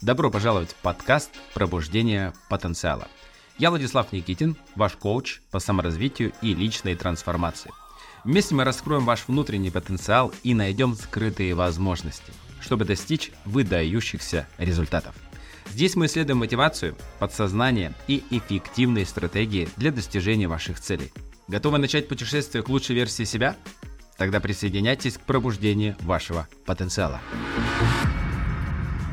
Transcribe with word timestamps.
Добро 0.00 0.30
пожаловать 0.30 0.70
в 0.70 0.76
подкаст 0.76 1.30
«Пробуждение 1.54 2.32
потенциала». 2.48 3.08
Я 3.58 3.70
Владислав 3.70 4.12
Никитин, 4.12 4.56
ваш 4.76 4.92
коуч 4.92 5.40
по 5.50 5.58
саморазвитию 5.58 6.32
и 6.40 6.54
личной 6.54 6.94
трансформации. 6.94 7.72
Вместе 8.22 8.54
мы 8.54 8.62
раскроем 8.62 9.04
ваш 9.04 9.26
внутренний 9.26 9.70
потенциал 9.70 10.32
и 10.44 10.54
найдем 10.54 10.94
скрытые 10.94 11.54
возможности, 11.54 12.32
чтобы 12.60 12.84
достичь 12.84 13.32
выдающихся 13.44 14.46
результатов. 14.58 15.16
Здесь 15.70 15.96
мы 15.96 16.06
исследуем 16.06 16.38
мотивацию, 16.38 16.96
подсознание 17.18 17.92
и 18.06 18.22
эффективные 18.30 19.04
стратегии 19.04 19.68
для 19.76 19.90
достижения 19.90 20.46
ваших 20.46 20.80
целей. 20.80 21.12
Готовы 21.48 21.78
начать 21.78 22.08
путешествие 22.08 22.62
к 22.62 22.68
лучшей 22.68 22.94
версии 22.94 23.24
себя? 23.24 23.56
Тогда 24.18 24.40
присоединяйтесь 24.40 25.16
к 25.16 25.20
пробуждению 25.20 25.96
вашего 26.00 26.48
потенциала. 26.66 27.20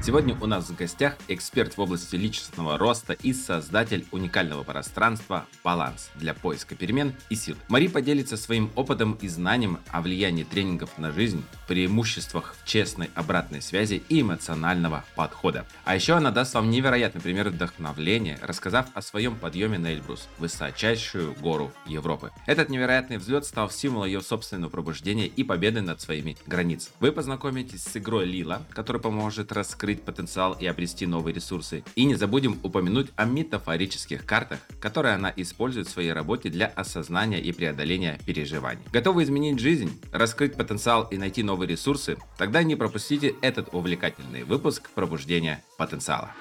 Сегодня 0.05 0.38
у 0.40 0.45
нас 0.45 0.70
в 0.70 0.76
гостях 0.76 1.18
эксперт 1.30 1.77
в 1.77 1.82
области 1.82 2.16
личностного 2.16 2.77
роста 2.77 3.14
и 3.14 3.34
создатель 3.34 4.05
уникального 4.12 4.62
пространства 4.62 5.48
«Баланс» 5.64 6.12
для 6.14 6.36
поиска 6.36 6.76
перемен 6.76 7.16
и 7.31 7.36
сил. 7.36 7.55
Мари 7.70 7.88
поделится 7.88 8.38
своим 8.38 8.70
опытом 8.76 9.14
и 9.14 9.28
знанием 9.28 9.80
о 9.90 10.04
влиянии 10.04 10.44
тренингов 10.44 10.95
на 11.00 11.12
жизнь, 11.12 11.44
преимуществах 11.68 12.55
честной 12.66 13.09
обратной 13.16 13.64
связи 13.64 14.04
и 14.08 14.22
эмоционального 14.22 15.04
подхода. 15.16 15.66
А 15.86 15.95
еще 15.95 16.14
она 16.14 16.30
даст 16.30 16.53
вам 16.53 16.70
невероятный 16.70 17.22
пример 17.22 17.50
вдохновления, 17.50 18.38
рассказав 18.44 18.86
о 18.94 19.02
своем 19.02 19.36
подъеме 19.36 19.80
на 19.80 19.92
Эльбрус, 19.92 20.28
высочайшую 20.38 21.34
гору 21.34 21.72
Европы. 21.88 22.30
Этот 22.45 22.70
невероятный 22.70 23.17
взлет 23.17 23.44
стал 23.44 23.72
символом 23.72 24.06
ее 24.06 24.22
собственного 24.22 24.70
пробуждения 24.70 25.26
и 25.26 25.44
победы 25.44 25.81
над 25.81 26.00
своими 26.00 26.38
границами. 26.45 26.94
Вы 27.00 27.12
познакомитесь 27.12 27.84
с 27.84 27.98
игрой 27.98 28.26
Лила, 28.26 28.62
которая 28.70 29.02
поможет 29.02 29.52
раскрыть 29.52 29.95
раскрыть 29.95 30.02
потенциал 30.04 30.55
и 30.59 30.66
обрести 30.66 31.05
новые 31.05 31.34
ресурсы. 31.34 31.84
И 31.95 32.06
не 32.06 32.16
забудем 32.16 32.59
упомянуть 32.64 33.11
о 33.16 33.25
метафорических 33.25 34.25
картах, 34.25 34.59
которые 34.80 35.16
она 35.16 35.31
использует 35.36 35.88
в 35.88 35.92
своей 35.92 36.14
работе 36.14 36.50
для 36.50 36.67
осознания 36.67 37.39
и 37.39 37.52
преодоления 37.52 38.17
переживаний. 38.25 38.84
Готовы 38.92 39.23
изменить 39.23 39.59
жизнь, 39.59 39.89
раскрыть 40.11 40.56
потенциал 40.56 41.08
и 41.11 41.17
найти 41.17 41.44
новые 41.44 41.69
ресурсы? 41.69 42.17
Тогда 42.38 42.64
не 42.64 42.75
пропустите 42.75 43.36
этот 43.42 43.73
увлекательный 43.73 44.44
выпуск 44.44 44.89
пробуждения 44.95 45.64
потенциала. 45.78 46.31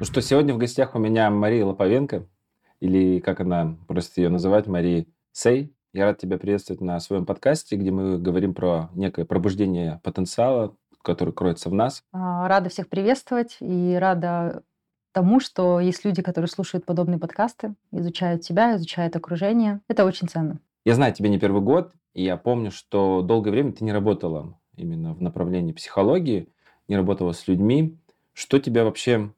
Ну 0.00 0.04
что, 0.04 0.20
сегодня 0.20 0.54
в 0.54 0.58
гостях 0.58 0.94
у 0.94 0.98
меня 0.98 1.30
Мария 1.30 1.64
Лоповенко, 1.64 2.26
или 2.80 3.20
как 3.20 3.40
она 3.40 3.76
просит 3.86 4.18
ее 4.18 4.28
называть, 4.28 4.66
Мария 4.66 5.06
Сей. 5.32 5.74
Я 5.94 6.06
рад 6.06 6.18
тебя 6.18 6.38
приветствовать 6.38 6.80
на 6.80 6.98
своем 6.98 7.24
подкасте, 7.24 7.76
где 7.76 7.92
мы 7.92 8.18
говорим 8.18 8.52
про 8.52 8.90
некое 8.96 9.24
пробуждение 9.24 10.00
потенциала, 10.02 10.74
который 11.04 11.32
кроется 11.32 11.68
в 11.68 11.74
нас. 11.74 12.02
А, 12.12 12.48
рада 12.48 12.68
всех 12.70 12.88
приветствовать 12.88 13.56
и 13.60 13.96
рада 14.00 14.62
тому, 15.12 15.38
что 15.38 15.78
есть 15.78 16.04
люди, 16.04 16.22
которые 16.22 16.48
слушают 16.48 16.84
подобные 16.84 17.18
подкасты, 17.18 17.74
изучают 17.92 18.44
себя, 18.44 18.74
изучают 18.74 19.14
окружение. 19.14 19.80
Это 19.88 20.04
очень 20.04 20.28
ценно. 20.28 20.58
Я 20.84 20.94
знаю 20.94 21.14
тебя 21.14 21.28
не 21.28 21.38
первый 21.38 21.62
год, 21.62 21.92
и 22.14 22.24
я 22.24 22.36
помню, 22.36 22.70
что 22.70 23.22
долгое 23.22 23.52
время 23.52 23.72
ты 23.72 23.84
не 23.84 23.92
работала 23.92 24.58
именно 24.76 25.14
в 25.14 25.22
направлении 25.22 25.72
психологии, 25.72 26.48
не 26.88 26.96
работала 26.96 27.32
с 27.32 27.46
людьми. 27.46 27.96
Что 28.32 28.58
тебя 28.58 28.84
вообще 28.84 29.30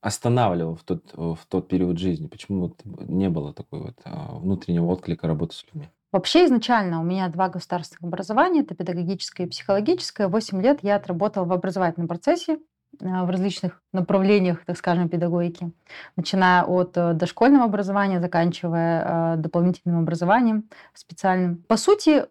останавливало 0.00 0.76
в 0.76 0.84
тот, 0.84 1.12
в 1.14 1.38
тот 1.48 1.68
период 1.68 1.98
жизни? 1.98 2.26
Почему 2.26 2.60
вот 2.60 2.80
не 2.84 3.28
было 3.28 3.52
такой 3.52 3.80
вот 3.80 3.96
а, 4.04 4.36
внутреннего 4.36 4.86
отклика 4.86 5.26
работы 5.26 5.54
с 5.54 5.64
людьми? 5.64 5.88
Вообще 6.14 6.44
изначально 6.44 7.00
у 7.00 7.02
меня 7.02 7.28
два 7.28 7.48
государственных 7.48 8.04
образования, 8.04 8.60
это 8.60 8.76
педагогическое 8.76 9.48
и 9.48 9.50
психологическое. 9.50 10.28
Восемь 10.28 10.62
лет 10.62 10.78
я 10.82 10.94
отработала 10.94 11.44
в 11.44 11.52
образовательном 11.52 12.06
процессе 12.06 12.60
а, 13.02 13.24
в 13.24 13.30
различных 13.30 13.82
направлениях, 13.92 14.64
так 14.64 14.78
скажем, 14.78 15.08
педагогики, 15.08 15.72
начиная 16.14 16.62
от 16.62 16.96
э, 16.96 17.14
дошкольного 17.14 17.64
образования, 17.64 18.20
заканчивая 18.20 19.02
а, 19.04 19.36
дополнительным 19.38 19.98
образованием 19.98 20.70
специальным. 20.92 21.56
По 21.66 21.76
сути, 21.76 22.26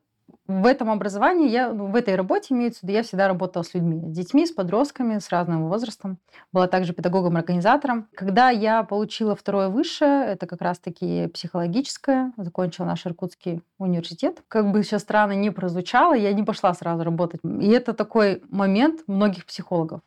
в 0.47 0.65
этом 0.65 0.89
образовании, 0.89 1.49
я, 1.49 1.71
ну, 1.71 1.87
в 1.87 1.95
этой 1.95 2.15
работе 2.15 2.53
имеется 2.53 2.79
в 2.79 2.83
виду, 2.83 2.93
я 2.93 3.03
всегда 3.03 3.27
работала 3.27 3.63
с 3.63 3.73
людьми, 3.73 4.01
с 4.09 4.11
детьми, 4.11 4.45
с 4.45 4.51
подростками, 4.51 5.19
с 5.19 5.29
разным 5.29 5.67
возрастом. 5.69 6.17
Была 6.51 6.67
также 6.67 6.93
педагогом-организатором. 6.93 8.07
Когда 8.13 8.49
я 8.49 8.83
получила 8.83 9.35
второе 9.35 9.69
высшее, 9.69 10.25
это 10.25 10.45
как 10.45 10.61
раз-таки 10.61 11.27
психологическое, 11.27 12.33
закончила 12.35 12.85
наш 12.85 13.05
Иркутский 13.05 13.61
университет. 13.77 14.43
Как 14.49 14.69
бы 14.71 14.83
сейчас 14.83 15.03
странно 15.03 15.33
не 15.33 15.49
прозвучало, 15.49 16.13
я 16.13 16.33
не 16.33 16.43
пошла 16.43 16.73
сразу 16.73 17.03
работать. 17.03 17.39
И 17.43 17.69
это 17.69 17.93
такой 17.93 18.43
момент 18.49 19.01
многих 19.07 19.45
психологов. 19.45 20.01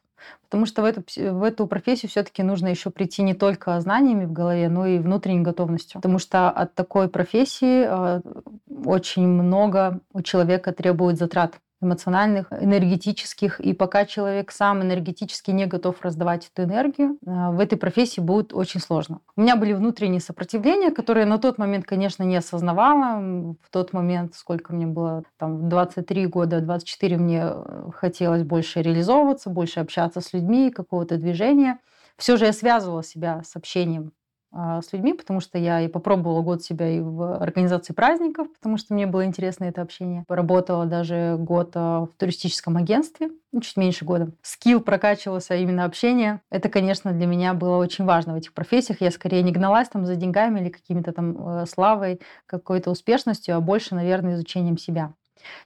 Потому 0.44 0.66
что 0.66 0.82
в 0.82 0.84
эту, 0.84 1.02
в 1.16 1.42
эту 1.42 1.66
профессию 1.66 2.10
все-таки 2.10 2.42
нужно 2.42 2.68
еще 2.68 2.90
прийти 2.90 3.22
не 3.22 3.34
только 3.34 3.80
знаниями 3.80 4.24
в 4.24 4.32
голове, 4.32 4.68
но 4.68 4.86
и 4.86 4.98
внутренней 4.98 5.40
готовностью. 5.40 6.00
Потому 6.00 6.18
что 6.18 6.50
от 6.50 6.74
такой 6.74 7.08
профессии 7.08 7.86
э, 7.86 8.20
очень 8.84 9.26
много 9.26 10.00
у 10.12 10.22
человека 10.22 10.72
требует 10.72 11.18
затрат 11.18 11.60
эмоциональных, 11.80 12.46
энергетических. 12.52 13.60
И 13.60 13.72
пока 13.72 14.06
человек 14.06 14.50
сам 14.50 14.82
энергетически 14.82 15.50
не 15.50 15.66
готов 15.66 16.00
раздавать 16.02 16.50
эту 16.52 16.68
энергию, 16.68 17.18
э, 17.26 17.50
в 17.50 17.60
этой 17.60 17.76
профессии 17.76 18.20
будет 18.20 18.52
очень 18.52 18.80
сложно. 18.80 19.20
У 19.36 19.42
меня 19.42 19.56
были 19.56 19.72
внутренние 19.72 20.20
сопротивления, 20.20 20.90
которые 20.90 21.26
на 21.26 21.38
тот 21.38 21.58
момент, 21.58 21.84
конечно, 21.84 22.22
не 22.22 22.36
осознавала. 22.36 23.56
В 23.62 23.70
тот 23.70 23.92
момент, 23.92 24.34
сколько 24.34 24.72
мне 24.72 24.86
было, 24.86 25.24
там, 25.38 25.68
23 25.68 26.26
года, 26.26 26.60
24, 26.60 27.16
мне 27.16 27.42
э, 27.44 27.90
хотелось 27.94 28.42
больше 28.42 28.82
реализовываться, 28.82 29.50
больше 29.50 29.80
общаться 29.80 30.20
с 30.20 30.32
людьми, 30.32 30.70
какого-то 30.70 31.16
движения. 31.18 31.78
Все 32.16 32.36
же 32.36 32.46
я 32.46 32.52
связывала 32.52 33.02
себя 33.02 33.42
с 33.44 33.56
общением 33.56 34.12
с 34.56 34.92
людьми, 34.92 35.12
потому 35.12 35.40
что 35.40 35.58
я 35.58 35.80
и 35.80 35.88
попробовала 35.88 36.42
год 36.42 36.62
себя 36.62 36.88
и 36.88 37.00
в 37.00 37.36
организации 37.36 37.92
праздников, 37.92 38.48
потому 38.54 38.76
что 38.78 38.94
мне 38.94 39.06
было 39.06 39.24
интересно 39.24 39.64
это 39.64 39.82
общение. 39.82 40.24
Поработала 40.26 40.86
даже 40.86 41.36
год 41.38 41.72
а, 41.74 42.06
в 42.06 42.08
туристическом 42.16 42.76
агентстве, 42.76 43.30
ну, 43.52 43.60
чуть 43.60 43.76
меньше 43.76 44.04
года. 44.04 44.30
Скилл 44.42 44.80
прокачивался 44.80 45.54
именно 45.56 45.84
общение. 45.84 46.40
Это, 46.50 46.68
конечно, 46.68 47.12
для 47.12 47.26
меня 47.26 47.54
было 47.54 47.76
очень 47.76 48.04
важно 48.04 48.34
в 48.34 48.36
этих 48.36 48.52
профессиях. 48.52 49.00
Я 49.00 49.10
скорее 49.10 49.42
не 49.42 49.52
гналась 49.52 49.88
там 49.88 50.06
за 50.06 50.16
деньгами 50.16 50.60
или 50.60 50.68
какими-то 50.68 51.12
там 51.12 51.36
э, 51.36 51.66
славой, 51.66 52.20
какой-то 52.46 52.90
успешностью, 52.90 53.56
а 53.56 53.60
больше, 53.60 53.94
наверное, 53.94 54.34
изучением 54.34 54.78
себя. 54.78 55.12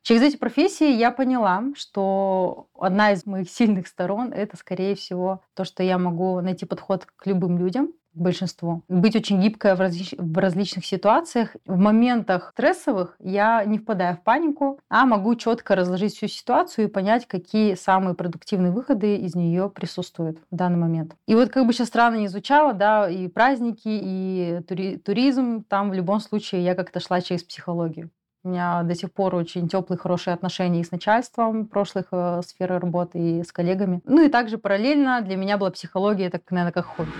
Через 0.02 0.22
эти 0.22 0.36
профессии 0.36 0.90
я 0.92 1.10
поняла, 1.10 1.64
что 1.74 2.68
одна 2.78 3.12
из 3.12 3.26
моих 3.26 3.50
сильных 3.50 3.86
сторон— 3.86 4.32
это, 4.34 4.56
скорее 4.56 4.94
всего, 4.94 5.42
то, 5.54 5.64
что 5.64 5.82
я 5.82 5.98
могу 5.98 6.40
найти 6.40 6.66
подход 6.66 7.06
к 7.16 7.26
любым 7.26 7.58
людям, 7.58 7.92
большинству. 8.14 8.82
Быть 8.88 9.16
очень 9.16 9.40
гибкой 9.40 9.74
в, 9.74 9.80
различ... 9.80 10.14
в 10.16 10.38
различных 10.38 10.84
ситуациях. 10.84 11.56
В 11.66 11.76
моментах 11.76 12.50
стрессовых 12.52 13.16
я 13.20 13.64
не 13.64 13.78
впадаю 13.78 14.16
в 14.16 14.22
панику, 14.22 14.78
а 14.88 15.06
могу 15.06 15.34
четко 15.34 15.74
разложить 15.74 16.14
всю 16.16 16.28
ситуацию 16.28 16.86
и 16.86 16.90
понять, 16.90 17.26
какие 17.26 17.74
самые 17.74 18.14
продуктивные 18.14 18.72
выходы 18.72 19.16
из 19.16 19.34
нее 19.34 19.70
присутствуют 19.70 20.38
в 20.50 20.56
данный 20.56 20.78
момент. 20.78 21.14
И 21.26 21.34
вот 21.34 21.50
как 21.50 21.66
бы 21.66 21.72
сейчас 21.72 21.88
странно 21.88 22.16
не 22.16 22.28
звучало, 22.28 22.72
да, 22.72 23.08
и 23.08 23.28
праздники, 23.28 23.80
и 23.84 24.60
тури... 24.66 24.96
туризм, 24.98 25.64
там 25.64 25.90
в 25.90 25.94
любом 25.94 26.20
случае 26.20 26.64
я 26.64 26.74
как-то 26.74 27.00
шла 27.00 27.20
через 27.20 27.42
психологию. 27.42 28.10
У 28.42 28.48
меня 28.48 28.82
до 28.84 28.94
сих 28.94 29.12
пор 29.12 29.34
очень 29.34 29.68
теплые, 29.68 29.98
хорошие 29.98 30.32
отношения 30.32 30.80
и 30.80 30.84
с 30.84 30.90
начальством 30.90 31.66
прошлых 31.66 32.06
э, 32.10 32.40
сферы 32.46 32.78
работы, 32.78 33.18
и 33.18 33.44
с 33.44 33.52
коллегами. 33.52 34.00
Ну 34.06 34.24
и 34.24 34.30
также 34.30 34.56
параллельно 34.56 35.20
для 35.20 35.36
меня 35.36 35.58
была 35.58 35.70
психология, 35.70 36.26
это, 36.26 36.40
наверное, 36.48 36.72
как 36.72 36.86
хобби 36.86 37.10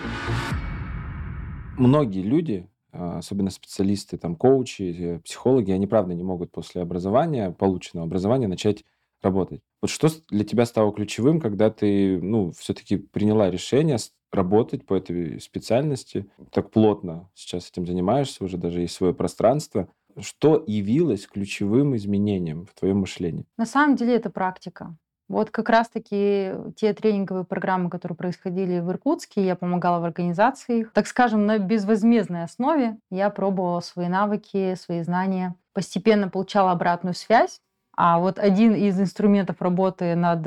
многие 1.77 2.23
люди, 2.23 2.69
а, 2.93 3.19
особенно 3.19 3.51
специалисты, 3.51 4.17
там, 4.19 4.37
коучи, 4.37 4.97
э, 4.99 5.19
психологи, 5.21 5.71
они, 5.71 5.87
правда, 5.87 6.15
не 6.15 6.25
могут 6.25 6.51
после 6.51 6.83
образования, 6.83 7.53
полученного 7.53 8.07
образования, 8.07 8.49
начать 8.49 8.85
работать. 9.23 9.61
Вот 9.81 9.91
что 9.91 10.09
для 10.31 10.45
тебя 10.45 10.67
стало 10.67 10.93
ключевым, 10.93 11.41
когда 11.41 11.71
ты, 11.71 12.21
ну, 12.21 12.53
все-таки 12.53 12.97
приняла 12.97 13.51
решение 13.51 13.99
работать 14.33 14.87
по 14.87 14.95
этой 14.95 15.41
специальности, 15.41 16.31
так 16.51 16.71
плотно 16.71 17.29
сейчас 17.35 17.71
этим 17.71 17.87
занимаешься, 17.87 18.45
уже 18.45 18.57
даже 18.59 18.81
есть 18.81 18.95
свое 18.95 19.15
пространство. 19.15 19.89
Что 20.19 20.63
явилось 20.67 21.27
ключевым 21.27 21.97
изменением 21.97 22.67
в 22.67 22.79
твоем 22.79 22.99
мышлении? 22.99 23.47
На 23.57 23.67
самом 23.67 23.97
деле 23.97 24.15
это 24.15 24.31
практика. 24.31 24.97
Вот 25.31 25.53
как 25.53 25.69
раз-таки 25.69 26.51
те 26.75 26.93
тренинговые 26.93 27.45
программы, 27.45 27.89
которые 27.89 28.17
происходили 28.17 28.81
в 28.81 28.91
Иркутске, 28.91 29.47
я 29.47 29.55
помогала 29.55 30.01
в 30.01 30.05
организации 30.05 30.81
их. 30.81 30.93
Так 30.93 31.07
скажем, 31.07 31.47
на 31.47 31.59
безвозмездной 31.59 32.43
основе 32.43 32.97
я 33.13 33.31
пробовала 33.31 33.79
свои 33.79 34.09
навыки, 34.09 34.75
свои 34.75 35.03
знания. 35.03 35.55
Постепенно 35.73 36.29
получала 36.29 36.73
обратную 36.73 37.15
связь. 37.15 37.61
А 37.97 38.19
вот 38.19 38.41
один 38.41 38.75
из 38.75 39.01
инструментов 39.01 39.63
работы 39.63 40.17
над 40.17 40.43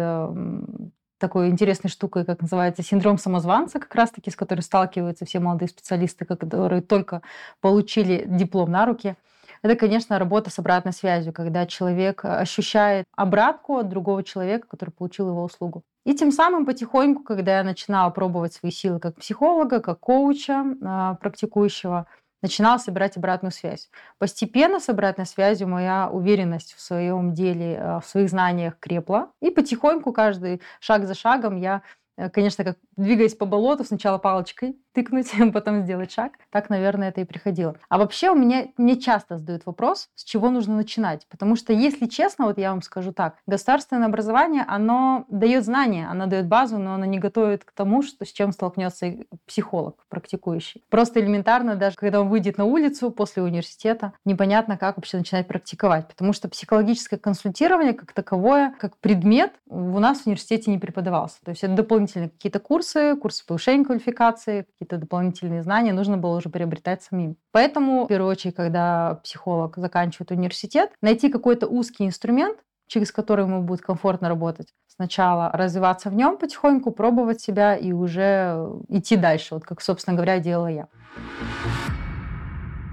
такой 1.18 1.48
интересной 1.48 1.90
штукой, 1.90 2.26
как 2.26 2.42
называется 2.42 2.84
синдром 2.84 3.18
самозванца, 3.18 3.80
как 3.80 3.96
раз-таки, 3.96 4.32
с 4.32 4.36
которой 4.36 4.62
сталкиваются 4.62 5.24
все 5.24 5.40
молодые 5.40 5.70
специалисты, 5.70 6.26
которые 6.26 6.82
только 6.82 7.22
получили 7.62 8.26
диплом 8.28 8.70
на 8.70 8.86
руки– 8.86 9.16
это, 9.64 9.76
конечно, 9.76 10.20
работа 10.20 10.50
с 10.50 10.60
обратной 10.60 10.92
связью, 10.92 11.32
когда 11.34 11.66
человек 11.66 12.26
ощущает 12.26 13.06
обратку 13.16 13.78
от 13.78 13.90
другого 13.90 14.22
человека, 14.24 14.68
который 14.68 14.92
получил 14.92 15.30
его 15.30 15.44
услугу. 15.44 15.84
И 16.06 16.14
тем 16.14 16.32
самым 16.32 16.66
потихоньку, 16.66 17.24
когда 17.24 17.58
я 17.60 17.64
начинала 17.64 18.10
пробовать 18.10 18.54
свои 18.54 18.72
силы 18.72 19.00
как 19.00 19.16
психолога, 19.16 19.80
как 19.80 20.02
коуча 20.02 20.66
а, 20.84 21.16
практикующего, 21.16 22.08
начинала 22.42 22.78
собирать 22.78 23.16
обратную 23.16 23.54
связь. 23.54 23.90
Постепенно 24.18 24.82
с 24.82 24.90
обратной 24.90 25.26
связью 25.26 25.70
моя 25.70 26.10
уверенность 26.12 26.74
в 26.74 26.82
своем 26.82 27.34
деле, 27.34 27.80
а, 27.80 28.00
в 28.02 28.06
своих 28.06 28.30
знаниях 28.30 28.78
крепла. 28.80 29.32
И 29.42 29.50
потихоньку, 29.50 30.12
каждый 30.12 30.62
шаг 30.82 31.08
за 31.08 31.14
шагом 31.14 31.56
я 31.56 31.84
Э, 32.18 32.30
конечно, 32.30 32.64
как 32.64 32.78
двигаясь 32.96 33.36
по 33.36 33.46
болоту, 33.46 33.84
сначала 33.84 34.18
палочкой 34.18 34.78
тыкнуть, 34.94 35.32
потом 35.54 35.82
сделать 35.82 36.12
шаг. 36.12 36.34
Так, 36.50 36.70
наверное, 36.70 37.10
это 37.10 37.22
и 37.22 37.26
приходило. 37.26 37.76
А 37.90 37.98
вообще 37.98 38.30
у 38.30 38.36
меня 38.36 38.68
не 38.78 39.00
часто 39.00 39.38
задают 39.38 39.66
вопрос, 39.66 40.10
с 40.16 40.24
чего 40.24 40.50
нужно 40.50 40.76
начинать. 40.76 41.28
Потому 41.30 41.56
что, 41.56 41.74
если 41.74 42.06
честно, 42.06 42.46
вот 42.46 42.58
я 42.58 42.72
вам 42.72 42.82
скажу 42.82 43.12
так, 43.12 43.38
государственное 43.48 44.08
образование, 44.08 44.64
оно 44.68 45.26
дает 45.30 45.66
знания, 45.66 46.08
оно 46.10 46.28
дает 46.28 46.48
базу, 46.48 46.78
но 46.78 46.94
оно 46.94 47.06
не 47.06 47.20
готовит 47.20 47.64
к 47.66 47.72
тому, 47.72 48.02
что, 48.02 48.26
с 48.26 48.32
чем 48.32 48.52
столкнется 48.52 49.14
психолог 49.46 50.06
практикующий. 50.10 50.84
Просто 50.90 51.20
элементарно, 51.20 51.76
даже 51.76 51.96
когда 51.96 52.22
он 52.22 52.30
выйдет 52.30 52.58
на 52.58 52.66
улицу 52.66 53.12
после 53.12 53.44
университета, 53.44 54.14
непонятно, 54.26 54.78
как 54.78 54.98
вообще 54.98 55.18
начинать 55.18 55.48
практиковать. 55.48 56.08
Потому 56.08 56.34
что 56.34 56.48
психологическое 56.50 57.18
консультирование 57.18 57.94
как 57.94 58.14
таковое, 58.14 58.76
как 58.80 58.98
предмет, 58.98 59.54
у 59.68 60.00
нас 60.00 60.22
в 60.22 60.28
университете 60.28 60.72
не 60.72 60.78
преподавался. 60.78 61.38
То 61.44 61.52
есть 61.52 61.64
это 61.64 61.74
дополнительные 61.74 62.30
какие-то 62.30 62.60
курсы, 62.60 63.16
курсы 63.16 63.46
повышения 63.46 63.86
квалификации, 63.86 64.68
какие-то 64.84 64.98
дополнительные 64.98 65.64
знания 65.64 65.94
нужно 65.94 66.18
было 66.18 66.38
уже 66.38 66.50
приобретать 66.50 67.04
самим. 67.04 67.38
Поэтому, 67.52 68.06
в 68.06 68.08
первую 68.08 68.30
очередь, 68.30 68.56
когда 68.56 69.20
психолог 69.24 69.78
заканчивает 69.78 70.32
университет, 70.32 70.92
найти 71.02 71.30
какой-то 71.30 71.68
узкий 71.68 72.06
инструмент, 72.06 72.58
через 72.88 73.12
который 73.12 73.46
ему 73.46 73.62
будет 73.62 73.82
комфортно 73.82 74.30
работать. 74.30 74.68
Сначала 74.88 75.50
развиваться 75.54 76.10
в 76.10 76.16
нем 76.16 76.38
потихоньку, 76.38 76.92
пробовать 76.92 77.42
себя 77.42 77.76
и 77.76 77.94
уже 77.94 78.70
идти 78.90 79.16
дальше, 79.16 79.56
вот 79.56 79.64
как, 79.64 79.82
собственно 79.82 80.16
говоря, 80.16 80.40
делала 80.40 80.68
я. 80.68 80.88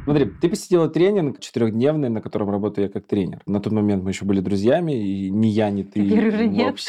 Смотри, 0.04 0.24
ты 0.24 0.48
посетила 0.48 0.88
тренинг 0.88 1.40
четырехдневный, 1.40 2.08
на 2.08 2.20
котором 2.20 2.50
работаю 2.50 2.86
я 2.86 2.92
как 2.92 3.06
тренер. 3.06 3.40
На 3.46 3.60
тот 3.60 3.72
момент 3.72 4.02
мы 4.02 4.10
еще 4.10 4.24
были 4.24 4.40
друзьями, 4.40 4.92
и 4.92 5.30
ни 5.30 5.48
я, 5.48 5.70
ни 5.70 5.82
ты... 5.82 6.08
Теперь 6.08 6.28
уже 6.28 6.46
нет. 6.46 6.76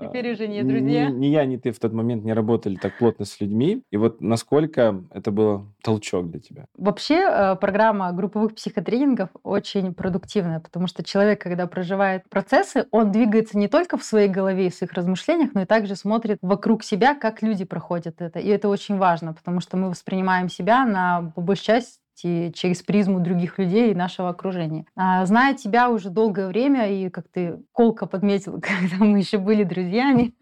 Теперь 0.00 0.32
уже 0.32 0.46
нет, 0.46 0.68
друзья. 0.68 1.10
Ни 1.10 1.26
я, 1.26 1.44
ни 1.46 1.56
ты 1.56 1.72
в 1.72 1.78
тот 1.78 1.92
момент 1.92 2.24
не 2.24 2.32
работали 2.32 2.76
так 2.76 2.98
плотно 2.98 3.24
с 3.24 3.40
людьми. 3.40 3.82
И 3.90 3.96
вот 3.96 4.20
насколько 4.20 5.02
это 5.10 5.30
было 5.30 5.66
толчок 5.82 6.30
для 6.30 6.40
тебя? 6.40 6.66
Вообще 6.76 7.14
э, 7.14 7.56
программа 7.56 8.12
групповых 8.12 8.54
психотренингов 8.54 9.30
очень 9.42 9.94
продуктивная, 9.94 10.60
потому 10.60 10.86
что 10.86 11.02
человек, 11.02 11.40
когда 11.40 11.66
проживает 11.66 12.28
процессы, 12.28 12.86
он 12.90 13.12
двигается 13.12 13.58
не 13.58 13.68
только 13.68 13.96
в 13.96 14.04
своей 14.04 14.28
голове 14.28 14.66
и 14.66 14.70
в 14.70 14.74
своих 14.74 14.92
размышлениях, 14.92 15.50
но 15.54 15.62
и 15.62 15.66
также 15.66 15.96
смотрит 15.96 16.38
вокруг 16.42 16.84
себя, 16.84 17.14
как 17.14 17.42
люди 17.42 17.64
проходят 17.64 18.20
это. 18.20 18.38
И 18.38 18.48
это 18.48 18.68
очень 18.68 18.98
важно, 18.98 19.32
потому 19.32 19.60
что 19.60 19.76
мы 19.76 19.90
воспринимаем 19.90 20.48
себя 20.48 20.84
на 20.84 21.13
по 21.22 21.40
большей 21.40 21.64
части 21.64 22.52
через 22.52 22.82
призму 22.82 23.20
других 23.20 23.58
людей 23.58 23.90
и 23.90 23.94
нашего 23.94 24.28
окружения. 24.28 24.86
А, 24.96 25.26
зная 25.26 25.54
тебя 25.54 25.90
уже 25.90 26.10
долгое 26.10 26.46
время, 26.46 26.90
и 26.90 27.10
как 27.10 27.26
ты 27.28 27.58
колко 27.72 28.06
подметил, 28.06 28.60
когда 28.62 29.04
мы 29.04 29.18
еще 29.18 29.38
были 29.38 29.64
друзьями, 29.64 30.34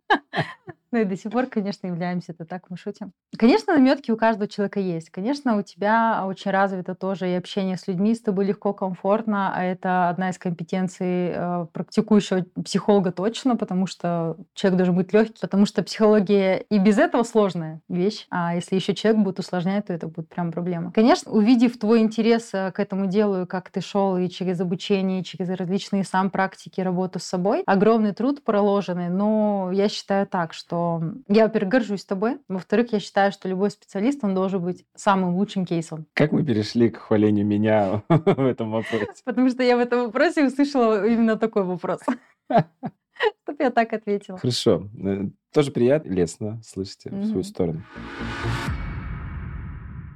ну 0.92 0.98
и 0.98 1.04
до 1.04 1.16
сих 1.16 1.32
пор, 1.32 1.46
конечно, 1.46 1.86
являемся 1.86 2.32
это 2.32 2.44
так, 2.44 2.64
мы 2.68 2.76
шутим. 2.76 3.12
Конечно, 3.38 3.74
наметки 3.74 4.10
у 4.10 4.16
каждого 4.16 4.46
человека 4.46 4.78
есть. 4.78 5.08
Конечно, 5.08 5.56
у 5.56 5.62
тебя 5.62 6.22
очень 6.26 6.50
развито 6.50 6.94
тоже 6.94 7.30
и 7.30 7.34
общение 7.34 7.78
с 7.78 7.88
людьми, 7.88 8.14
с 8.14 8.20
тобой 8.20 8.44
легко, 8.44 8.74
комфортно, 8.74 9.52
а 9.54 9.64
это 9.64 10.10
одна 10.10 10.30
из 10.30 10.38
компетенций 10.38 11.32
э, 11.34 11.66
практикующего 11.72 12.44
психолога 12.62 13.10
точно, 13.10 13.56
потому 13.56 13.86
что 13.86 14.36
человек 14.52 14.76
должен 14.76 14.94
быть 14.94 15.12
легкий, 15.14 15.40
потому 15.40 15.64
что 15.64 15.82
психология 15.82 16.58
и 16.58 16.78
без 16.78 16.98
этого 16.98 17.22
сложная 17.22 17.80
вещь, 17.88 18.26
а 18.30 18.54
если 18.54 18.76
еще 18.76 18.94
человек 18.94 19.22
будет 19.22 19.38
усложнять, 19.38 19.86
то 19.86 19.94
это 19.94 20.08
будет 20.08 20.28
прям 20.28 20.52
проблема. 20.52 20.92
Конечно, 20.92 21.32
увидев 21.32 21.78
твой 21.78 22.00
интерес 22.00 22.50
э, 22.52 22.70
к 22.70 22.78
этому 22.78 23.06
делу, 23.06 23.46
как 23.46 23.70
ты 23.70 23.80
шел 23.80 24.18
и 24.18 24.28
через 24.28 24.60
обучение, 24.60 25.22
и 25.22 25.24
через 25.24 25.48
различные 25.48 26.04
сам 26.04 26.28
практики, 26.30 26.82
работу 26.82 27.18
с 27.18 27.24
собой, 27.24 27.62
огромный 27.64 28.12
труд 28.12 28.44
проложенный, 28.44 29.08
но 29.08 29.70
я 29.72 29.88
считаю 29.88 30.01
так, 30.06 30.52
что 30.52 31.02
я, 31.28 31.44
во-первых, 31.44 31.70
горжусь 31.70 32.04
тобой. 32.04 32.38
Во-вторых, 32.48 32.92
я 32.92 33.00
считаю, 33.00 33.32
что 33.32 33.48
любой 33.48 33.70
специалист, 33.70 34.22
он 34.22 34.34
должен 34.34 34.62
быть 34.62 34.84
самым 34.94 35.36
лучшим 35.36 35.64
кейсом. 35.64 36.06
Как 36.14 36.32
мы 36.32 36.44
перешли 36.44 36.90
к 36.90 36.98
хвалению 36.98 37.46
меня 37.46 38.02
в 38.08 38.46
этом 38.46 38.70
вопросе? 38.70 39.06
Потому 39.24 39.48
что 39.48 39.62
я 39.62 39.76
в 39.76 39.80
этом 39.80 40.06
вопросе 40.06 40.46
услышала 40.46 41.06
именно 41.06 41.36
такой 41.36 41.64
вопрос. 41.64 42.00
Чтоб 42.48 43.60
я 43.60 43.70
так 43.70 43.92
ответила. 43.92 44.38
Хорошо. 44.38 44.88
Э, 45.02 45.26
тоже 45.52 45.70
приятно, 45.70 46.10
лестно 46.10 46.60
слышите 46.64 47.10
в 47.10 47.26
свою 47.26 47.44
сторону. 47.44 47.84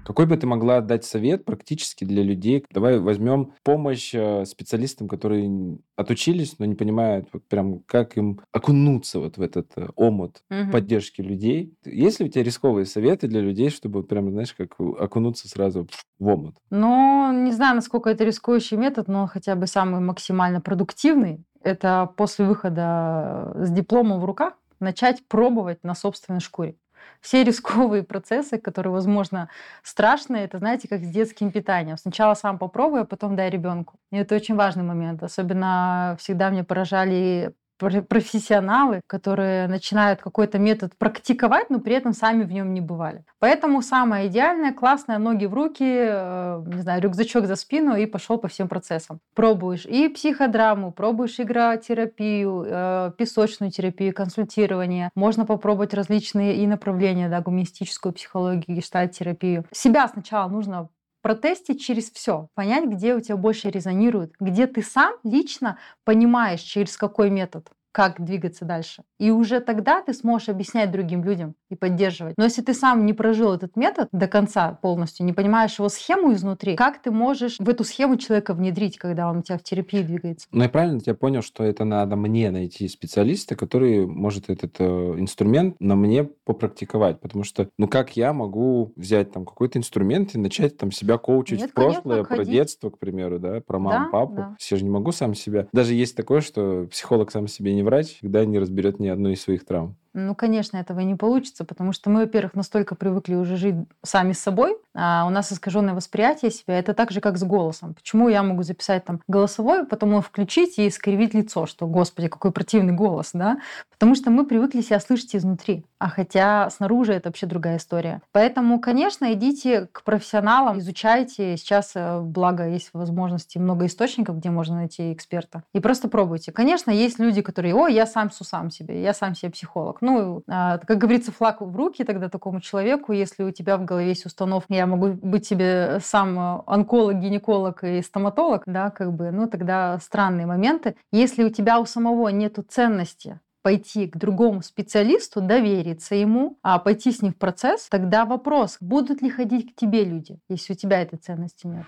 Какой 0.07 0.27
бы 0.27 0.37
ты 0.37 0.47
могла 0.47 0.81
дать 0.81 1.05
совет 1.05 1.45
практически 1.45 2.05
для 2.05 2.23
людей? 2.23 2.65
Давай 2.71 3.01
возьмем 3.01 3.55
помощь 3.65 4.15
э, 4.15 4.45
специалистам, 4.45 5.09
которые 5.09 5.79
отучились, 5.97 6.61
но 6.61 6.65
не 6.65 6.77
понимают, 6.77 7.29
вот 7.33 7.45
прям 7.49 7.81
как 7.81 8.17
им 8.17 8.41
окунуться 8.53 9.19
вот 9.19 9.37
в 9.37 9.43
этот 9.43 9.73
э, 9.75 9.89
омут 9.97 10.45
угу. 10.49 10.71
поддержки 10.71 11.23
людей. 11.23 11.75
Есть 11.85 12.21
ли 12.21 12.27
у 12.27 12.29
тебя 12.29 12.45
рисковые 12.45 12.87
советы 12.87 13.27
для 13.27 13.41
людей, 13.41 13.69
чтобы 13.69 14.05
прям, 14.05 14.31
знаешь, 14.31 14.55
как 14.55 14.79
окунуться 14.79 15.49
сразу 15.49 15.89
в 16.21 16.29
омут? 16.29 16.55
Ну, 16.71 17.33
не 17.33 17.51
знаю, 17.51 17.75
насколько 17.75 18.09
это 18.09 18.23
рискующий 18.23 18.77
метод, 18.77 19.09
но 19.09 19.27
хотя 19.27 19.57
бы 19.57 19.67
самый 19.67 20.01
максимально 20.01 20.61
продуктивный. 20.61 21.45
Это 21.63 22.09
после 22.17 22.47
выхода 22.47 23.53
с 23.57 23.71
дипломом 23.73 24.21
в 24.21 24.25
руках 24.25 24.53
начать 24.79 25.27
пробовать 25.27 25.83
на 25.83 25.97
собственной 25.97 26.39
шкуре 26.39 26.77
все 27.21 27.45
рисковые 27.45 28.03
процессы, 28.03 28.59
которые, 28.59 28.93
возможно, 28.93 29.49
страшные, 29.83 30.45
это, 30.45 30.59
знаете, 30.59 30.89
как 30.89 31.03
с 31.05 31.09
детским 31.09 31.51
питанием. 31.51 31.97
Сначала 31.97 32.35
сам 32.35 32.59
попробуй, 32.59 33.03
а 33.03 33.05
потом 33.05 33.37
дай 33.37 33.51
ребенку. 33.51 33.99
И 34.11 34.17
это 34.17 34.35
очень 34.35 34.57
важный 34.57 34.85
момент. 34.85 35.23
Особенно 35.23 36.17
всегда 36.19 36.51
мне 36.51 36.65
поражали 36.65 37.55
профессионалы, 37.79 39.01
которые 39.07 39.69
начинают 39.69 40.21
какой-то 40.21 40.59
метод 40.59 40.93
практиковать, 40.99 41.71
но 41.71 41.79
при 41.79 41.95
этом 41.95 42.13
сами 42.13 42.45
в 42.45 42.53
нем 42.53 42.75
не 42.75 42.81
бывали. 42.81 43.25
Поэтому 43.39 43.83
самое 43.83 44.29
идеальное, 44.29 44.73
классное, 44.73 45.19
ноги 45.19 45.47
в 45.47 45.55
руки, 45.55 45.85
э, 45.85 46.63
не 46.67 46.83
знаю, 46.83 47.03
рюкзачок 47.03 47.47
за 47.47 47.57
спину 47.57 47.97
и 47.97 48.07
пошел 48.07 48.39
по 48.39 48.49
всем 48.49 48.69
процессам. 48.69 49.21
Пробуешь 49.35 49.87
и 49.87 50.09
психодраму, 50.09 50.93
пробуешь 50.93 51.39
игротерапию, 51.39 52.65
э, 52.67 53.13
песочную 53.19 53.71
терапию, 53.71 54.15
консультирование. 54.15 55.11
Можно 55.15 55.45
попробовать 55.45 55.95
различные 55.95 56.57
и 56.57 56.67
направления, 56.67 57.29
да, 57.29 57.41
гуманистическую 57.41 58.13
психологию, 58.13 58.77
гештальт-терапию. 58.77 59.65
Себя 59.73 60.09
сначала 60.09 60.49
нужно 60.49 60.89
протестить 61.27 61.83
через 61.83 62.09
все, 62.13 62.51
понять, 62.55 62.85
где 62.85 63.13
у 63.17 63.21
тебя 63.21 63.37
больше 63.37 63.69
резонирует, 63.69 64.35
где 64.39 64.69
ты 64.69 64.81
сам 64.81 65.13
лично 65.25 65.77
понимаешь, 66.05 66.61
через 66.61 66.97
какой 66.97 67.31
метод 67.31 67.69
как 67.97 68.23
двигаться 68.23 68.67
дальше. 68.67 69.05
И 69.19 69.31
уже 69.31 69.61
тогда 69.61 70.03
ты 70.03 70.13
сможешь 70.13 70.51
объяснять 70.51 70.91
другим 70.91 71.25
людям 71.25 71.55
и 71.71 71.77
поддерживать. 71.77 72.35
Но 72.37 72.45
если 72.45 72.61
ты 72.61 72.75
сам 72.75 73.07
не 73.07 73.15
прожил 73.15 73.55
этот 73.55 73.75
метод 73.75 74.11
до 74.13 74.29
конца 74.29 74.79
полностью, 74.83 75.25
не 75.25 75.33
понимаешь 75.33 75.79
его 75.79 75.89
схему 75.89 76.35
изнутри, 76.35 76.77
как 76.77 77.01
ты 77.01 77.11
можешь 77.11 77.57
в 77.59 77.67
эту 77.67 77.85
схему 77.85 78.19
человека 78.19 78.53
внедрить, 78.53 78.99
когда 78.99 79.31
он 79.31 79.39
у 79.39 79.43
тебя 79.43 79.57
в 79.57 79.63
терапии 79.63 80.03
двигается? 80.03 80.47
Ну, 80.53 80.63
я 80.65 80.69
правильно 80.69 81.01
я 81.07 81.15
понял, 81.15 81.41
что 81.41 81.65
это 81.65 81.87
надо 81.87 82.17
мне 82.17 82.51
найти 82.51 82.87
специалиста, 82.87 83.57
который 83.57 84.05
может 84.05 84.51
этот 84.51 84.75
э, 84.79 84.85
инструмент 85.17 85.77
на 85.81 85.97
мне 85.97 86.25
попрактиковать, 86.25 87.19
потому 87.23 87.45
что, 87.45 87.71
ну, 87.79 87.89
как 87.89 88.15
я 88.15 88.35
могу 88.35 88.93
взять 88.97 89.33
там 89.33 89.47
какой-то 89.47 89.79
инструмент 89.79 90.35
и 90.35 90.39
начать 90.39 90.77
там 90.77 90.93
себя 90.93 91.17
коучить 91.17 91.61
Нет, 91.61 91.71
в 91.71 91.73
прошлое, 91.73 92.25
конечно, 92.25 92.37
про 92.37 92.45
детство, 92.45 92.91
к 92.91 92.99
примеру, 92.99 93.39
да, 93.39 93.63
про 93.67 93.79
маму, 93.79 94.05
да, 94.05 94.11
папу. 94.11 94.35
Да. 94.35 94.57
Я 94.71 94.77
же 94.77 94.85
не 94.85 94.91
могу 94.91 95.13
сам 95.13 95.35
себя. 95.35 95.67
Даже 95.73 95.95
есть 95.95 96.15
такое, 96.15 96.43
что 96.43 96.87
психолог 96.91 97.31
сам 97.31 97.49
себе 97.49 97.73
не 97.73 97.86
врач, 97.87 98.19
когда 98.21 98.45
не 98.45 98.59
разберет 98.59 99.01
ни 99.01 99.09
одну 99.09 99.31
из 99.31 99.41
своих 99.41 99.65
травм. 99.65 99.97
Ну, 100.19 100.35
конечно, 100.35 100.79
этого 100.79 101.01
не 101.01 101.15
получится, 101.15 101.67
потому 101.67 101.93
что 101.93 102.09
мы, 102.09 102.21
во-первых, 102.21 102.55
настолько 102.55 102.95
привыкли 102.95 103.35
уже 103.35 103.59
жить 103.59 103.75
сами 104.03 104.33
с 104.33 104.39
собой, 104.39 104.79
а 104.95 105.27
у 105.27 105.31
нас 105.31 105.53
искаженное 105.53 105.93
восприятие 105.93 106.51
себя. 106.51 106.79
Это 106.79 106.95
так 106.95 107.11
же, 107.11 107.21
как 107.21 107.37
с 107.37 107.45
голосом. 107.45 107.93
Почему 107.93 108.31
я 108.31 108.43
могу 108.43 108.63
записать 108.63 109.05
там 109.05 109.21
голосовой, 109.29 109.87
потом 109.87 110.13
его 110.13 110.23
включить 110.23 110.79
и 110.79 110.89
искривить 110.89 111.35
лицо, 111.35 111.67
что, 111.67 111.87
господи, 111.87 112.29
какой 112.29 112.51
противный 112.51 112.95
голос, 112.95 113.33
да? 113.35 113.59
Потому 113.91 114.15
что 114.15 114.31
мы 114.31 114.47
привыкли 114.47 114.81
себя 114.81 115.01
слышать 115.01 115.37
изнутри, 115.37 115.85
а 115.99 116.09
хотя 116.09 116.71
снаружи 116.71 117.13
это 117.13 117.29
вообще 117.29 117.45
другая 117.45 117.77
история. 117.77 118.23
Поэтому, 118.33 118.81
конечно, 118.81 119.31
идите 119.35 119.87
к 119.93 120.03
профессионалам, 120.03 120.79
изучайте. 120.79 121.59
Сейчас, 121.59 121.93
э, 121.95 122.21
благо, 122.21 122.67
есть 122.67 122.89
возможности 122.95 123.59
много 123.59 123.85
источников, 123.85 124.39
где 124.39 124.49
можно 124.49 124.77
найти 124.77 125.13
эксперта. 125.13 125.63
И 125.75 125.81
просто 125.81 126.09
пробуйте. 126.09 126.53
Конечно, 126.53 126.91
есть 126.91 127.19
люди, 127.19 127.43
которые, 127.43 127.75
о, 127.75 127.87
я 127.87 128.07
сам 128.07 128.31
су 128.31 128.45
сам 128.45 128.71
себе, 128.71 129.03
я 129.03 129.13
сам 129.13 129.35
себе 129.35 129.53
психолог. 129.53 130.01
Ну, 130.07 130.45
а, 130.47 130.79
как 130.79 130.99
говорится, 130.99 131.33
флаг 131.33 131.61
в 131.61 131.75
руки 131.75 132.05
тогда 132.05 132.29
такому 132.29 132.61
человеку, 132.61 133.11
если 133.11 133.43
у 133.43 133.51
тебя 133.51 133.77
в 133.77 133.85
голове 133.85 134.11
есть 134.11 134.25
установка, 134.25 134.73
я 134.73 134.87
могу 134.87 135.09
быть 135.15 135.47
себе 135.47 135.99
сам 136.01 136.63
онколог, 136.65 137.19
гинеколог 137.19 137.83
и 137.83 138.01
стоматолог, 138.03 138.63
да, 138.67 138.91
как 138.91 139.13
бы, 139.13 139.33
ну, 139.33 139.49
тогда 139.49 139.99
странные 139.99 140.47
моменты. 140.47 140.95
Если 141.11 141.43
у 141.43 141.51
тебя 141.51 141.81
у 141.81 141.87
самого 141.87 142.29
нету 142.29 142.63
ценности 142.63 143.41
пойти 143.63 144.07
к 144.07 144.17
другому 144.17 144.63
специалисту, 144.63 145.41
довериться 145.41 146.15
ему, 146.15 146.57
а 146.63 146.79
пойти 146.79 147.11
с 147.11 147.21
ним 147.21 147.33
в 147.33 147.37
процесс, 147.37 147.89
тогда 147.91 148.27
вопрос, 148.27 148.77
будут 148.81 149.23
ли 149.23 149.29
ходить 149.29 149.75
к 149.75 149.75
тебе 149.75 150.05
люди, 150.05 150.39
если 150.49 150.75
у 150.75 150.77
тебя 150.77 151.03
этой 151.03 151.19
ценности 151.19 151.67
нет. 151.67 151.87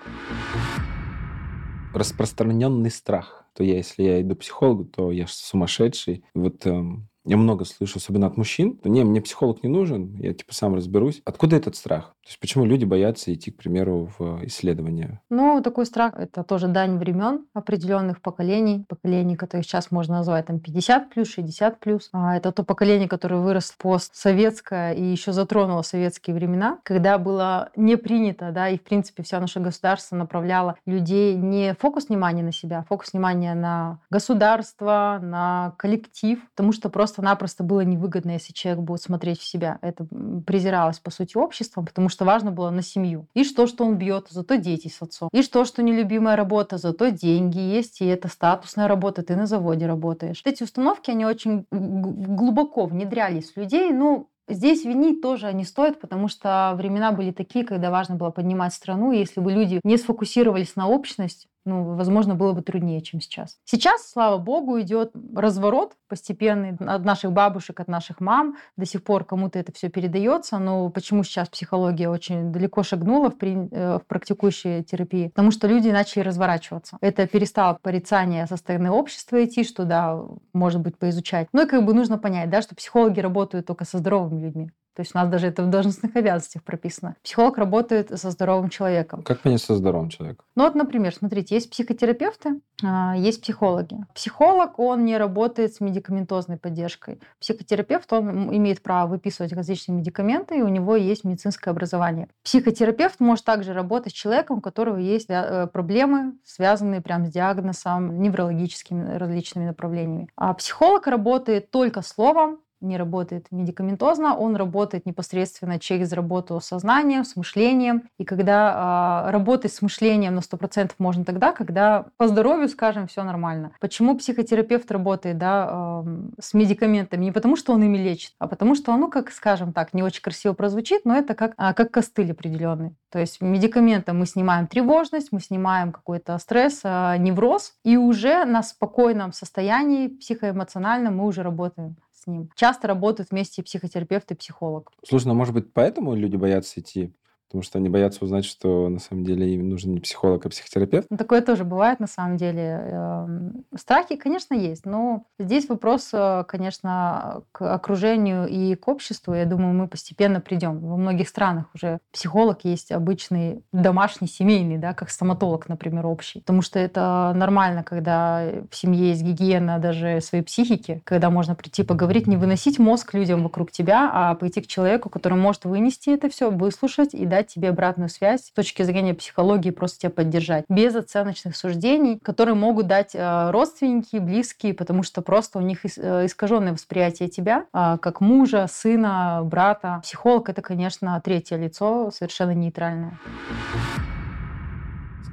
Распространенный 1.95 2.91
страх. 2.91 3.45
То 3.55 3.63
я, 3.63 3.77
если 3.77 4.03
я 4.03 4.21
иду 4.23 4.35
к 4.35 4.41
психологу, 4.41 4.87
то 4.87 5.13
я 5.13 5.27
сумасшедший. 5.29 6.25
Вот 6.35 6.67
эм, 6.67 7.09
я 7.29 7.37
много 7.37 7.65
слышу, 7.65 7.99
особенно 7.99 8.27
от 8.27 8.37
мужчин. 8.37 8.81
Не, 8.85 9.05
мне 9.05 9.21
психолог 9.21 9.63
не 9.63 9.69
нужен, 9.69 10.17
я 10.17 10.33
типа 10.33 10.55
сам 10.55 10.75
разберусь. 10.75 11.21
Откуда 11.25 11.57
этот 11.57 11.77
страх? 11.77 12.15
То 12.23 12.31
есть 12.31 12.41
почему 12.41 12.65
люди 12.67 12.85
боятся 12.85 13.33
идти, 13.33 13.51
к 13.51 13.57
примеру, 13.57 14.11
в 14.19 14.45
исследование? 14.47 15.21
Ну, 15.31 15.63
такой 15.63 15.87
страх– 15.87 16.15
это 16.19 16.43
тоже 16.43 16.69
дань 16.69 16.99
времен 16.99 17.47
определенных 17.55 18.21
поколений. 18.21 18.85
Поколений, 18.89 19.37
которые 19.37 19.65
сейчас 19.65 19.91
можно 19.91 20.17
назвать 20.17 20.47
там 20.47 20.59
50 20.59 21.11
плюс, 21.11 21.29
60 21.29 21.81
плюс. 21.81 22.09
А 22.13 22.37
это 22.37 22.51
то 22.53 22.65
поколение, 22.65 23.09
которое 23.09 23.41
выросло 23.41 23.75
постсоветское 23.79 24.93
и 24.95 25.03
еще 25.03 25.33
затронуло 25.33 25.83
советские 25.83 26.35
времена, 26.35 26.79
когда 26.83 27.19
было 27.19 27.71
не 27.77 27.97
принято, 27.97 28.53
да, 28.53 28.69
и 28.69 28.79
в 28.79 28.83
принципе 28.83 29.23
все 29.23 29.39
наше 29.39 29.61
государство 29.61 30.17
направляло 30.17 30.77
людей 30.87 31.35
не 31.35 31.75
фокус 31.75 32.09
внимания 32.09 32.43
на 32.43 32.53
себя, 32.53 32.81
а 32.81 32.85
фокус 32.85 33.13
внимания 33.13 33.55
на 33.55 34.01
государство, 34.11 35.19
на 35.23 35.75
коллектив, 35.79 36.41
потому 36.51 36.73
что 36.73 36.89
просто 36.89 37.18
просто-напросто 37.19 37.65
было 37.65 37.81
невыгодно, 37.81 38.33
если 38.33 38.53
человек 38.53 38.85
будет 38.85 39.03
смотреть 39.03 39.41
в 39.41 39.45
себя. 39.45 39.79
Это 39.83 40.07
презиралось, 40.47 41.01
по 41.01 41.11
сути, 41.11 41.37
обществом, 41.37 41.85
потому 41.85 42.09
что 42.09 42.25
важно 42.25 42.53
было 42.53 42.71
на 42.71 42.83
семью. 42.83 43.27
И 43.35 43.43
что, 43.43 43.67
что 43.67 43.85
он 43.85 43.97
бьет, 43.97 44.29
зато 44.31 44.55
дети 44.55 44.87
с 44.87 45.03
отцом. 45.03 45.29
И 45.33 45.43
что, 45.43 45.65
что 45.65 45.83
нелюбимая 45.83 46.37
работа, 46.37 46.79
зато 46.79 47.09
деньги 47.09 47.59
есть, 47.59 48.01
и 48.01 48.07
это 48.07 48.29
статусная 48.29 48.87
работа, 48.87 49.23
ты 49.23 49.35
на 49.35 49.47
заводе 49.47 49.87
работаешь. 49.87 50.43
Эти 50.45 50.63
установки, 50.63 51.11
они 51.11 51.27
очень 51.27 51.67
глубоко 51.73 52.87
внедрялись 52.87 53.53
в 53.53 53.57
людей, 53.57 53.91
ну, 53.93 54.29
Здесь 54.51 54.87
винить 54.87 55.21
тоже 55.21 55.53
не 55.53 55.65
стоит, 55.65 56.01
потому 56.01 56.29
что 56.29 56.73
времена 56.75 57.13
были 57.13 57.33
такие, 57.33 57.67
когда 57.67 57.91
важно 57.91 58.15
было 58.15 58.31
поднимать 58.31 58.73
страну. 58.73 59.13
И 59.13 59.19
если 59.19 59.41
бы 59.41 59.53
люди 59.53 59.79
не 59.85 59.99
сфокусировались 59.99 60.75
на 60.75 60.89
общность, 60.89 61.49
ну, 61.69 61.95
возможно, 61.95 62.35
было 62.35 62.53
бы 62.53 62.63
труднее, 62.63 63.01
чем 63.03 63.21
сейчас. 63.21 63.59
Сейчас, 63.65 64.11
слава 64.11 64.39
богу, 64.39 64.81
идет 64.81 65.13
разворот 65.37 65.93
постепенный 66.09 66.77
от 66.81 67.05
наших 67.05 67.33
бабушек, 67.33 67.81
от 67.81 67.89
наших 67.89 68.21
мам. 68.21 68.57
До 68.77 68.87
сих 68.87 69.05
пор 69.05 69.25
кому-то 69.25 69.59
это 69.59 69.73
все 69.73 69.89
передается. 69.89 70.59
Но 70.59 70.89
почему 70.91 71.23
сейчас 71.23 71.49
психология 71.49 72.09
очень 72.09 72.51
далеко 72.51 72.83
шагнула 72.83 73.31
в, 73.31 73.37
при, 73.37 73.69
э, 73.71 73.99
в 73.99 74.07
практикующей 74.07 74.83
терапии? 74.83 75.29
Потому 75.29 75.51
что 75.51 75.69
люди 75.69 75.89
начали 75.89 76.23
разворачиваться. 76.23 76.97
Это 77.01 77.27
перестало 77.27 77.79
порицание 77.81 78.47
со 78.47 78.57
стороны 78.57 78.91
общества 78.91 79.45
идти, 79.45 79.65
что, 79.65 79.85
да, 79.85 80.19
может 80.53 80.81
быть, 80.81 80.99
поизучать. 80.99 81.49
Ну 81.53 81.65
и 81.65 81.69
как 81.69 81.85
бы 81.85 81.93
нужно 81.93 82.19
понять, 82.19 82.51
да, 82.51 82.63
что 82.63 82.75
психологи 82.75 83.21
работают 83.21 83.67
только 83.67 83.85
со 83.85 83.99
здоровыми 83.99 84.41
людьми. 84.41 84.71
То 84.99 85.03
есть 85.03 85.15
у 85.15 85.19
нас 85.19 85.29
даже 85.29 85.47
это 85.47 85.63
в 85.63 85.71
должностных 85.71 86.17
обязанностях 86.17 86.65
прописано. 86.65 87.15
Психолог 87.23 87.57
работает 87.57 88.19
со 88.19 88.33
здоровым 88.33 88.69
человеком. 88.69 89.23
Как 89.23 89.39
понять 89.39 89.63
со 89.63 89.77
здоровым 89.77 90.09
человеком? 90.09 90.45
Ну 90.57 90.65
вот, 90.65 90.75
например, 90.75 91.15
смотрите, 91.15 91.55
есть 91.55 91.71
психотерапевты, 91.71 92.61
а, 92.83 93.15
есть 93.17 93.41
психологи. 93.41 93.97
Психолог, 94.13 94.81
он 94.81 95.05
не 95.05 95.17
работает 95.17 95.73
с 95.73 95.81
медикаментозной 95.81 96.57
поддержкой. 96.57 97.21
Психотерапевт, 97.39 98.13
он 98.13 98.53
имеет 98.57 98.83
право 98.83 99.09
выписывать 99.09 99.53
различные 99.53 99.99
медикаменты, 99.99 100.59
и 100.59 100.63
у 100.63 100.69
него 100.69 100.97
есть 100.97 101.23
медицинское 101.23 101.71
образование. 101.71 102.27
Психотерапевт 102.43 103.21
может 103.21 103.45
также 103.45 103.75
работать 103.75 104.11
с 104.11 104.17
человеком, 104.17 104.59
у 104.59 104.61
которого 104.61 104.97
есть 104.97 105.31
э, 105.31 105.69
проблемы, 105.73 106.33
связанные 106.43 107.03
прям 107.03 107.25
с 107.25 107.31
диагнозом, 107.31 108.21
неврологическими 108.21 109.17
различными 109.17 109.67
направлениями. 109.67 110.29
А 110.35 110.53
психолог 110.55 111.07
работает 111.07 111.71
только 111.71 112.03
словом, 112.03 112.59
не 112.81 112.97
работает 112.97 113.47
медикаментозно, 113.51 114.37
он 114.37 114.57
работает 114.57 115.07
непосредственно 115.07 115.79
через 115.79 116.13
работу 116.13 116.61
с 116.61 116.67
сознанием, 116.67 117.25
с 117.25 117.37
мышлением. 117.37 118.05
И 118.19 118.25
когда 118.25 119.27
э, 119.27 119.31
работать 119.31 119.73
с 119.73 119.83
мышлением 119.83 120.35
на 120.35 120.41
100% 120.41 120.93
можно 120.99 121.25
тогда, 121.25 121.53
когда 121.53 122.07
по 122.17 122.29
здоровью, 122.29 122.69
скажем, 122.69 123.07
все 123.07 123.23
нормально. 123.25 123.73
Почему 123.81 124.17
психотерапевт 124.17 124.91
работает 124.91 125.39
да, 125.39 126.05
э, 126.05 126.41
с 126.41 126.55
медикаментами? 126.55 127.25
Не 127.25 127.33
потому, 127.33 127.57
что 127.57 127.73
он 127.73 127.83
ими 127.83 127.99
лечит, 127.99 128.33
а 128.39 128.49
потому 128.49 128.75
что, 128.75 128.97
ну, 128.97 129.09
как, 129.09 129.31
скажем 129.31 129.73
так, 129.73 129.95
не 129.95 130.03
очень 130.03 130.23
красиво 130.23 130.53
прозвучит, 130.53 131.05
но 131.05 131.17
это 131.17 131.35
как, 131.35 131.55
э, 131.59 131.75
как 131.75 131.91
костыль 131.91 132.33
определенный. 132.33 132.95
То 133.11 133.19
есть 133.19 133.41
медикаментом 133.41 134.19
мы 134.19 134.27
снимаем 134.27 134.67
тревожность, 134.67 135.33
мы 135.33 135.41
снимаем 135.41 135.93
какой-то 135.93 136.39
стресс, 136.39 136.81
э, 136.85 137.17
невроз, 137.19 137.75
и 137.85 137.97
уже 137.97 138.45
на 138.45 138.63
спокойном 138.63 139.33
состоянии 139.33 140.09
психоэмоциональном 140.09 141.17
мы 141.17 141.27
уже 141.27 141.43
работаем 141.43 141.97
с 142.23 142.27
ним. 142.27 142.51
Часто 142.55 142.89
работают 142.89 143.31
вместе 143.31 143.63
психотерапевт 143.63 144.31
и 144.33 144.35
психолог. 144.35 144.91
Слушай, 145.07 145.29
ну 145.29 145.35
может 145.35 145.55
быть 145.55 145.73
поэтому 145.73 146.15
люди 146.15 146.37
боятся 146.37 146.81
идти 146.81 147.13
потому 147.49 147.63
что 147.63 147.79
они 147.79 147.89
боятся 147.89 148.25
узнать, 148.25 148.45
что 148.45 148.89
на 148.89 148.99
самом 148.99 149.25
деле 149.25 149.55
им 149.55 149.71
нужен 149.71 149.93
не 149.93 150.01
психолог, 150.01 150.45
а 150.45 150.49
психотерапевт. 150.51 151.07
Ну, 151.11 151.17
такое 151.17 151.41
тоже 151.41 151.65
бывает 151.65 151.99
на 151.99 152.07
самом 152.07 152.37
деле. 152.37 152.63
Эм, 152.63 153.65
страхи, 153.75 154.17
конечно, 154.17 154.55
есть, 154.55 154.85
но 154.85 155.25
здесь 155.39 155.69
вопрос, 155.69 156.11
э, 156.13 156.45
конечно, 156.47 157.43
к 157.53 157.75
окружению 157.75 158.47
и 158.47 158.75
к 158.75 158.87
обществу. 158.89 159.33
Я 159.33 159.47
думаю, 159.47 159.75
мы 159.75 159.89
постепенно 159.89 160.41
придем. 160.41 160.79
Во 160.81 160.97
многих 160.97 161.29
странах 161.29 161.67
уже 161.75 162.01
психолог 162.13 162.65
есть 162.65 162.93
обычный 162.93 163.63
домашний, 163.73 164.29
семейный, 164.29 164.77
да, 164.77 164.93
как 164.93 165.11
стоматолог, 165.11 165.69
например, 165.69 166.07
общий. 166.07 166.41
Потому 166.41 166.61
что 166.61 166.79
это 166.79 167.33
нормально, 167.35 167.83
когда 167.83 168.45
в 168.71 168.77
семье 168.77 169.09
есть 169.09 169.23
гигиена 169.23 169.79
даже 169.79 170.21
своей 170.21 170.45
психики, 170.45 171.01
когда 171.05 171.31
можно 171.31 171.55
прийти 171.55 171.83
поговорить, 171.83 172.27
не 172.27 172.37
выносить 172.37 172.79
мозг 172.79 173.15
людям 173.15 173.43
вокруг 173.43 173.71
тебя, 173.71 174.11
а 174.13 174.35
пойти 174.35 174.61
к 174.61 174.67
человеку, 174.67 175.09
который 175.09 175.39
может 175.39 175.65
вынести 175.65 176.11
это 176.11 176.29
все, 176.29 176.51
выслушать 176.51 177.15
и 177.15 177.25
дать 177.25 177.38
дать 177.39 177.47
тебе 177.47 177.69
обратную 177.69 178.09
связь 178.09 178.47
с 178.47 178.51
точки 178.51 178.83
зрения 178.83 179.15
психологии, 179.15 179.71
просто 179.71 180.01
тебя 180.01 180.11
поддержать. 180.11 180.65
Без 180.69 180.95
оценочных 180.97 181.57
суждений, 181.57 182.19
которые 182.19 182.55
могут 182.55 182.89
дать 182.89 183.15
э, 183.15 183.51
родственники, 183.51 184.17
близкие, 184.17 184.75
потому 184.75 185.05
что 185.05 185.23
просто 185.23 185.59
у 185.59 185.63
них 185.63 185.85
э, 185.85 186.27
искаженное 186.27 186.73
восприятие 186.73 187.29
тебя 187.29 187.67
а, 187.73 187.99
как 187.99 188.21
мужа, 188.21 188.67
сына, 188.69 189.43
брата. 189.45 190.01
Психолог— 190.03 190.49
это, 190.51 190.63
конечно, 190.63 191.21
третье 191.25 191.57
лицо, 191.57 192.11
совершенно 192.11 192.53
нейтральное. 192.53 193.19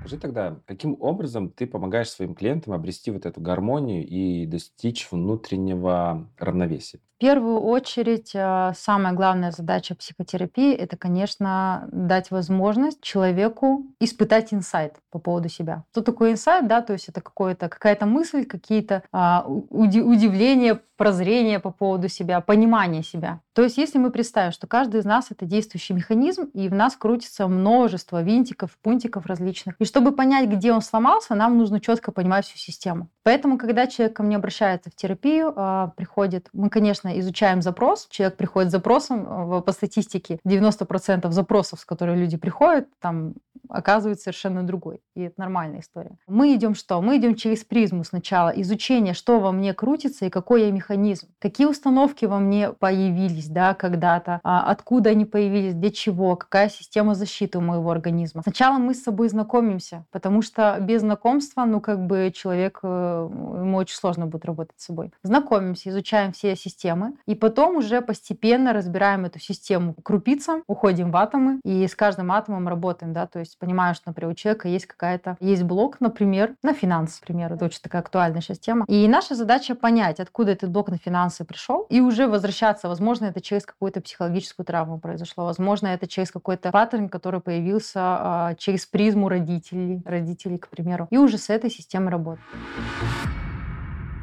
Скажи 0.05 0.21
тогда, 0.21 0.59
каким 0.67 0.95
образом 0.99 1.49
ты 1.49 1.65
помогаешь 1.65 2.11
своим 2.11 2.35
клиентам 2.35 2.73
обрести 2.73 3.09
вот 3.09 3.25
эту 3.25 3.41
гармонию 3.41 4.05
и 4.05 4.45
достичь 4.45 5.07
внутреннего 5.09 6.29
равновесия? 6.37 6.99
В 7.15 7.17
первую 7.17 7.61
очередь, 7.61 8.33
а, 8.35 8.73
самая 8.75 9.13
главная 9.13 9.51
задача 9.51 9.95
психотерапии– 9.95 10.75
это, 10.75 10.97
конечно, 10.97 11.87
дать 11.91 12.29
возможность 12.29 12.99
человеку 13.01 13.85
испытать 14.01 14.53
инсайт 14.53 14.97
по 15.11 15.17
поводу 15.17 15.47
себя. 15.47 15.85
Что 15.91 16.01
такое 16.01 16.33
инсайт? 16.33 16.67
Да, 16.67 16.81
то 16.81 16.91
есть 16.91 17.07
это 17.07 17.21
какое-то, 17.21 17.69
какая-то 17.69 18.05
мысль, 18.05 18.43
какие-то 18.45 19.01
а, 19.13 19.45
удивления, 19.47 20.81
прозрения 20.97 21.61
по 21.61 21.71
поводу 21.71 22.09
себя, 22.09 22.41
понимание 22.41 23.01
себя. 23.01 23.39
То 23.53 23.63
есть 23.63 23.77
если 23.77 23.97
мы 23.97 24.11
представим, 24.11 24.51
что 24.51 24.67
каждый 24.67 24.99
из 24.99 25.05
нас– 25.05 25.27
это 25.29 25.45
действующий 25.45 25.93
механизм, 25.93 26.49
и 26.53 26.67
в 26.67 26.73
нас 26.73 26.97
крутится 26.97 27.47
множество 27.47 28.21
винтиков, 28.21 28.77
пунтиков 28.81 29.25
различных. 29.25 29.75
И 29.79 29.85
чтобы 29.95 30.11
понять, 30.11 30.49
где 30.49 30.73
он 30.73 30.81
сломался, 30.81 31.35
нам 31.35 31.57
нужно 31.57 31.79
четко 31.79 32.11
понимать 32.11 32.45
всю 32.45 32.57
систему. 32.57 33.07
Поэтому, 33.23 33.57
когда 33.57 33.87
человек 33.87 34.17
ко 34.17 34.23
мне 34.23 34.35
обращается 34.35 34.89
в 34.89 34.95
терапию, 34.95 35.53
а, 35.55 35.93
приходит, 35.95 36.49
мы, 36.51 36.69
конечно, 36.69 37.17
изучаем 37.19 37.61
запрос. 37.61 38.05
Человек 38.09 38.35
приходит 38.35 38.71
с 38.71 38.73
запросом, 38.73 39.25
а, 39.25 39.61
по 39.61 39.71
статистике 39.71 40.39
90% 40.43 41.31
запросов, 41.31 41.79
с 41.79 41.85
которыми 41.85 42.17
люди 42.17 42.35
приходят, 42.35 42.89
там 42.99 43.35
оказывается 43.69 44.25
совершенно 44.25 44.63
другой. 44.63 44.99
И 45.15 45.21
это 45.21 45.35
нормальная 45.37 45.79
история. 45.79 46.17
Мы 46.27 46.53
идем 46.55 46.75
что? 46.75 47.01
Мы 47.01 47.17
идем 47.17 47.35
через 47.35 47.63
призму 47.63 48.03
сначала 48.03 48.49
изучения, 48.49 49.13
что 49.13 49.39
во 49.39 49.51
мне 49.51 49.73
крутится 49.73 50.25
и 50.25 50.29
какой 50.29 50.65
я 50.65 50.71
механизм. 50.71 51.29
Какие 51.39 51.67
установки 51.67 52.25
во 52.25 52.39
мне 52.39 52.73
появились 52.73 53.47
да, 53.47 53.73
когда-то, 53.73 54.39
а, 54.43 54.69
откуда 54.69 55.11
они 55.11 55.25
появились, 55.25 55.73
для 55.73 55.89
чего, 55.89 56.35
какая 56.35 56.69
система 56.69 57.15
защиты 57.15 57.57
у 57.57 57.61
моего 57.61 57.89
организма. 57.91 58.41
Сначала 58.43 58.77
мы 58.77 58.93
с 58.93 59.03
собой 59.03 59.29
знакомимся, 59.29 59.84
потому 60.11 60.41
что 60.41 60.77
без 60.79 61.01
знакомства, 61.01 61.65
ну, 61.65 61.81
как 61.81 62.05
бы 62.05 62.31
человек 62.33 62.79
э, 62.83 62.87
ему 62.87 63.77
очень 63.77 63.95
сложно 63.95 64.27
будет 64.27 64.45
работать 64.45 64.75
с 64.77 64.85
собой. 64.85 65.11
Знакомимся, 65.23 65.89
изучаем 65.89 66.31
все 66.31 66.55
системы, 66.55 67.13
и 67.25 67.35
потом 67.35 67.77
уже 67.77 68.01
постепенно 68.01 68.73
разбираем 68.73 69.25
эту 69.25 69.39
систему 69.39 69.95
крупицам, 70.03 70.63
уходим 70.67 71.11
в 71.11 71.17
атомы, 71.17 71.59
и 71.63 71.87
с 71.87 71.95
каждым 71.95 72.31
атомом 72.31 72.67
работаем, 72.67 73.13
да, 73.13 73.27
то 73.27 73.39
есть 73.39 73.57
понимаю, 73.59 73.95
что, 73.95 74.09
например, 74.09 74.31
у 74.31 74.35
человека 74.35 74.67
есть 74.67 74.85
какая-то, 74.85 75.37
есть 75.39 75.63
блок, 75.63 75.97
например, 75.99 76.55
на 76.63 76.73
финансы, 76.73 77.19
например, 77.21 77.53
это 77.53 77.65
очень 77.65 77.81
такая 77.81 78.01
актуальная 78.01 78.41
сейчас 78.41 78.59
тема. 78.59 78.85
И 78.87 79.07
наша 79.07 79.35
задача 79.35 79.75
понять, 79.75 80.19
откуда 80.19 80.51
этот 80.51 80.69
блок 80.71 80.89
на 80.89 80.97
финансы 80.97 81.43
пришел, 81.45 81.85
и 81.89 82.01
уже 82.01 82.27
возвращаться. 82.27 82.87
Возможно, 82.87 83.25
это 83.25 83.41
через 83.41 83.65
какую-то 83.65 84.01
психологическую 84.01 84.65
травму 84.65 84.99
произошло, 84.99 85.45
возможно, 85.45 85.87
это 85.87 86.07
через 86.07 86.31
какой-то 86.31 86.71
паттерн, 86.71 87.09
который 87.09 87.41
появился 87.41 87.99
а, 87.99 88.55
через 88.55 88.85
призму 88.85 89.29
родителей, 89.29 89.74
родителей, 90.05 90.57
к 90.57 90.69
примеру, 90.69 91.07
и 91.11 91.17
уже 91.17 91.37
с 91.37 91.49
этой 91.49 91.69
системой 91.69 92.11
работать. 92.11 92.43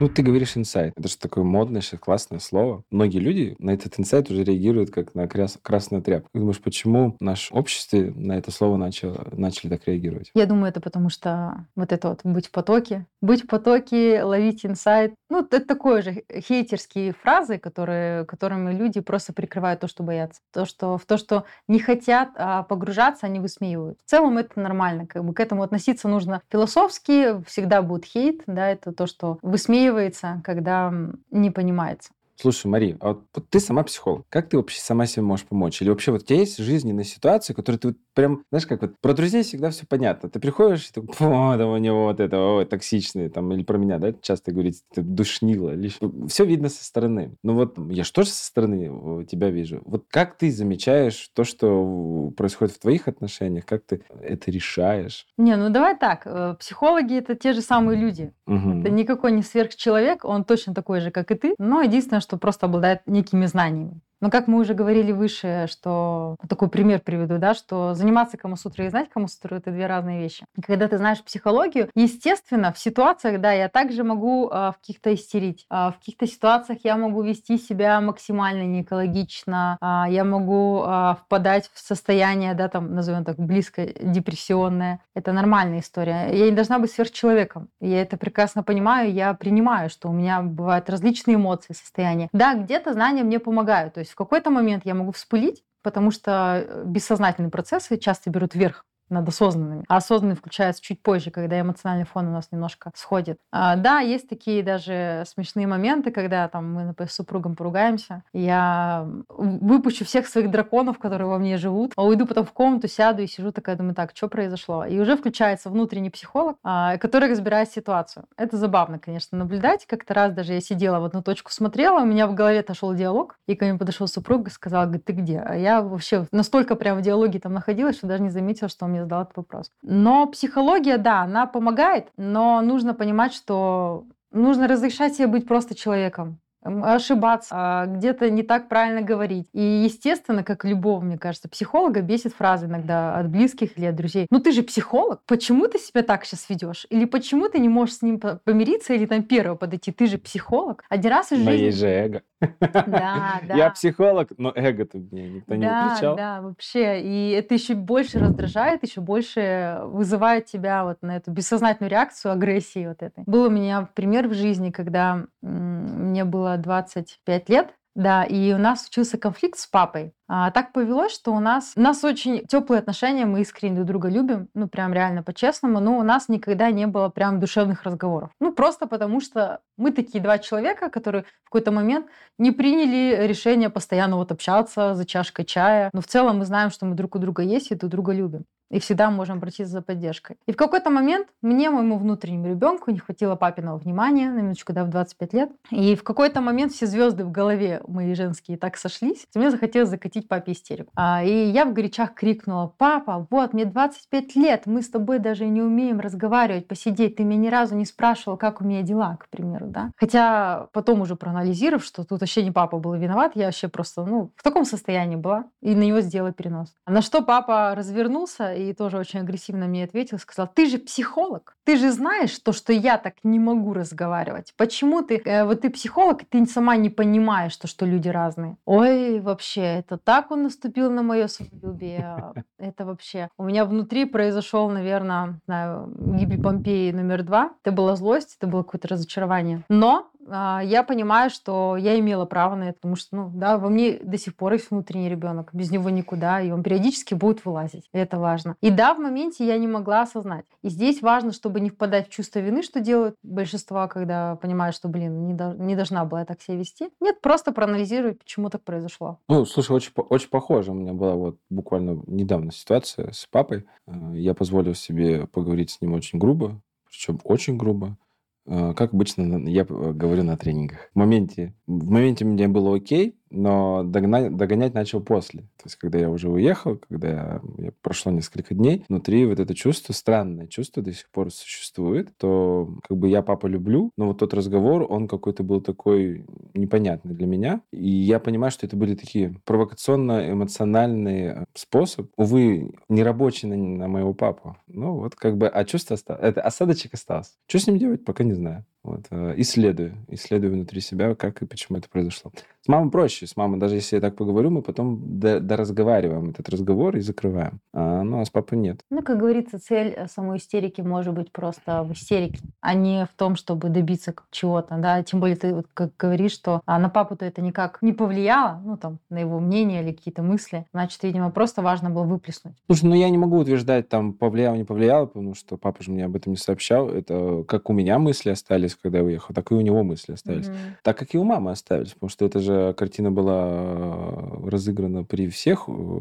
Ну, 0.03 0.09
ты 0.09 0.23
говоришь 0.23 0.57
инсайт. 0.57 0.95
Это 0.97 1.09
же 1.09 1.17
такое 1.17 1.45
модное, 1.45 1.81
сейчас 1.81 2.01
классное 2.01 2.41
слово. 2.41 2.83
Многие 2.91 3.21
люди 3.21 3.55
на 3.61 3.71
этот 3.71 4.01
инсайт 4.01 4.29
уже 4.33 4.43
реагируют 4.43 4.91
как 4.91 5.15
на 5.15 5.29
крас- 5.29 5.61
красную 5.63 6.03
тряпку. 6.03 6.29
Ты 6.33 6.41
думаешь, 6.41 6.61
почему 6.61 7.17
в 7.21 7.23
нашем 7.23 7.57
обществе 7.57 8.13
на 8.17 8.37
это 8.37 8.51
слово 8.51 8.77
начало, 8.77 9.29
начали 9.31 9.71
так 9.71 9.87
реагировать? 9.87 10.33
Я 10.35 10.47
думаю, 10.47 10.71
это 10.71 10.81
потому 10.81 11.09
что 11.09 11.69
вот 11.77 11.93
это 11.93 12.09
вот 12.09 12.23
быть 12.25 12.49
в 12.49 12.51
потоке, 12.51 13.07
быть 13.21 13.45
в 13.45 13.47
потоке, 13.47 14.25
ловить 14.25 14.67
инсайт. 14.67 15.15
Ну, 15.31 15.39
это 15.39 15.65
такое 15.65 16.03
же 16.03 16.25
хейтерские 16.37 17.13
фразы, 17.13 17.59
которые, 17.59 18.25
которыми 18.25 18.75
люди 18.75 18.99
просто 18.99 19.33
прикрывают 19.33 19.79
то, 19.79 19.87
что 19.87 20.03
боятся. 20.03 20.41
То, 20.53 20.65
что, 20.65 20.99
в 20.99 21.07
то, 21.07 21.17
что 21.17 21.45
не 21.69 21.79
хотят 21.79 22.31
а 22.35 22.65
погружаться, 22.65 23.27
они 23.27 23.39
высмеивают. 23.39 24.01
В 24.05 24.11
целом 24.11 24.39
это 24.39 24.59
нормально. 24.59 25.07
Как 25.07 25.25
бы 25.25 25.33
к 25.33 25.39
этому 25.39 25.63
относиться 25.63 26.09
нужно 26.09 26.43
философски. 26.51 27.41
Всегда 27.45 27.83
будет 27.83 28.05
хейт, 28.05 28.43
да, 28.49 28.69
это 28.69 28.93
то, 28.93 29.07
что 29.07 29.39
высмеивают 29.43 29.92
высмеивается, 29.93 30.41
когда 30.45 30.93
не 31.31 31.51
понимается. 31.51 32.13
Слушай, 32.37 32.67
Мари, 32.67 32.97
а 33.01 33.09
вот, 33.09 33.25
вот 33.35 33.49
ты 33.51 33.61
сама 33.61 33.83
психолог. 33.83 34.27
Как 34.29 34.49
ты 34.49 34.57
вообще 34.57 34.81
сама 34.81 35.07
себе 35.07 35.23
можешь 35.23 35.47
помочь? 35.47 35.81
Или 35.83 35.91
вообще 35.91 36.13
вот 36.13 36.23
у 36.23 36.25
тебя 36.25 36.41
есть 36.41 36.59
жизненные 36.59 37.05
ситуации, 37.05 37.53
которые 37.53 37.79
ты 37.79 37.89
вот 37.89 37.97
прям, 38.15 38.45
знаешь, 38.51 38.67
как 38.67 38.83
вот 38.83 38.99
про 39.01 39.13
друзей 39.13 39.43
всегда 39.43 39.71
все 39.71 39.87
понятно. 39.87 40.29
Ты 40.29 40.41
приходишь 40.41 40.89
и 40.89 40.93
такой, 40.93 41.15
о, 41.21 41.57
там 41.57 41.71
у 41.71 41.77
него 41.77 42.05
вот 42.05 42.21
это, 42.21 42.39
ой, 42.39 42.65
токсичный, 42.65 43.29
там, 43.29 43.53
или 43.53 43.63
про 43.63 43.79
меня, 43.79 43.99
да, 43.99 44.13
часто 44.13 44.53
говорите, 44.53 44.81
ты 44.95 45.03
душнило. 45.03 45.75
Или... 45.75 45.91
Все 46.29 46.45
видно 46.45 46.69
со 46.69 46.85
стороны. 46.85 47.37
Ну 47.43 47.55
вот 47.55 47.79
я 47.91 48.05
же 48.05 48.13
тоже 48.13 48.31
со 48.31 48.45
стороны 48.45 49.25
тебя 49.27 49.51
вижу. 49.51 49.83
Вот 49.85 50.07
как 50.09 50.37
ты 50.37 50.51
замечаешь 50.51 51.31
то, 51.35 51.45
что 51.45 52.33
происходит 52.37 52.75
в 52.75 52.81
твоих 52.81 53.09
отношениях, 53.09 53.67
как 53.67 53.83
ты 53.85 54.05
это 54.21 54.51
решаешь? 54.51 55.27
Не, 55.37 55.57
ну 55.57 55.71
давай 55.71 55.97
так. 55.97 56.23
Э, 56.27 56.57
психологи— 56.59 57.15
это 57.19 57.35
те 57.35 57.53
же 57.53 57.61
самые 57.61 57.99
люди. 57.99 58.33
Угу. 58.47 58.81
Это 58.81 58.91
никакой 58.91 59.33
не 59.33 59.43
сверхчеловек, 59.43 60.25
он 60.25 60.45
точно 60.45 60.75
такой 60.75 61.01
же, 61.01 61.11
как 61.11 61.31
и 61.31 61.35
ты. 61.35 61.55
Но 61.59 61.83
единственное, 61.83 62.21
что 62.23 62.39
просто 62.39 62.67
обладает 62.67 63.07
некими 63.07 63.47
знаниями. 63.47 64.01
Но 64.23 64.31
как 64.31 64.47
мы 64.47 64.61
уже 64.61 64.73
говорили 64.75 65.11
выше, 65.11 65.67
что 65.69 66.37
такой 66.49 66.69
пример 66.69 67.01
приведу, 67.01 67.39
да, 67.39 67.55
что 67.55 67.95
заниматься 67.95 68.37
Камасутрой 68.37 68.87
и 68.87 68.91
знать 68.91 69.11
Камасутру— 69.11 69.57
это 69.59 69.73
две 69.73 69.87
разные 69.87 70.21
вещи. 70.21 70.47
И 70.57 70.63
когда 70.63 70.87
ты 70.87 70.97
знаешь 70.97 71.23
психологию, 71.25 71.91
естественно, 71.97 72.73
в 72.73 72.79
ситуациях, 72.79 73.41
да, 73.41 73.51
я 73.51 73.69
также 73.69 74.05
могу 74.05 74.49
а, 74.49 74.71
в 74.71 74.79
каких-то 74.79 75.13
истерить. 75.13 75.67
А, 75.69 75.91
в 75.91 75.99
каких-то 75.99 76.29
ситуациях 76.29 76.79
я 76.85 76.97
могу 76.97 77.23
вести 77.23 77.59
себя 77.59 78.01
максимально 78.01 78.63
неэкологично, 78.63 79.77
а, 79.81 80.07
я 80.09 80.23
могу 80.23 80.83
а, 80.85 81.17
впадать 81.17 81.69
в 81.75 81.81
состояние, 81.81 82.55
да, 82.55 82.69
там, 82.69 82.95
назовем 82.95 83.25
так, 83.25 83.39
близко 83.39 83.89
депрессионное. 84.01 85.01
Это 85.17 85.33
нормальная 85.33 85.81
история. 85.81 86.29
Я 86.33 86.49
не 86.49 86.55
должна 86.55 86.79
быть 86.79 86.93
сверхчеловеком. 86.93 87.71
Я 87.81 88.03
это 88.03 88.17
прекрасно 88.17 88.63
понимаю, 88.63 89.13
я 89.13 89.35
принимаю, 89.35 89.91
что 89.91 90.09
у 90.09 90.13
меня 90.13 90.43
бывают 90.43 90.89
различные 90.89 91.35
эмоции, 91.35 91.73
состояния. 91.73 92.29
Да, 92.33 92.55
где-то 92.55 92.93
знания 92.93 93.25
мне 93.25 93.41
помогают. 93.41 93.95
То 93.95 94.01
есть 94.01 94.12
в 94.13 94.15
какой-то 94.15 94.51
момент 94.51 94.85
я 94.85 94.95
могу 94.95 95.13
вспылить, 95.13 95.65
потому 95.81 96.11
что 96.11 96.65
э, 96.67 96.85
бессознательные 96.85 97.51
процессы 97.51 97.97
часто 97.97 98.29
берут 98.29 98.55
верх 98.55 98.85
над 99.13 99.29
осознанными. 99.29 99.85
А 99.89 99.97
осознанный 99.97 100.35
включается 100.35 100.83
чуть 100.83 101.03
позже, 101.03 101.31
когда 101.31 101.61
эмоциональный 101.61 102.07
фон 102.07 102.29
у 102.29 102.33
нас 102.33 102.49
немножко 102.51 102.91
сходит. 102.95 103.39
А, 103.53 103.77
да, 103.77 104.01
есть 104.01 104.29
такие 104.29 104.63
даже 104.63 105.25
смешные 105.27 105.67
моменты, 105.67 106.11
когда 106.11 106.49
там 106.49 106.73
мы 106.73 106.85
например, 106.85 107.11
с 107.11 107.15
супругом 107.15 107.55
поругаемся, 107.55 108.25
я 108.33 109.07
выпущу 109.29 110.05
всех 110.05 110.27
своих 110.27 110.51
драконов, 110.51 110.99
которые 110.99 111.29
во 111.29 111.39
мне 111.39 111.57
живут, 111.57 111.93
а 111.97 112.05
уйду 112.05 112.27
потом 112.27 112.45
в 112.45 112.53
комнату, 112.53 112.89
сяду 112.89 113.23
и 113.23 113.27
сижу 113.27 113.53
такая, 113.53 113.77
думаю, 113.77 113.95
так, 113.95 114.13
что 114.15 114.29
произошло? 114.29 114.85
И 114.85 114.99
уже 114.99 115.17
включается 115.17 115.71
внутренний 115.71 116.11
психолог, 116.11 116.57
а, 116.63 116.97
который 116.99 117.31
разбирает 117.31 117.71
ситуацию. 117.71 118.25
Это 118.37 118.57
забавно, 118.57 118.99
конечно, 118.99 119.39
наблюдать. 119.39 119.87
Как-то 119.87 120.15
раз 120.15 120.33
даже 120.33 120.55
я 120.55 120.61
сидела 120.61 121.01
в 121.01 121.05
одну 121.05 121.23
точку, 121.23 121.51
смотрела, 121.53 122.01
у 122.01 122.07
меня 122.07 122.27
в 122.27 122.35
голове 122.35 122.63
шел 122.75 122.95
диалог, 122.95 123.39
и 123.47 123.55
ко 123.55 123.67
мне 123.67 123.79
подошел 123.79 124.07
супруг 124.07 124.49
и 124.49 124.51
сказал, 124.51 124.85
говорит, 124.85 125.05
ты 125.05 125.13
где? 125.13 125.39
А 125.41 125.55
я 125.55 125.83
вообще 125.83 126.27
настолько 126.33 126.75
прям 126.75 126.99
в 126.99 127.03
диалоге 127.03 127.39
там 127.39 127.53
находилась, 127.53 127.97
что 127.97 128.07
даже 128.07 128.23
не 128.23 128.31
заметила, 128.31 128.69
что 128.69 128.87
он 128.87 128.93
задал 129.03 129.23
этот 129.23 129.37
вопрос. 129.37 129.71
Но 129.83 130.27
психология, 130.27 130.99
да, 130.99 131.23
она 131.23 131.47
помогает, 131.47 132.09
но 132.17 132.61
нужно 132.61 132.95
понимать, 132.95 133.33
что 133.35 134.05
нужно 134.31 134.67
разрешать 134.69 135.15
себе 135.15 135.27
быть 135.27 135.47
просто 135.47 135.75
человеком 135.75 136.39
ошибаться, 136.63 137.55
а, 137.57 137.87
где-то 137.87 138.31
не 138.31 138.43
так 138.43 138.69
правильно 138.69 139.03
говорить. 139.03 139.49
И, 139.53 139.61
естественно, 139.61 140.45
как 140.45 140.65
любого, 140.65 141.01
мне 141.01 141.19
кажется, 141.19 141.49
психолога 141.49 142.03
бесит 142.03 142.35
фразы 142.35 142.67
иногда 142.67 143.17
от 143.17 143.29
близких 143.29 143.77
или 143.77 143.87
от 143.87 143.97
друзей. 143.97 144.27
Ну 144.31 144.39
ты 144.39 144.53
же 144.53 144.63
психолог, 144.63 145.21
почему 145.27 145.67
ты 145.67 145.79
себя 145.79 146.03
так 146.03 146.25
сейчас 146.25 146.49
ведешь? 146.49 146.87
Или 146.91 147.05
почему 147.05 147.49
ты 147.49 147.59
не 147.59 147.69
можешь 147.69 147.97
с 147.97 148.03
ним 148.03 148.21
помириться 148.21 148.95
или 148.95 149.07
там 149.07 149.23
первого 149.25 149.57
подойти? 149.57 149.93
Ты 149.93 150.07
же 150.07 150.19
психолог. 150.19 150.85
Один 150.89 151.11
раз 151.11 151.33
из 151.33 151.39
жизни... 151.39 151.51
Но 151.51 151.53
есть 151.53 151.79
же 151.79 151.89
эго. 151.89 152.23
Да, 152.61 153.41
да. 153.49 153.55
Я 153.55 153.71
психолог, 153.71 154.31
но 154.37 154.53
эго-то 154.55 154.99
мне 154.99 155.29
никто 155.29 155.55
не 155.55 155.67
да, 155.67 155.89
включал. 155.89 156.17
Да, 156.17 156.41
вообще. 156.41 157.01
И 157.03 157.31
это 157.31 157.55
еще 157.55 157.75
больше 157.75 158.19
раздражает, 158.19 158.83
еще 158.83 159.01
больше 159.01 159.81
вызывает 159.85 160.47
тебя 160.47 160.85
вот 160.85 160.99
на 161.03 161.17
эту 161.17 161.31
бессознательную 161.31 161.91
реакцию 161.91 162.33
агрессии 162.33 162.87
вот 162.87 163.03
этой. 163.03 163.25
Был 163.27 163.45
у 163.45 163.51
меня 163.51 163.89
пример 163.95 164.29
в 164.29 164.35
жизни, 164.35 164.71
когда 164.71 165.25
мне 165.41 166.25
было 166.25 166.57
25 166.57 167.49
лет, 167.49 167.75
да, 167.95 168.25
и 168.25 168.53
у 168.53 168.59
нас 168.59 168.83
случился 168.83 169.19
конфликт 169.19 169.59
с 169.59 169.67
папой. 169.67 170.15
А, 170.35 170.51
так 170.51 170.73
повелось, 170.73 171.13
что 171.13 171.35
у 171.35 171.41
нас, 171.41 171.75
у 171.77 171.81
нас 171.83 172.03
очень 172.05 172.47
теплые 172.47 172.79
отношения, 172.79 173.27
мы 173.27 173.43
искренне 173.43 173.75
друг 173.75 173.87
друга 173.87 174.09
любим, 174.09 174.49
ну 174.55 174.67
прям 174.67 174.95
реально 174.95 175.23
по-честному, 175.23 175.79
но 175.79 175.99
у 175.99 176.03
нас 176.03 176.31
никогда 176.31 176.71
не 176.71 176.87
было 176.87 177.11
прям 177.11 177.39
душевных 177.39 177.83
разговоров. 177.83 178.31
Ну 178.41 178.51
просто 178.55 178.87
потому 178.87 179.21
что 179.21 179.61
мы 179.77 179.93
такие 179.93 180.25
два 180.25 180.39
человека, 180.39 180.89
которые 180.89 181.25
в 181.43 181.51
какой-то 181.51 181.71
момент 181.71 182.07
не 182.39 182.51
приняли 182.51 183.27
решение 183.27 183.69
постоянно 183.69 184.17
вот 184.17 184.33
общаться 184.33 184.95
за 184.95 185.05
чашкой 185.05 185.45
чая. 185.45 185.91
Но 185.93 186.01
в 186.01 186.07
целом 186.07 186.39
мы 186.39 186.47
знаем, 186.47 186.71
что 186.71 186.87
мы 186.87 186.95
друг 186.95 187.15
у 187.15 187.19
друга 187.19 187.43
есть 187.43 187.71
и 187.71 187.75
друг 187.75 187.91
друга 187.91 188.15
любим 188.15 188.47
и 188.73 188.81
всегда 188.81 189.11
можем 189.11 189.37
обратиться 189.37 189.71
за 189.71 189.83
поддержкой. 189.83 190.39
И 190.47 190.53
в 190.53 190.57
какой-то 190.57 190.91
момент 190.91 191.29
мне, 191.43 191.71
моему 191.71 191.99
внутреннему 191.99 192.49
ребенку, 192.49 192.91
не 192.91 192.99
хватило 192.99 193.37
папиного 193.37 193.77
внимания, 193.77 194.31
на 194.31 194.39
минуточку, 194.39 194.73
да, 194.73 194.85
в 194.85 194.89
25 194.89 195.33
лет. 195.35 195.53
И 195.71 195.95
в 195.95 196.03
какой-то 196.03 196.41
момент 196.41 196.73
все 196.73 196.87
звезды 196.87 197.25
в 197.25 197.31
голове 197.31 197.83
мои 197.87 198.15
женские 198.15 198.57
так 198.57 198.79
сошлись, 198.79 199.27
что 199.31 199.39
мне 199.39 199.51
захотелось 199.51 199.91
закатить 199.91 200.22
папе 200.29 200.53
истерику. 200.53 200.93
А, 200.97 201.23
и 201.23 201.51
я 201.51 201.65
в 201.65 201.73
горячах 201.73 202.15
крикнула, 202.15 202.73
папа, 202.79 203.27
вот, 203.31 203.53
мне 203.53 203.65
25 203.65 204.37
лет, 204.37 204.67
мы 204.67 204.83
с 204.83 204.89
тобой 204.89 205.19
даже 205.19 205.47
не 205.47 205.63
умеем 205.63 206.01
разговаривать, 206.01 206.69
посидеть, 206.69 207.17
ты 207.17 207.25
меня 207.25 207.43
ни 207.43 207.49
разу 207.49 207.75
не 207.75 207.85
спрашивал, 207.85 208.37
как 208.37 208.61
у 208.61 208.65
меня 208.65 208.83
дела, 208.83 209.17
к 209.21 209.29
примеру, 209.29 209.67
да. 209.67 209.91
Хотя 209.97 210.69
потом 210.73 211.01
уже 211.01 211.17
проанализировав, 211.17 211.85
что 211.85 212.05
тут 212.05 212.21
вообще 212.21 212.43
не 212.43 212.51
папа 212.51 212.79
был 212.79 212.95
виноват, 212.95 213.33
я 213.35 213.47
вообще 213.47 213.69
просто, 213.69 214.05
ну, 214.05 214.31
в 214.37 214.43
таком 214.43 214.65
состоянии 214.65 215.17
была, 215.17 215.45
и 215.61 215.75
на 215.75 215.83
него 215.83 216.01
сделала 216.01 216.33
перенос. 216.33 216.75
На 216.87 217.03
что 217.03 217.23
папа 217.23 217.75
развернулся 217.75 218.55
и 218.55 218.73
тоже 218.73 218.99
очень 218.99 219.21
агрессивно 219.21 219.67
мне 219.67 219.85
ответил, 219.85 220.19
сказал, 220.19 220.49
ты 220.53 220.67
же 220.67 220.79
психолог, 220.79 221.57
ты 221.65 221.77
же 221.77 221.93
знаешь 221.93 222.39
то, 222.39 222.53
что 222.53 222.73
я 222.73 222.99
так 222.99 223.15
не 223.23 223.39
могу 223.39 223.73
разговаривать. 223.73 224.53
Почему 224.57 225.03
ты, 225.03 225.21
э, 225.25 225.45
вот 225.45 225.63
ты 225.63 225.71
психолог, 225.71 226.25
ты 226.29 226.45
сама 226.47 226.77
не 226.77 226.91
понимаешь 226.91 227.57
то, 227.57 227.69
что 227.69 227.87
люди 227.87 228.09
разные. 228.09 228.57
Ой, 228.65 229.21
вообще, 229.21 229.63
это 229.63 229.97
так 229.97 230.12
он 230.31 230.43
наступил 230.43 230.91
на 230.91 231.03
мое 231.03 231.27
самолюбие. 231.27 232.35
Это 232.59 232.85
вообще. 232.85 233.29
У 233.39 233.45
меня 233.45 233.65
внутри 233.65 234.05
произошел, 234.05 234.69
наверное, 234.69 235.41
знаю, 235.47 235.93
гибель 235.97 236.43
Помпеи 236.43 236.91
номер 236.93 237.23
два. 237.23 237.53
Это 237.63 237.73
была 237.73 237.97
злость, 237.97 238.37
это 238.39 238.47
было 238.47 238.63
какое-то 238.63 238.89
разочарование. 238.89 239.65
Но 239.69 240.11
я 240.27 240.85
понимаю, 240.87 241.31
что 241.31 241.77
я 241.77 241.99
имела 241.99 242.25
право 242.25 242.55
на 242.55 242.65
это, 242.65 242.75
потому 242.75 242.97
что, 242.97 243.17
ну, 243.17 243.31
да, 243.35 243.59
во 243.59 243.69
мне 243.69 243.99
до 244.03 244.19
сих 244.19 244.35
пор 244.35 244.53
есть 244.53 244.71
внутренний 244.71 245.09
ребенок, 245.09 245.51
без 245.53 245.71
него 245.71 245.91
никуда, 245.91 246.41
и 246.41 246.51
он 246.51 246.63
периодически 246.63 247.15
будет 247.15 247.45
вылазить. 247.45 247.89
И 247.93 247.99
это 247.99 248.19
важно. 248.19 248.57
И 248.61 248.71
да, 248.71 248.95
в 248.95 248.99
моменте 248.99 249.47
я 249.47 249.59
не 249.59 249.67
могла 249.67 250.03
осознать. 250.03 250.45
И 250.63 250.69
здесь 250.69 251.03
важно, 251.03 251.33
чтобы 251.33 251.61
не 251.61 251.71
впадать 251.71 252.09
в 252.09 252.11
чувство 252.11 252.39
вины, 252.39 252.63
что 252.63 252.81
делают 252.81 253.17
большинство, 253.23 253.89
когда 253.89 254.37
понимают, 254.37 254.77
что, 254.77 254.89
блин, 254.89 255.27
не, 255.27 255.35
до, 255.35 255.55
не 255.55 255.77
должна 255.77 256.05
была 256.05 256.21
я 256.21 256.27
так 256.27 256.41
себя 256.41 256.57
вести. 256.57 256.91
Нет, 257.01 257.21
просто 257.21 257.53
проанализировать, 257.53 258.19
почему 258.19 258.51
так 258.51 258.63
произошло. 258.63 259.19
Ну, 259.29 259.45
слушай, 259.45 259.73
очень, 259.73 259.93
очень 259.97 260.29
похоже. 260.29 260.73
У 260.73 260.75
меня 260.75 260.93
была 260.93 261.15
вот 261.15 261.39
буквально 261.51 262.03
недавно 262.07 262.53
ситуация 262.53 263.13
с 263.13 263.27
папой. 263.31 263.67
Э, 263.87 263.93
я 264.15 264.35
позволил 264.35 264.75
себе 264.75 265.27
поговорить 265.27 265.71
с 265.71 265.81
ним 265.81 265.95
очень 265.95 266.19
грубо, 266.19 266.61
причем 266.89 267.21
очень 267.25 267.57
грубо. 267.57 267.97
Э, 268.47 268.75
как 268.75 268.93
обычно 268.93 269.49
я 269.49 269.65
говорю 269.65 270.25
на 270.25 270.37
тренингах. 270.37 270.91
В 270.95 270.99
моменте, 270.99 271.55
в 271.67 271.91
моменте 271.91 272.25
мне 272.25 272.49
было 272.49 272.77
окей, 272.77 273.17
но 273.33 273.83
догнать, 273.83 274.37
догонять 274.37 274.75
начал 274.75 275.01
после. 275.01 275.43
То 275.43 275.65
есть, 275.65 275.77
когда 275.77 275.99
я 275.99 276.11
уже 276.11 276.29
уехал, 276.29 276.79
когда 276.89 277.09
я, 277.09 277.41
я 277.59 277.73
прошло 277.81 278.13
несколько 278.13 278.55
дней, 278.55 278.85
внутри 278.89 279.27
вот 279.27 279.41
это 279.41 279.55
чувство, 279.55 279.93
странное 279.93 280.47
чувство 280.47 280.83
до 280.83 280.93
сих 280.93 281.11
пор 281.11 281.33
существует, 281.33 282.11
то 282.19 282.75
как 282.87 282.97
бы 282.97 283.09
я 283.09 283.23
папа 283.23 283.47
люблю, 283.47 283.91
но 283.97 284.09
вот 284.09 284.19
тот 284.19 284.35
разговор, 284.35 284.87
он 284.89 285.09
какой-то 285.09 285.43
был 285.43 285.61
такой 285.61 286.25
непонятный 286.55 287.15
для 287.15 287.27
меня. 287.27 287.63
И 287.73 287.89
я 287.89 288.21
понимаю, 288.21 288.51
что 288.51 288.67
это 288.67 288.77
были 288.77 288.95
такие 288.95 289.41
провокационно-эмоциональные 289.45 291.47
способы. 291.55 292.11
Увы, 292.17 292.75
не 292.89 293.03
рабочий 293.03 293.49
на, 293.49 293.57
на 293.57 293.89
моего 293.89 294.15
папу. 294.15 294.57
Ну 294.67 294.99
вот 294.99 295.15
как 295.15 295.37
бы, 295.37 295.49
а 295.49 295.65
чувство 295.65 295.95
осталось. 295.95 296.23
Это 296.23 296.43
осадочек 296.43 296.95
остался. 296.95 297.33
Что 297.47 297.59
с 297.59 297.67
ним 297.67 297.79
делать, 297.79 298.05
пока 298.05 298.25
не 298.25 298.35
знаю. 298.35 298.65
Вот, 298.85 299.07
э, 299.11 299.35
исследую, 299.37 299.95
исследую 300.09 300.55
внутри 300.55 300.81
себя, 300.81 301.15
как 301.15 301.41
и 301.43 301.47
почему 301.47 301.79
это 301.79 301.89
произошло. 301.89 302.33
С 302.65 302.69
мамой 302.69 302.91
проще. 302.91 303.27
С 303.27 303.37
мамой, 303.37 303.59
даже 303.59 303.75
если 303.75 303.97
я 303.97 304.01
так 304.01 304.15
поговорю, 304.15 304.51
мы 304.51 304.63
потом 304.63 305.01
доразговариваем 305.19 306.31
этот 306.31 306.49
разговор 306.49 306.97
и 306.97 307.01
закрываем. 307.01 307.61
А, 307.73 308.03
ну, 308.03 308.21
а 308.21 308.25
с 308.25 308.31
папой 308.31 308.59
нет. 308.59 308.81
Ну, 308.89 309.03
как 309.03 309.19
говорится, 309.19 309.59
цель 309.59 309.95
э, 309.97 310.07
самой 310.07 310.39
истерики 310.39 310.81
может 310.81 311.13
быть 311.13 311.33
просто 311.33 311.83
в 311.83 311.93
истерике, 311.93 312.39
а 312.61 312.75
не 312.75 313.07
в 313.07 313.17
том, 313.17 313.35
чтобы 313.35 313.69
добиться 313.69 314.15
чего-то, 314.31 314.77
да. 314.79 315.03
Тем 315.03 315.19
более 315.19 315.37
ты 315.37 315.55
вот 315.55 315.67
как 315.75 315.97
говоришь, 315.97 316.33
что 316.33 316.61
а 316.67 316.79
на 316.79 316.89
папу-то 316.89 317.25
это 317.25 317.41
никак 317.43 317.79
не 317.83 317.93
повлияло, 317.93 318.61
ну, 318.65 318.77
там, 318.77 318.99
на 319.11 319.19
его 319.19 319.41
мнение 319.41 319.83
или 319.83 319.93
какие-то 319.93 320.23
мысли. 320.23 320.67
Значит, 320.73 321.03
видимо, 321.03 321.31
просто 321.31 321.63
важно 321.63 321.91
было 321.91 322.05
выплеснуть. 322.05 322.55
Слушай, 322.67 322.85
ну, 322.85 322.95
я 322.95 323.11
не 323.11 323.19
могу 323.19 323.39
утверждать, 323.39 323.89
там, 323.89 324.13
повлияло, 324.13 324.55
не 324.55 324.65
повлияло, 324.65 325.07
потому 325.07 325.35
что 325.35 325.57
папа 325.57 325.83
же 325.83 325.91
мне 325.91 326.05
об 326.05 326.15
этом 326.15 326.33
не 326.33 326.39
сообщал. 326.39 326.89
Это 326.89 327.45
как 327.49 327.71
у 327.71 327.73
меня 327.73 327.99
мысли 327.99 328.31
остались 328.31 328.72
остались, 328.73 328.83
когда 328.83 328.99
я 328.99 329.05
уехал, 329.05 329.35
так 329.35 329.51
и 329.51 329.55
у 329.55 329.61
него 329.61 329.83
мысли 329.83 330.13
остались. 330.13 330.47
Mm-hmm. 330.47 330.77
Так 330.83 330.99
как 330.99 331.15
и 331.15 331.19
у 331.19 331.25
мамы 331.25 331.51
остались, 331.51 331.93
потому 331.93 332.11
что 332.11 332.25
эта 332.25 332.41
же 332.41 332.75
картина 332.75 333.11
была 333.11 333.45
э, 333.47 334.49
разыграна 334.49 335.05
при 335.05 335.29
всех 335.29 335.65
э, 335.69 336.01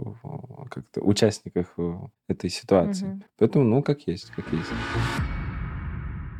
как-то 0.69 1.01
участниках 1.01 1.73
э, 1.77 1.93
этой 2.27 2.49
ситуации. 2.49 3.07
Mm-hmm. 3.07 3.23
Поэтому, 3.37 3.65
ну, 3.65 3.83
как 3.83 4.07
есть, 4.07 4.31
как 4.35 4.45
есть. 4.53 4.69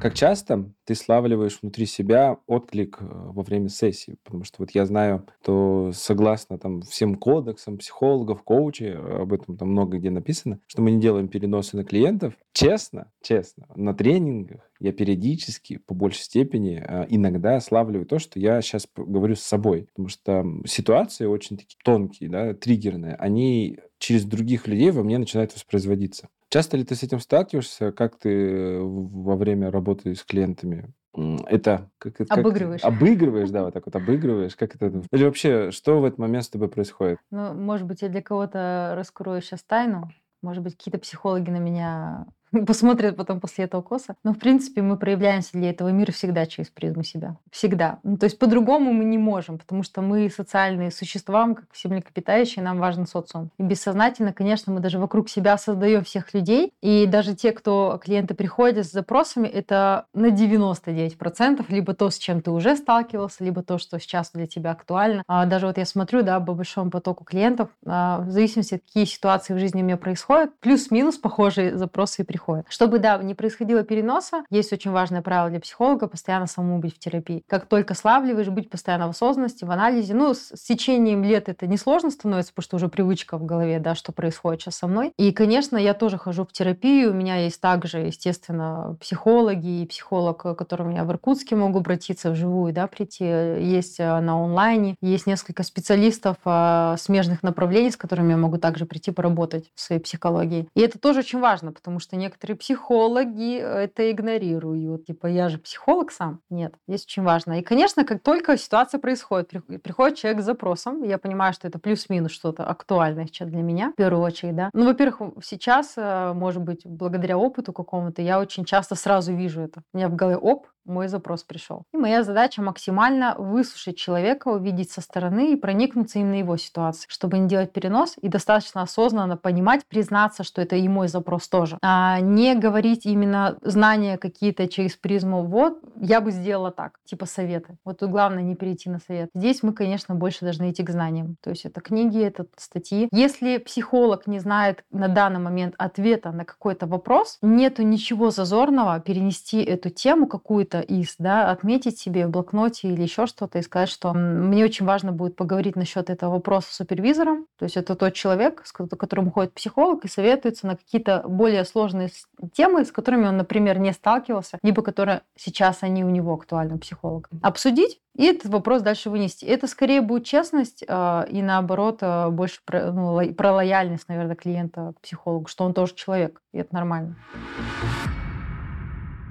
Как 0.01 0.15
часто 0.15 0.73
ты 0.85 0.95
славливаешь 0.95 1.59
внутри 1.61 1.85
себя 1.85 2.37
отклик 2.47 2.97
э, 2.99 3.05
во 3.07 3.43
время 3.43 3.69
сессии? 3.69 4.17
Потому 4.23 4.43
что 4.43 4.55
вот 4.57 4.71
я 4.71 4.87
знаю, 4.87 5.27
что 5.43 5.91
согласно 5.93 6.57
там 6.57 6.81
всем 6.81 7.13
кодексам 7.13 7.77
психологов, 7.77 8.41
коучей, 8.41 8.93
э, 8.93 9.21
об 9.21 9.31
этом 9.31 9.57
там 9.57 9.69
много 9.69 9.99
где 9.99 10.09
написано, 10.09 10.59
что 10.65 10.81
мы 10.81 10.89
не 10.89 10.99
делаем 10.99 11.27
переносы 11.27 11.77
на 11.77 11.83
клиентов. 11.83 12.33
Честно, 12.51 13.11
честно, 13.21 13.67
на 13.75 13.93
тренингах 13.93 14.71
я 14.79 14.91
периодически, 14.91 15.77
по 15.77 15.93
большей 15.93 16.23
степени, 16.23 16.83
э, 16.83 17.05
иногда 17.09 17.61
славливаю 17.61 18.07
то, 18.07 18.17
что 18.17 18.39
я 18.39 18.59
сейчас 18.63 18.87
говорю 18.95 19.35
с 19.35 19.41
собой. 19.41 19.85
Потому 19.93 20.07
что 20.07 20.43
ситуации 20.65 21.27
очень 21.27 21.57
такие 21.57 21.77
тонкие, 21.83 22.27
да, 22.27 22.55
триггерные, 22.55 23.13
они 23.17 23.77
через 23.99 24.25
других 24.25 24.67
людей 24.67 24.89
во 24.89 25.03
мне 25.03 25.19
начинают 25.19 25.53
воспроизводиться. 25.53 26.29
Часто 26.51 26.77
ли 26.77 26.83
ты 26.83 26.95
с 26.95 27.03
этим 27.03 27.19
сталкиваешься? 27.19 27.91
Как 27.93 28.17
ты 28.19 28.77
во 28.81 29.35
время 29.37 29.71
работы 29.71 30.13
с 30.13 30.23
клиентами 30.23 30.93
это 31.13 31.89
как, 31.97 32.15
как 32.15 32.31
обыгрываешь. 32.31 32.83
Обыгрываешь, 32.83 33.49
да, 33.49 33.63
вот 33.63 33.73
так 33.73 33.85
вот 33.85 33.95
обыгрываешь. 33.95 34.55
Как 34.55 34.75
это? 34.75 35.03
Или 35.11 35.25
вообще, 35.25 35.71
что 35.71 35.99
в 35.99 36.05
этот 36.05 36.19
момент 36.19 36.45
с 36.45 36.49
тобой 36.49 36.69
происходит? 36.69 37.19
Ну, 37.31 37.53
может 37.53 37.85
быть, 37.85 38.01
я 38.01 38.09
для 38.09 38.21
кого-то 38.21 38.93
раскрою 38.95 39.41
сейчас 39.41 39.63
тайну. 39.63 40.09
Может 40.41 40.63
быть, 40.63 40.77
какие-то 40.77 40.99
психологи 40.99 41.49
на 41.49 41.57
меня 41.57 42.27
посмотрят 42.67 43.15
потом 43.15 43.39
после 43.39 43.65
этого 43.65 43.81
коса. 43.81 44.15
Но, 44.23 44.33
в 44.33 44.39
принципе, 44.39 44.81
мы 44.81 44.97
проявляемся 44.97 45.51
для 45.53 45.69
этого 45.69 45.89
мира 45.89 46.11
всегда 46.11 46.45
через 46.45 46.69
призму 46.69 47.03
себя. 47.03 47.37
Всегда. 47.51 47.99
Ну, 48.03 48.17
то 48.17 48.25
есть 48.25 48.37
по-другому 48.37 48.93
мы 48.93 49.05
не 49.05 49.17
можем, 49.17 49.57
потому 49.57 49.83
что 49.83 50.01
мы 50.01 50.29
социальные 50.29 50.91
существа, 50.91 51.53
как 51.53 51.65
все 51.71 51.89
млекопитающие, 51.89 52.63
нам 52.63 52.79
важен 52.79 53.07
социум. 53.07 53.49
И 53.57 53.63
бессознательно, 53.63 54.33
конечно, 54.33 54.73
мы 54.73 54.79
даже 54.79 54.99
вокруг 54.99 55.29
себя 55.29 55.57
создаем 55.57 56.03
всех 56.03 56.33
людей. 56.33 56.73
И 56.81 57.05
даже 57.05 57.35
те, 57.35 57.51
кто 57.51 57.99
клиенты 58.03 58.33
приходят 58.33 58.85
с 58.85 58.91
запросами, 58.91 59.47
это 59.47 60.05
на 60.13 60.27
99% 60.27 61.65
либо 61.69 61.93
то, 61.93 62.09
с 62.09 62.17
чем 62.17 62.41
ты 62.41 62.51
уже 62.51 62.75
сталкивался, 62.75 63.43
либо 63.43 63.63
то, 63.63 63.77
что 63.77 63.99
сейчас 63.99 64.31
для 64.33 64.47
тебя 64.47 64.71
актуально. 64.71 65.23
А 65.27 65.45
даже 65.45 65.67
вот 65.67 65.77
я 65.77 65.85
смотрю, 65.85 66.23
да, 66.23 66.39
по 66.39 66.53
большому 66.53 66.91
потоку 66.91 67.23
клиентов, 67.23 67.69
а, 67.85 68.19
в 68.19 68.31
зависимости 68.31 68.75
от 68.75 68.81
какие 68.81 69.05
ситуации 69.05 69.53
в 69.53 69.59
жизни 69.59 69.81
у 69.81 69.85
меня 69.85 69.97
происходят, 69.97 70.51
плюс-минус 70.59 71.17
похожие 71.17 71.77
запросы 71.77 72.21
и 72.21 72.25
приходят 72.25 72.40
приходит. 72.41 72.65
Чтобы, 72.69 72.99
да, 72.99 73.17
не 73.17 73.35
происходило 73.35 73.83
переноса, 73.83 74.43
есть 74.49 74.73
очень 74.73 74.91
важное 74.91 75.21
правило 75.21 75.49
для 75.49 75.59
психолога 75.59 76.07
постоянно 76.07 76.47
самому 76.47 76.79
быть 76.79 76.95
в 76.95 76.99
терапии. 76.99 77.43
Как 77.47 77.65
только 77.67 77.93
славливаешь, 77.93 78.49
быть 78.49 78.69
постоянно 78.69 79.07
в 79.07 79.11
осознанности, 79.11 79.63
в 79.63 79.71
анализе. 79.71 80.13
Ну, 80.13 80.33
с, 80.33 80.51
с 80.55 80.63
течением 80.63 81.23
лет 81.23 81.49
это 81.49 81.67
несложно 81.67 82.09
становится, 82.09 82.51
потому 82.53 82.63
что 82.63 82.75
уже 82.77 82.87
привычка 82.87 83.37
в 83.37 83.45
голове, 83.45 83.79
да, 83.79 83.95
что 83.95 84.11
происходит 84.11 84.61
сейчас 84.61 84.75
со 84.77 84.87
мной. 84.87 85.13
И, 85.17 85.31
конечно, 85.31 85.77
я 85.77 85.93
тоже 85.93 86.17
хожу 86.17 86.45
в 86.45 86.51
терапию. 86.51 87.11
У 87.11 87.13
меня 87.13 87.37
есть 87.37 87.61
также, 87.61 87.99
естественно, 87.99 88.97
психологи 88.99 89.81
и 89.81 89.85
психолог, 89.85 90.41
к 90.41 90.55
которому 90.55 90.95
я 90.95 91.03
в 91.03 91.11
Иркутске 91.11 91.55
могу 91.55 91.79
обратиться 91.79 92.31
вживую, 92.31 92.73
да, 92.73 92.87
прийти. 92.87 93.23
Есть 93.23 93.99
э, 93.99 94.19
на 94.19 94.43
онлайне. 94.43 94.95
Есть 95.01 95.27
несколько 95.27 95.63
специалистов 95.63 96.37
а, 96.45 96.95
смежных 96.97 97.43
направлений, 97.43 97.91
с 97.91 97.97
которыми 97.97 98.31
я 98.31 98.37
могу 98.37 98.57
также 98.57 98.85
прийти 98.85 99.11
поработать 99.11 99.71
в 99.75 99.81
своей 99.81 100.01
психологии. 100.01 100.67
И 100.75 100.81
это 100.81 100.97
тоже 100.99 101.19
очень 101.19 101.39
важно, 101.39 101.71
потому 101.71 101.99
что 101.99 102.15
некоторые 102.15 102.30
некоторые 102.31 102.57
психологи 102.57 103.57
это 103.57 104.09
игнорируют. 104.09 105.05
Типа, 105.05 105.27
я 105.27 105.49
же 105.49 105.57
психолог 105.57 106.11
сам. 106.11 106.39
Нет, 106.49 106.73
здесь 106.87 107.03
очень 107.03 107.23
важно. 107.23 107.59
И, 107.59 107.61
конечно, 107.61 108.05
как 108.05 108.23
только 108.23 108.57
ситуация 108.57 108.99
происходит, 108.99 109.51
приходит 109.83 110.17
человек 110.17 110.41
с 110.41 110.45
запросом, 110.45 111.03
я 111.03 111.17
понимаю, 111.17 111.53
что 111.53 111.67
это 111.67 111.77
плюс-минус 111.79 112.31
что-то 112.31 112.63
актуальное 112.63 113.25
сейчас 113.25 113.49
для 113.49 113.61
меня, 113.61 113.91
в 113.91 113.95
первую 113.95 114.23
очередь, 114.23 114.55
да. 114.55 114.69
Ну, 114.73 114.85
во-первых, 114.85 115.33
сейчас, 115.43 115.93
э, 115.97 116.33
может 116.33 116.61
быть, 116.61 116.81
благодаря 116.85 117.37
опыту 117.37 117.73
какому-то, 117.73 118.21
я 118.21 118.39
очень 118.39 118.63
часто 118.63 118.95
сразу 118.95 119.33
вижу 119.33 119.61
это. 119.61 119.81
У 119.93 119.97
меня 119.97 120.07
в 120.07 120.15
голове, 120.15 120.37
оп, 120.37 120.67
мой 120.85 121.07
запрос 121.07 121.43
пришел. 121.43 121.83
И 121.93 121.97
моя 121.97 122.23
задача 122.23 122.61
максимально 122.61 123.35
выслушать 123.37 123.97
человека, 123.97 124.47
увидеть 124.49 124.91
со 124.91 125.01
стороны 125.01 125.53
и 125.53 125.55
проникнуться 125.55 126.19
им 126.19 126.31
на 126.31 126.35
его 126.35 126.57
ситуацию, 126.57 127.05
чтобы 127.09 127.37
не 127.37 127.47
делать 127.47 127.71
перенос 127.71 128.15
и 128.21 128.27
достаточно 128.27 128.81
осознанно 128.81 129.37
понимать, 129.37 129.85
признаться, 129.87 130.43
что 130.43 130.61
это 130.61 130.75
и 130.75 130.87
мой 130.87 131.07
запрос 131.07 131.47
тоже. 131.47 131.77
А 131.81 132.19
не 132.21 132.55
говорить 132.55 133.05
именно 133.05 133.57
знания 133.61 134.17
какие-то 134.17 134.67
через 134.67 134.95
призму, 134.95 135.43
вот, 135.43 135.79
я 135.95 136.21
бы 136.21 136.31
сделала 136.31 136.71
так, 136.71 136.99
типа 137.05 137.25
советы. 137.25 137.77
Вот 137.83 137.99
тут 137.99 138.09
главное 138.09 138.43
не 138.43 138.55
перейти 138.55 138.89
на 138.89 138.99
совет. 138.99 139.29
Здесь 139.33 139.63
мы, 139.63 139.73
конечно, 139.73 140.15
больше 140.15 140.45
должны 140.45 140.71
идти 140.71 140.83
к 140.83 140.89
знаниям. 140.89 141.35
То 141.41 141.49
есть 141.49 141.65
это 141.65 141.81
книги, 141.81 142.21
это 142.21 142.45
статьи. 142.57 143.09
Если 143.11 143.57
психолог 143.57 144.27
не 144.27 144.39
знает 144.39 144.83
на 144.91 145.07
данный 145.07 145.39
момент 145.39 145.75
ответа 145.77 146.31
на 146.31 146.45
какой-то 146.45 146.87
вопрос, 146.87 147.37
нету 147.41 147.83
ничего 147.83 148.29
зазорного 148.29 148.99
перенести 148.99 149.61
эту 149.63 149.89
тему 149.89 150.27
какую-то 150.27 150.81
из, 150.81 151.15
да, 151.17 151.51
отметить 151.51 151.99
себе 151.99 152.27
в 152.27 152.29
блокноте 152.29 152.89
или 152.89 153.01
еще 153.01 153.25
что-то 153.25 153.59
и 153.59 153.61
сказать, 153.61 153.89
что 153.89 154.13
мне 154.13 154.63
очень 154.63 154.85
важно 154.85 155.11
будет 155.11 155.35
поговорить 155.35 155.75
насчет 155.75 156.09
этого 156.09 156.35
вопроса 156.35 156.71
с 156.71 156.75
супервизором. 156.77 157.47
То 157.57 157.65
есть 157.65 157.77
это 157.77 157.95
тот 157.95 158.13
человек, 158.13 158.61
с 158.65 158.71
которым 158.71 159.31
ходит 159.31 159.53
психолог 159.53 160.05
и 160.05 160.07
советуется 160.07 160.67
на 160.67 160.75
какие-то 160.75 161.23
более 161.27 161.65
сложные 161.65 162.07
темы, 162.53 162.85
с 162.85 162.91
которыми 162.91 163.27
он, 163.27 163.37
например, 163.37 163.79
не 163.79 163.93
сталкивался, 163.93 164.59
либо 164.63 164.81
которые 164.81 165.21
сейчас 165.35 165.83
они 165.83 166.03
у 166.03 166.09
него 166.09 166.33
актуальны, 166.33 166.77
психолог. 166.77 167.29
Обсудить 167.41 167.99
и 168.15 168.25
этот 168.25 168.51
вопрос 168.51 168.81
дальше 168.81 169.09
вынести. 169.09 169.45
Это 169.45 169.67
скорее 169.67 170.01
будет 170.01 170.25
честность 170.25 170.83
э, 170.87 171.25
и 171.29 171.41
наоборот 171.41 171.99
э, 172.01 172.29
больше 172.29 172.59
про, 172.65 172.91
ну, 172.91 173.13
ло, 173.13 173.23
про 173.33 173.53
лояльность, 173.53 174.09
наверное, 174.09 174.35
клиента 174.35 174.93
к 174.97 175.01
психологу, 175.01 175.47
что 175.47 175.63
он 175.63 175.73
тоже 175.73 175.95
человек, 175.95 176.41
и 176.53 176.57
это 176.57 176.73
нормально. 176.73 177.15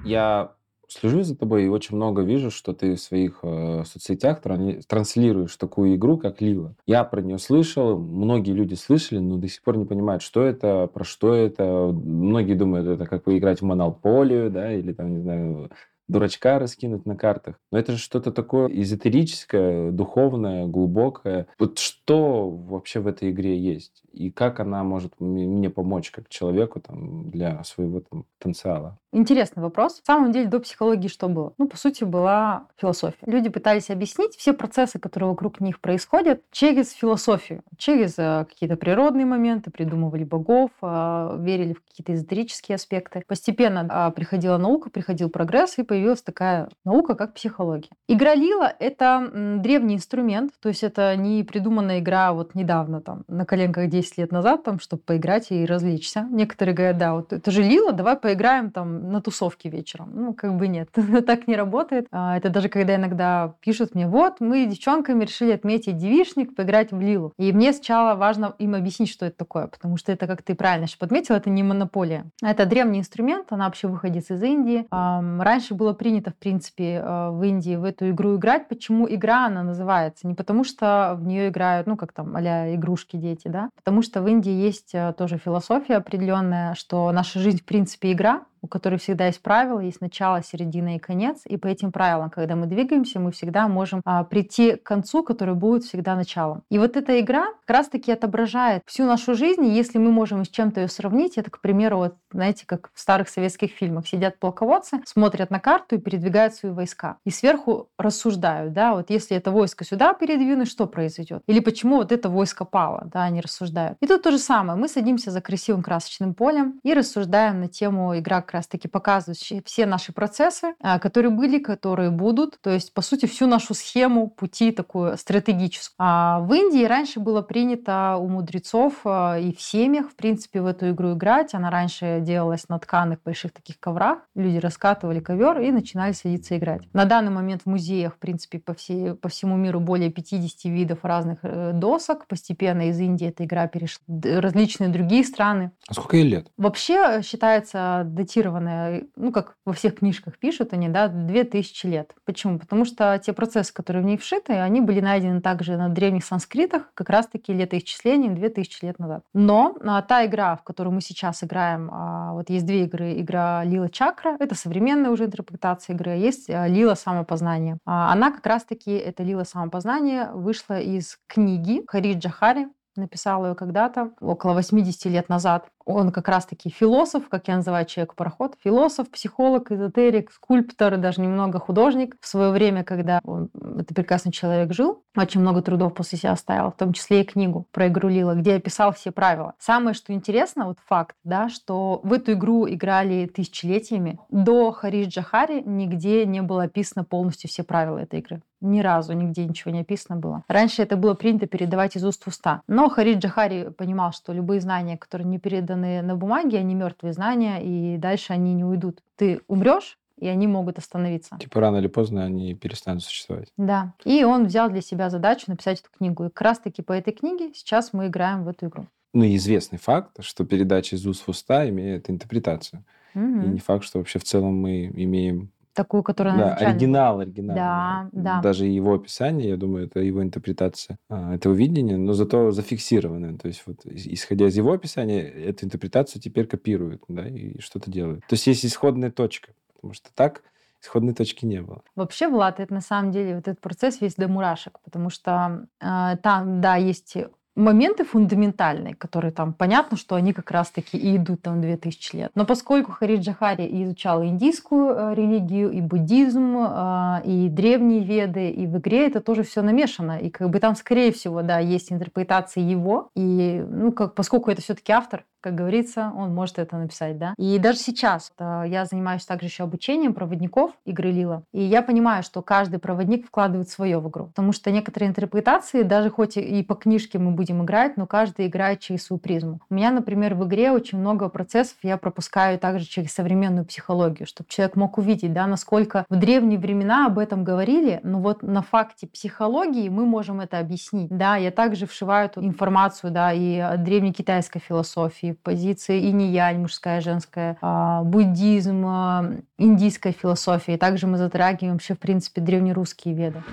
Я 0.03 0.51
слежу 0.91 1.23
за 1.23 1.35
тобой 1.35 1.65
и 1.65 1.69
очень 1.69 1.95
много 1.95 2.21
вижу, 2.21 2.51
что 2.51 2.73
ты 2.73 2.95
в 2.95 3.01
своих 3.01 3.39
э, 3.43 3.83
соцсетях 3.85 4.41
тран- 4.41 4.81
транслируешь 4.87 5.55
такую 5.57 5.95
игру, 5.95 6.17
как 6.17 6.41
Лила. 6.41 6.75
Я 6.85 7.03
про 7.03 7.21
нее 7.21 7.37
слышал, 7.37 7.97
многие 7.97 8.51
люди 8.51 8.73
слышали, 8.75 9.19
но 9.19 9.37
до 9.37 9.47
сих 9.47 9.61
пор 9.63 9.77
не 9.77 9.85
понимают, 9.85 10.21
что 10.21 10.43
это, 10.43 10.87
про 10.87 11.03
что 11.03 11.33
это. 11.33 11.91
Многие 11.93 12.53
думают, 12.53 12.87
это 12.87 13.05
как 13.05 13.23
поиграть 13.23 13.61
в 13.61 13.65
монополию, 13.65 14.49
да, 14.51 14.73
или 14.73 14.93
там, 14.93 15.13
не 15.13 15.21
знаю, 15.21 15.71
дурачка 16.11 16.59
раскинуть 16.59 17.05
на 17.05 17.15
картах. 17.15 17.55
Но 17.71 17.79
это 17.79 17.93
же 17.93 17.97
что-то 17.97 18.31
такое 18.31 18.67
эзотерическое, 18.67 19.91
духовное, 19.91 20.67
глубокое. 20.67 21.47
Вот 21.57 21.79
что 21.79 22.49
вообще 22.49 22.99
в 22.99 23.07
этой 23.07 23.31
игре 23.31 23.57
есть? 23.57 24.03
И 24.11 24.29
как 24.29 24.59
она 24.59 24.83
может 24.83 25.13
мне 25.19 25.69
помочь 25.69 26.11
как 26.11 26.29
человеку 26.29 26.81
там, 26.81 27.29
для 27.29 27.63
своего 27.63 28.01
там, 28.01 28.25
потенциала? 28.37 28.99
Интересный 29.13 29.61
вопрос. 29.61 30.01
На 30.07 30.15
самом 30.15 30.31
деле 30.31 30.47
до 30.47 30.61
психологии 30.61 31.09
что 31.09 31.27
было? 31.27 31.53
Ну, 31.57 31.67
по 31.67 31.75
сути, 31.75 32.05
была 32.05 32.67
философия. 32.77 33.17
Люди 33.25 33.49
пытались 33.49 33.89
объяснить 33.89 34.37
все 34.37 34.53
процессы, 34.53 34.99
которые 34.99 35.29
вокруг 35.29 35.59
них 35.59 35.81
происходят, 35.81 36.41
через 36.49 36.91
философию, 36.91 37.61
через 37.77 38.17
э, 38.17 38.45
какие-то 38.47 38.77
природные 38.77 39.25
моменты, 39.25 39.69
придумывали 39.69 40.23
богов, 40.23 40.71
э, 40.81 41.35
верили 41.39 41.73
в 41.73 41.83
какие-то 41.83 42.13
эзотерические 42.13 42.77
аспекты. 42.77 43.23
Постепенно 43.27 43.85
э, 43.89 44.11
приходила 44.15 44.57
наука, 44.57 44.89
приходил 44.89 45.29
прогресс, 45.29 45.77
и 45.77 45.83
появилась 45.83 46.21
такая 46.21 46.69
наука, 46.85 47.15
как 47.15 47.33
психология. 47.33 47.89
Игра 48.07 48.33
Лила— 48.33 48.73
это 48.79 49.29
древний 49.57 49.95
инструмент, 49.95 50.53
то 50.61 50.69
есть 50.69 50.83
это 50.83 51.17
не 51.17 51.43
придуманная 51.43 51.99
игра 51.99 52.31
вот 52.31 52.55
недавно, 52.55 53.01
там, 53.01 53.25
на 53.27 53.45
коленках 53.45 53.89
10 53.89 54.19
лет 54.19 54.31
назад, 54.31 54.63
там, 54.63 54.79
чтобы 54.79 55.03
поиграть 55.03 55.51
и 55.51 55.65
развлечься. 55.65 56.27
Некоторые 56.31 56.73
говорят, 56.73 56.97
да, 56.97 57.13
вот 57.13 57.33
это 57.33 57.51
же 57.51 57.61
Лила, 57.61 57.91
давай 57.91 58.15
поиграем 58.15 58.71
там 58.71 59.00
на 59.01 59.21
тусовке 59.21 59.69
вечером. 59.69 60.11
Ну, 60.13 60.33
как 60.33 60.55
бы 60.55 60.67
нет, 60.67 60.89
так 61.25 61.47
не 61.47 61.55
работает. 61.55 62.07
А, 62.11 62.37
это 62.37 62.49
даже 62.49 62.69
когда 62.69 62.95
иногда 62.95 63.55
пишут 63.61 63.95
мне, 63.95 64.07
вот, 64.07 64.39
мы 64.39 64.65
девчонками 64.65 65.23
решили 65.23 65.51
отметить 65.51 65.97
девишник, 65.97 66.55
поиграть 66.55 66.91
в 66.91 66.99
Лилу. 66.99 67.33
И 67.37 67.51
мне 67.51 67.73
сначала 67.73 68.15
важно 68.15 68.55
им 68.59 68.75
объяснить, 68.75 69.09
что 69.09 69.25
это 69.25 69.37
такое, 69.37 69.67
потому 69.67 69.97
что 69.97 70.11
это, 70.11 70.27
как 70.27 70.41
ты 70.41 70.55
правильно 70.55 70.87
же 70.87 70.97
подметил, 70.97 71.35
это 71.35 71.49
не 71.49 71.63
монополия. 71.63 72.25
Это 72.41 72.65
древний 72.65 72.99
инструмент, 72.99 73.47
она 73.49 73.65
вообще 73.65 73.87
выходит 73.87 74.29
из 74.29 74.43
Индии. 74.43 74.85
Раньше 74.91 75.73
было 75.73 75.93
принято, 75.93 76.31
в 76.31 76.35
принципе, 76.35 77.01
э, 77.03 77.29
в 77.31 77.43
Индии 77.43 77.75
в 77.75 77.83
эту 77.83 78.09
игру 78.09 78.35
играть. 78.35 78.67
Почему 78.67 79.07
игра 79.09 79.45
она 79.47 79.63
называется? 79.63 80.27
Не 80.27 80.33
потому 80.33 80.63
что 80.63 81.15
в 81.17 81.25
нее 81.25 81.49
играют, 81.49 81.87
ну, 81.87 81.97
как 81.97 82.13
там, 82.13 82.35
а 82.35 82.41
игрушки 82.75 83.17
дети, 83.17 83.47
да? 83.47 83.69
Потому 83.75 84.01
что 84.01 84.21
в 84.21 84.27
Индии 84.27 84.51
есть 84.51 84.93
э, 84.93 85.13
тоже 85.17 85.37
философия 85.37 85.95
определенная, 85.95 86.75
что 86.75 87.11
наша 87.11 87.39
жизнь, 87.39 87.59
в 87.59 87.65
принципе, 87.65 88.11
игра, 88.11 88.41
у 88.61 88.67
которой 88.67 88.97
всегда 88.97 89.27
есть 89.27 89.41
правила, 89.41 89.79
есть 89.79 90.01
начало, 90.01 90.43
середина 90.43 90.95
и 90.95 90.99
конец. 90.99 91.41
И 91.45 91.57
по 91.57 91.67
этим 91.67 91.91
правилам, 91.91 92.29
когда 92.29 92.55
мы 92.55 92.67
двигаемся, 92.67 93.19
мы 93.19 93.31
всегда 93.31 93.67
можем 93.67 94.01
а, 94.05 94.23
прийти 94.23 94.75
к 94.75 94.83
концу, 94.83 95.23
который 95.23 95.55
будет 95.55 95.83
всегда 95.83 96.15
началом. 96.15 96.63
И 96.69 96.77
вот 96.77 96.95
эта 96.97 97.19
игра 97.19 97.47
как 97.65 97.77
раз-таки 97.77 98.11
отображает 98.11 98.83
всю 98.85 99.05
нашу 99.05 99.35
жизнь. 99.35 99.65
И 99.65 99.73
если 99.73 99.97
мы 99.97 100.11
можем 100.11 100.45
с 100.45 100.49
чем-то 100.49 100.81
ее 100.81 100.87
сравнить, 100.87 101.37
это, 101.37 101.49
к 101.49 101.61
примеру, 101.61 101.97
вот, 101.97 102.15
знаете, 102.31 102.65
как 102.65 102.91
в 102.93 102.99
старых 102.99 103.29
советских 103.29 103.71
фильмах 103.71 104.07
сидят 104.07 104.39
полководцы, 104.39 105.01
смотрят 105.05 105.49
на 105.49 105.59
карту 105.59 105.95
и 105.95 105.99
передвигают 105.99 106.53
свои 106.53 106.71
войска. 106.71 107.17
И 107.25 107.31
сверху 107.31 107.89
рассуждают, 107.97 108.73
да, 108.73 108.93
вот 108.93 109.09
если 109.09 109.35
это 109.37 109.51
войско 109.51 109.83
сюда 109.83 110.13
передвинуть, 110.13 110.69
что 110.69 110.87
произойдет? 110.87 111.41
Или 111.47 111.59
почему 111.59 111.97
вот 111.97 112.11
это 112.11 112.29
войско 112.29 112.65
пало, 112.65 113.07
да, 113.11 113.23
они 113.23 113.41
рассуждают. 113.41 113.97
И 114.01 114.07
тут 114.07 114.23
то 114.23 114.31
же 114.31 114.37
самое. 114.37 114.77
Мы 114.77 114.87
садимся 114.87 115.31
за 115.31 115.41
красивым 115.41 115.81
красочным 115.81 116.33
полем 116.33 116.79
и 116.83 116.93
рассуждаем 116.93 117.59
на 117.59 117.67
тему 117.67 118.17
игра 118.17 118.41
как 118.51 118.55
раз-таки 118.55 118.89
показывающие 118.89 119.61
все 119.65 119.85
наши 119.85 120.11
процессы, 120.11 120.73
а, 120.81 120.99
которые 120.99 121.31
были, 121.31 121.57
которые 121.57 122.11
будут, 122.11 122.59
то 122.61 122.69
есть, 122.69 122.93
по 122.93 123.01
сути, 123.01 123.25
всю 123.25 123.47
нашу 123.47 123.73
схему 123.73 124.29
пути 124.29 124.71
такую 124.71 125.17
стратегическую. 125.17 125.95
А 125.99 126.41
в 126.41 126.53
Индии 126.53 126.83
раньше 126.83 127.21
было 127.21 127.41
принято 127.41 128.17
у 128.19 128.27
мудрецов 128.27 128.95
а, 129.05 129.37
и 129.39 129.55
в 129.55 129.61
семьях, 129.61 130.09
в 130.09 130.15
принципе, 130.15 130.61
в 130.61 130.65
эту 130.65 130.89
игру 130.89 131.13
играть. 131.13 131.53
Она 131.53 131.69
раньше 131.69 132.19
делалась 132.21 132.67
на 132.67 132.77
тканых 132.77 133.23
больших 133.23 133.53
таких 133.53 133.79
коврах. 133.79 134.19
Люди 134.35 134.57
раскатывали 134.57 135.21
ковер 135.21 135.59
и 135.61 135.71
начинали 135.71 136.11
садиться 136.11 136.57
играть. 136.57 136.81
На 136.93 137.05
данный 137.05 137.31
момент 137.31 137.61
в 137.63 137.69
музеях, 137.69 138.15
в 138.15 138.19
принципе, 138.19 138.59
по, 138.59 138.73
всей, 138.73 139.13
по 139.13 139.29
всему 139.29 139.55
миру 139.55 139.79
более 139.79 140.11
50 140.11 140.65
видов 140.65 140.99
разных 141.03 141.39
э, 141.43 141.71
досок. 141.73 142.27
Постепенно 142.27 142.89
из 142.89 142.99
Индии 142.99 143.27
эта 143.27 143.45
игра 143.45 143.67
перешла 143.67 144.03
в 144.07 144.41
различные 144.41 144.89
другие 144.89 145.23
страны. 145.23 145.71
А 145.87 145.93
сколько 145.93 146.17
ей 146.17 146.27
лет? 146.27 146.47
Вообще 146.57 147.21
считается 147.23 148.03
датирование 148.05 148.40
датированная, 148.41 149.03
ну, 149.15 149.31
как 149.31 149.55
во 149.65 149.73
всех 149.73 149.99
книжках 149.99 150.37
пишут 150.39 150.73
они, 150.73 150.89
да, 150.89 151.07
2000 151.07 151.85
лет. 151.87 152.13
Почему? 152.25 152.59
Потому 152.59 152.85
что 152.85 153.19
те 153.23 153.33
процессы, 153.33 153.73
которые 153.73 154.03
в 154.03 154.05
ней 154.05 154.17
вшиты, 154.17 154.53
они 154.53 154.81
были 154.81 154.99
найдены 154.99 155.41
также 155.41 155.77
на 155.77 155.89
древних 155.89 156.25
санскритах, 156.25 156.91
как 156.93 157.09
раз-таки 157.09 157.53
летоисчислений 157.53 158.29
2000 158.29 158.85
лет 158.85 158.99
назад. 158.99 159.23
Но 159.33 159.75
а, 159.81 160.01
та 160.01 160.25
игра, 160.25 160.55
в 160.55 160.63
которую 160.63 160.93
мы 160.93 161.01
сейчас 161.01 161.43
играем, 161.43 161.89
а, 161.91 162.33
вот 162.33 162.49
есть 162.49 162.65
две 162.65 162.85
игры. 162.85 163.19
Игра 163.19 163.63
Лила 163.63 163.89
Чакра, 163.89 164.35
это 164.39 164.55
современная 164.55 165.11
уже 165.11 165.25
интерпретация 165.25 165.95
игры, 165.95 166.11
а 166.11 166.15
есть 166.15 166.49
а, 166.49 166.67
Лила 166.67 166.95
Самопознание. 166.95 167.77
А, 167.85 168.11
она 168.11 168.31
как 168.31 168.45
раз-таки, 168.45 168.91
это 168.91 169.23
Лила 169.23 169.45
Самопознание, 169.45 170.31
вышла 170.33 170.79
из 170.79 171.17
книги 171.27 171.83
Хариджа 171.87 172.29
Хари, 172.29 172.67
написал 172.95 173.45
ее 173.45 173.55
когда-то, 173.55 174.11
около 174.19 174.53
80 174.53 175.05
лет 175.05 175.29
назад. 175.29 175.65
Он 175.85 176.11
как 176.11 176.27
раз-таки 176.27 176.69
философ, 176.69 177.27
как 177.27 177.47
я 177.47 177.55
называю 177.55 177.85
человек-пароход, 177.85 178.55
философ, 178.63 179.09
психолог, 179.09 179.71
эзотерик, 179.71 180.31
скульптор, 180.31 180.97
даже 180.97 181.21
немного 181.21 181.59
художник. 181.59 182.15
В 182.21 182.27
свое 182.27 182.51
время, 182.51 182.83
когда 182.83 183.19
он, 183.23 183.49
этот 183.79 183.95
прекрасный 183.95 184.31
человек 184.31 184.73
жил, 184.73 185.03
очень 185.15 185.41
много 185.41 185.61
трудов 185.61 185.93
после 185.93 186.17
себя 186.17 186.33
оставил, 186.33 186.71
в 186.71 186.77
том 186.77 186.93
числе 186.93 187.21
и 187.21 187.25
книгу 187.25 187.65
про 187.71 187.87
игру 187.87 188.09
Лила, 188.09 188.35
где 188.35 188.55
описал 188.55 188.93
все 188.93 189.11
правила. 189.11 189.55
Самое, 189.59 189.93
что 189.93 190.13
интересно, 190.13 190.65
вот 190.65 190.77
факт, 190.85 191.15
да, 191.23 191.49
что 191.49 191.99
в 192.03 192.13
эту 192.13 192.33
игру 192.33 192.69
играли 192.69 193.25
тысячелетиями. 193.25 194.19
До 194.29 194.71
Хариш 194.71 195.07
Джахари 195.07 195.61
нигде 195.61 196.25
не 196.25 196.41
было 196.41 196.63
описано 196.63 197.03
полностью 197.03 197.49
все 197.49 197.63
правила 197.63 197.97
этой 197.97 198.19
игры. 198.19 198.41
Ни 198.61 198.79
разу 198.79 199.13
нигде 199.13 199.45
ничего 199.45 199.71
не 199.71 199.81
описано 199.81 200.17
было. 200.17 200.43
Раньше 200.47 200.83
это 200.83 200.95
было 200.95 201.15
принято 201.15 201.47
передавать 201.47 201.95
из 201.95 202.05
уст 202.05 202.23
в 202.23 202.27
уста. 202.27 202.61
Но 202.67 202.89
Харид 202.89 203.17
Джахари 203.17 203.69
понимал, 203.71 204.11
что 204.13 204.33
любые 204.33 204.61
знания, 204.61 204.97
которые 204.97 205.27
не 205.27 205.39
переданы 205.39 206.01
на 206.01 206.15
бумаге, 206.15 206.59
они 206.59 206.75
мертвые 206.75 207.13
знания, 207.13 207.59
и 207.61 207.97
дальше 207.97 208.33
они 208.33 208.53
не 208.53 208.63
уйдут. 208.63 209.01
Ты 209.15 209.41
умрешь, 209.47 209.97
и 210.21 210.27
они 210.27 210.47
могут 210.47 210.77
остановиться. 210.77 211.37
Типа 211.39 211.59
рано 211.59 211.77
или 211.77 211.87
поздно 211.87 212.23
они 212.23 212.53
перестанут 212.53 213.03
существовать. 213.03 213.51
Да. 213.57 213.93
И 214.05 214.23
он 214.23 214.45
взял 214.45 214.69
для 214.69 214.81
себя 214.81 215.09
задачу 215.09 215.45
написать 215.47 215.79
эту 215.79 215.89
книгу. 215.97 216.25
И 216.25 216.29
как 216.29 216.41
раз-таки 216.41 216.83
по 216.83 216.93
этой 216.93 217.11
книге 217.11 217.51
сейчас 217.55 217.91
мы 217.91 218.07
играем 218.07 218.43
в 218.43 218.47
эту 218.47 218.67
игру. 218.67 218.85
Ну, 219.13 219.25
известный 219.35 219.79
факт, 219.79 220.23
что 220.23 220.45
передача 220.45 220.95
из 220.95 221.05
уст 221.05 221.25
в 221.25 221.29
уста 221.29 221.67
имеет 221.67 222.09
интерпретацию. 222.09 222.85
Угу. 223.15 223.23
И 223.23 223.47
не 223.47 223.59
факт, 223.59 223.83
что 223.83 223.97
вообще 223.97 224.19
в 224.19 224.23
целом 224.23 224.55
мы 224.55 224.85
имеем 224.93 225.51
такую, 225.81 226.03
которая 226.03 226.37
да, 226.37 226.53
оригинал, 226.53 227.19
оригинал. 227.21 227.55
Да, 227.55 228.09
да. 228.11 228.41
Даже 228.41 228.65
его 228.67 228.93
описание, 228.93 229.49
я 229.49 229.57
думаю, 229.57 229.87
это 229.87 229.99
его 229.99 230.21
интерпретация 230.21 230.99
а, 231.09 231.33
этого 231.33 231.53
видения, 231.53 231.97
но 231.97 232.13
зато 232.13 232.51
зафиксированное. 232.51 233.35
То 233.37 233.47
есть 233.47 233.63
вот 233.65 233.77
исходя 233.85 234.47
из 234.47 234.55
его 234.55 234.73
описания, 234.73 235.21
эту 235.21 235.65
интерпретацию 235.65 236.21
теперь 236.21 236.45
копируют, 236.45 237.03
да, 237.07 237.27
и 237.27 237.59
что-то 237.59 237.89
делают. 237.89 238.19
То 238.27 238.33
есть 238.33 238.45
есть 238.45 238.63
исходная 238.63 239.09
точка, 239.09 239.53
потому 239.73 239.93
что 239.93 240.09
так 240.13 240.43
исходной 240.83 241.15
точки 241.15 241.45
не 241.45 241.61
было. 241.61 241.81
Вообще, 241.95 242.27
Влад, 242.27 242.59
это 242.59 242.73
на 242.73 242.81
самом 242.81 243.11
деле 243.11 243.35
вот 243.35 243.47
этот 243.47 243.59
процесс 243.59 244.01
весь 244.01 244.15
до 244.15 244.27
мурашек, 244.27 244.79
потому 244.83 245.09
что 245.09 245.67
э, 245.79 246.17
там, 246.21 246.61
да, 246.61 246.75
есть 246.75 247.17
моменты 247.55 248.03
фундаментальные, 248.03 248.95
которые 248.95 249.31
там 249.31 249.53
понятно, 249.53 249.97
что 249.97 250.15
они 250.15 250.33
как 250.33 250.51
раз-таки 250.51 250.97
и 250.97 251.17
идут 251.17 251.41
там 251.41 251.61
2000 251.61 252.15
лет. 252.15 252.31
Но 252.35 252.45
поскольку 252.45 252.91
Хариджа 252.91 253.33
Хари 253.33 253.67
изучал 253.83 254.23
индийскую 254.23 254.95
э, 254.95 255.15
религию, 255.15 255.71
и 255.71 255.81
буддизм, 255.81 256.57
э, 256.57 257.21
и 257.25 257.49
древние 257.49 258.03
веды, 258.03 258.49
и 258.49 258.67
в 258.67 258.77
игре 258.77 259.07
это 259.07 259.21
тоже 259.21 259.43
все 259.43 259.61
намешано. 259.61 260.17
И 260.19 260.29
как 260.29 260.49
бы 260.49 260.59
там, 260.59 260.75
скорее 260.75 261.11
всего, 261.11 261.41
да, 261.41 261.59
есть 261.59 261.91
интерпретация 261.91 262.63
его. 262.63 263.09
И, 263.15 263.63
ну, 263.67 263.91
как, 263.91 264.15
поскольку 264.15 264.51
это 264.51 264.61
все-таки 264.61 264.91
автор, 264.91 265.25
как 265.41 265.55
говорится, 265.55 266.11
он 266.15 266.33
может 266.33 266.59
это 266.59 266.77
написать, 266.77 267.17
да. 267.17 267.33
И 267.37 267.57
даже 267.59 267.79
сейчас 267.79 268.31
э, 268.37 268.63
я 268.67 268.85
занимаюсь 268.85 269.25
также 269.25 269.47
еще 269.47 269.63
обучением 269.63 270.13
проводников 270.13 270.71
игры 270.85 271.11
Лила, 271.11 271.43
и 271.51 271.61
я 271.61 271.81
понимаю, 271.81 272.23
что 272.23 272.41
каждый 272.41 272.79
проводник 272.79 273.27
вкладывает 273.27 273.69
свое 273.69 273.99
в 273.99 274.07
игру, 274.09 274.27
потому 274.27 274.53
что 274.53 274.71
некоторые 274.71 275.09
интерпретации, 275.09 275.81
даже 275.83 276.09
хоть 276.09 276.37
и 276.37 276.63
по 276.63 276.75
книжке 276.75 277.19
мы 277.19 277.31
будем 277.31 277.63
играть, 277.63 277.97
но 277.97 278.05
каждый 278.05 278.47
играет 278.47 278.79
через 278.79 279.05
свою 279.05 279.19
призму. 279.19 279.59
У 279.69 279.73
меня, 279.73 279.91
например, 279.91 280.35
в 280.35 280.45
игре 280.47 280.71
очень 280.71 280.99
много 280.99 281.27
процессов 281.29 281.77
я 281.83 281.97
пропускаю 281.97 282.59
также 282.59 282.85
через 282.85 283.13
современную 283.13 283.65
психологию, 283.65 284.27
чтобы 284.27 284.49
человек 284.49 284.75
мог 284.75 284.97
увидеть, 284.97 285.33
да, 285.33 285.47
насколько 285.47 286.05
в 286.09 286.15
древние 286.15 286.59
времена 286.59 287.07
об 287.07 287.17
этом 287.17 287.43
говорили, 287.43 287.99
но 288.03 288.19
вот 288.19 288.43
на 288.43 288.61
факте 288.61 289.07
психологии 289.07 289.89
мы 289.89 290.05
можем 290.05 290.41
это 290.41 290.59
объяснить. 290.59 291.09
Да, 291.09 291.35
я 291.35 291.51
также 291.51 291.85
вшиваю 291.85 292.25
эту 292.25 292.43
информацию, 292.43 293.11
да, 293.11 293.33
и 293.33 293.77
древнекитайской 293.77 294.61
философии, 294.61 295.30
позиции 295.33 296.09
инь-янь, 296.09 296.59
мужская, 296.59 297.01
женская, 297.01 297.57
а, 297.61 298.03
буддизм, 298.03 298.85
а, 298.85 299.33
индийская 299.57 300.11
философия. 300.11 300.75
И 300.75 300.77
также 300.77 301.07
мы 301.07 301.17
затрагиваем 301.17 301.75
вообще, 301.75 301.95
в 301.95 301.99
принципе, 301.99 302.41
древнерусские 302.41 303.13
веды. 303.15 303.43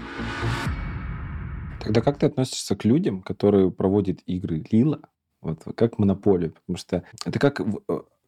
Тогда 1.80 2.00
как 2.00 2.18
ты 2.18 2.26
относишься 2.26 2.76
к 2.76 2.84
людям, 2.84 3.22
которые 3.22 3.70
проводят 3.70 4.20
игры 4.26 4.64
Лила, 4.70 5.00
вот 5.40 5.62
как 5.76 5.98
монополию? 5.98 6.52
Потому 6.52 6.76
что 6.76 7.04
это 7.24 7.38
как 7.38 7.60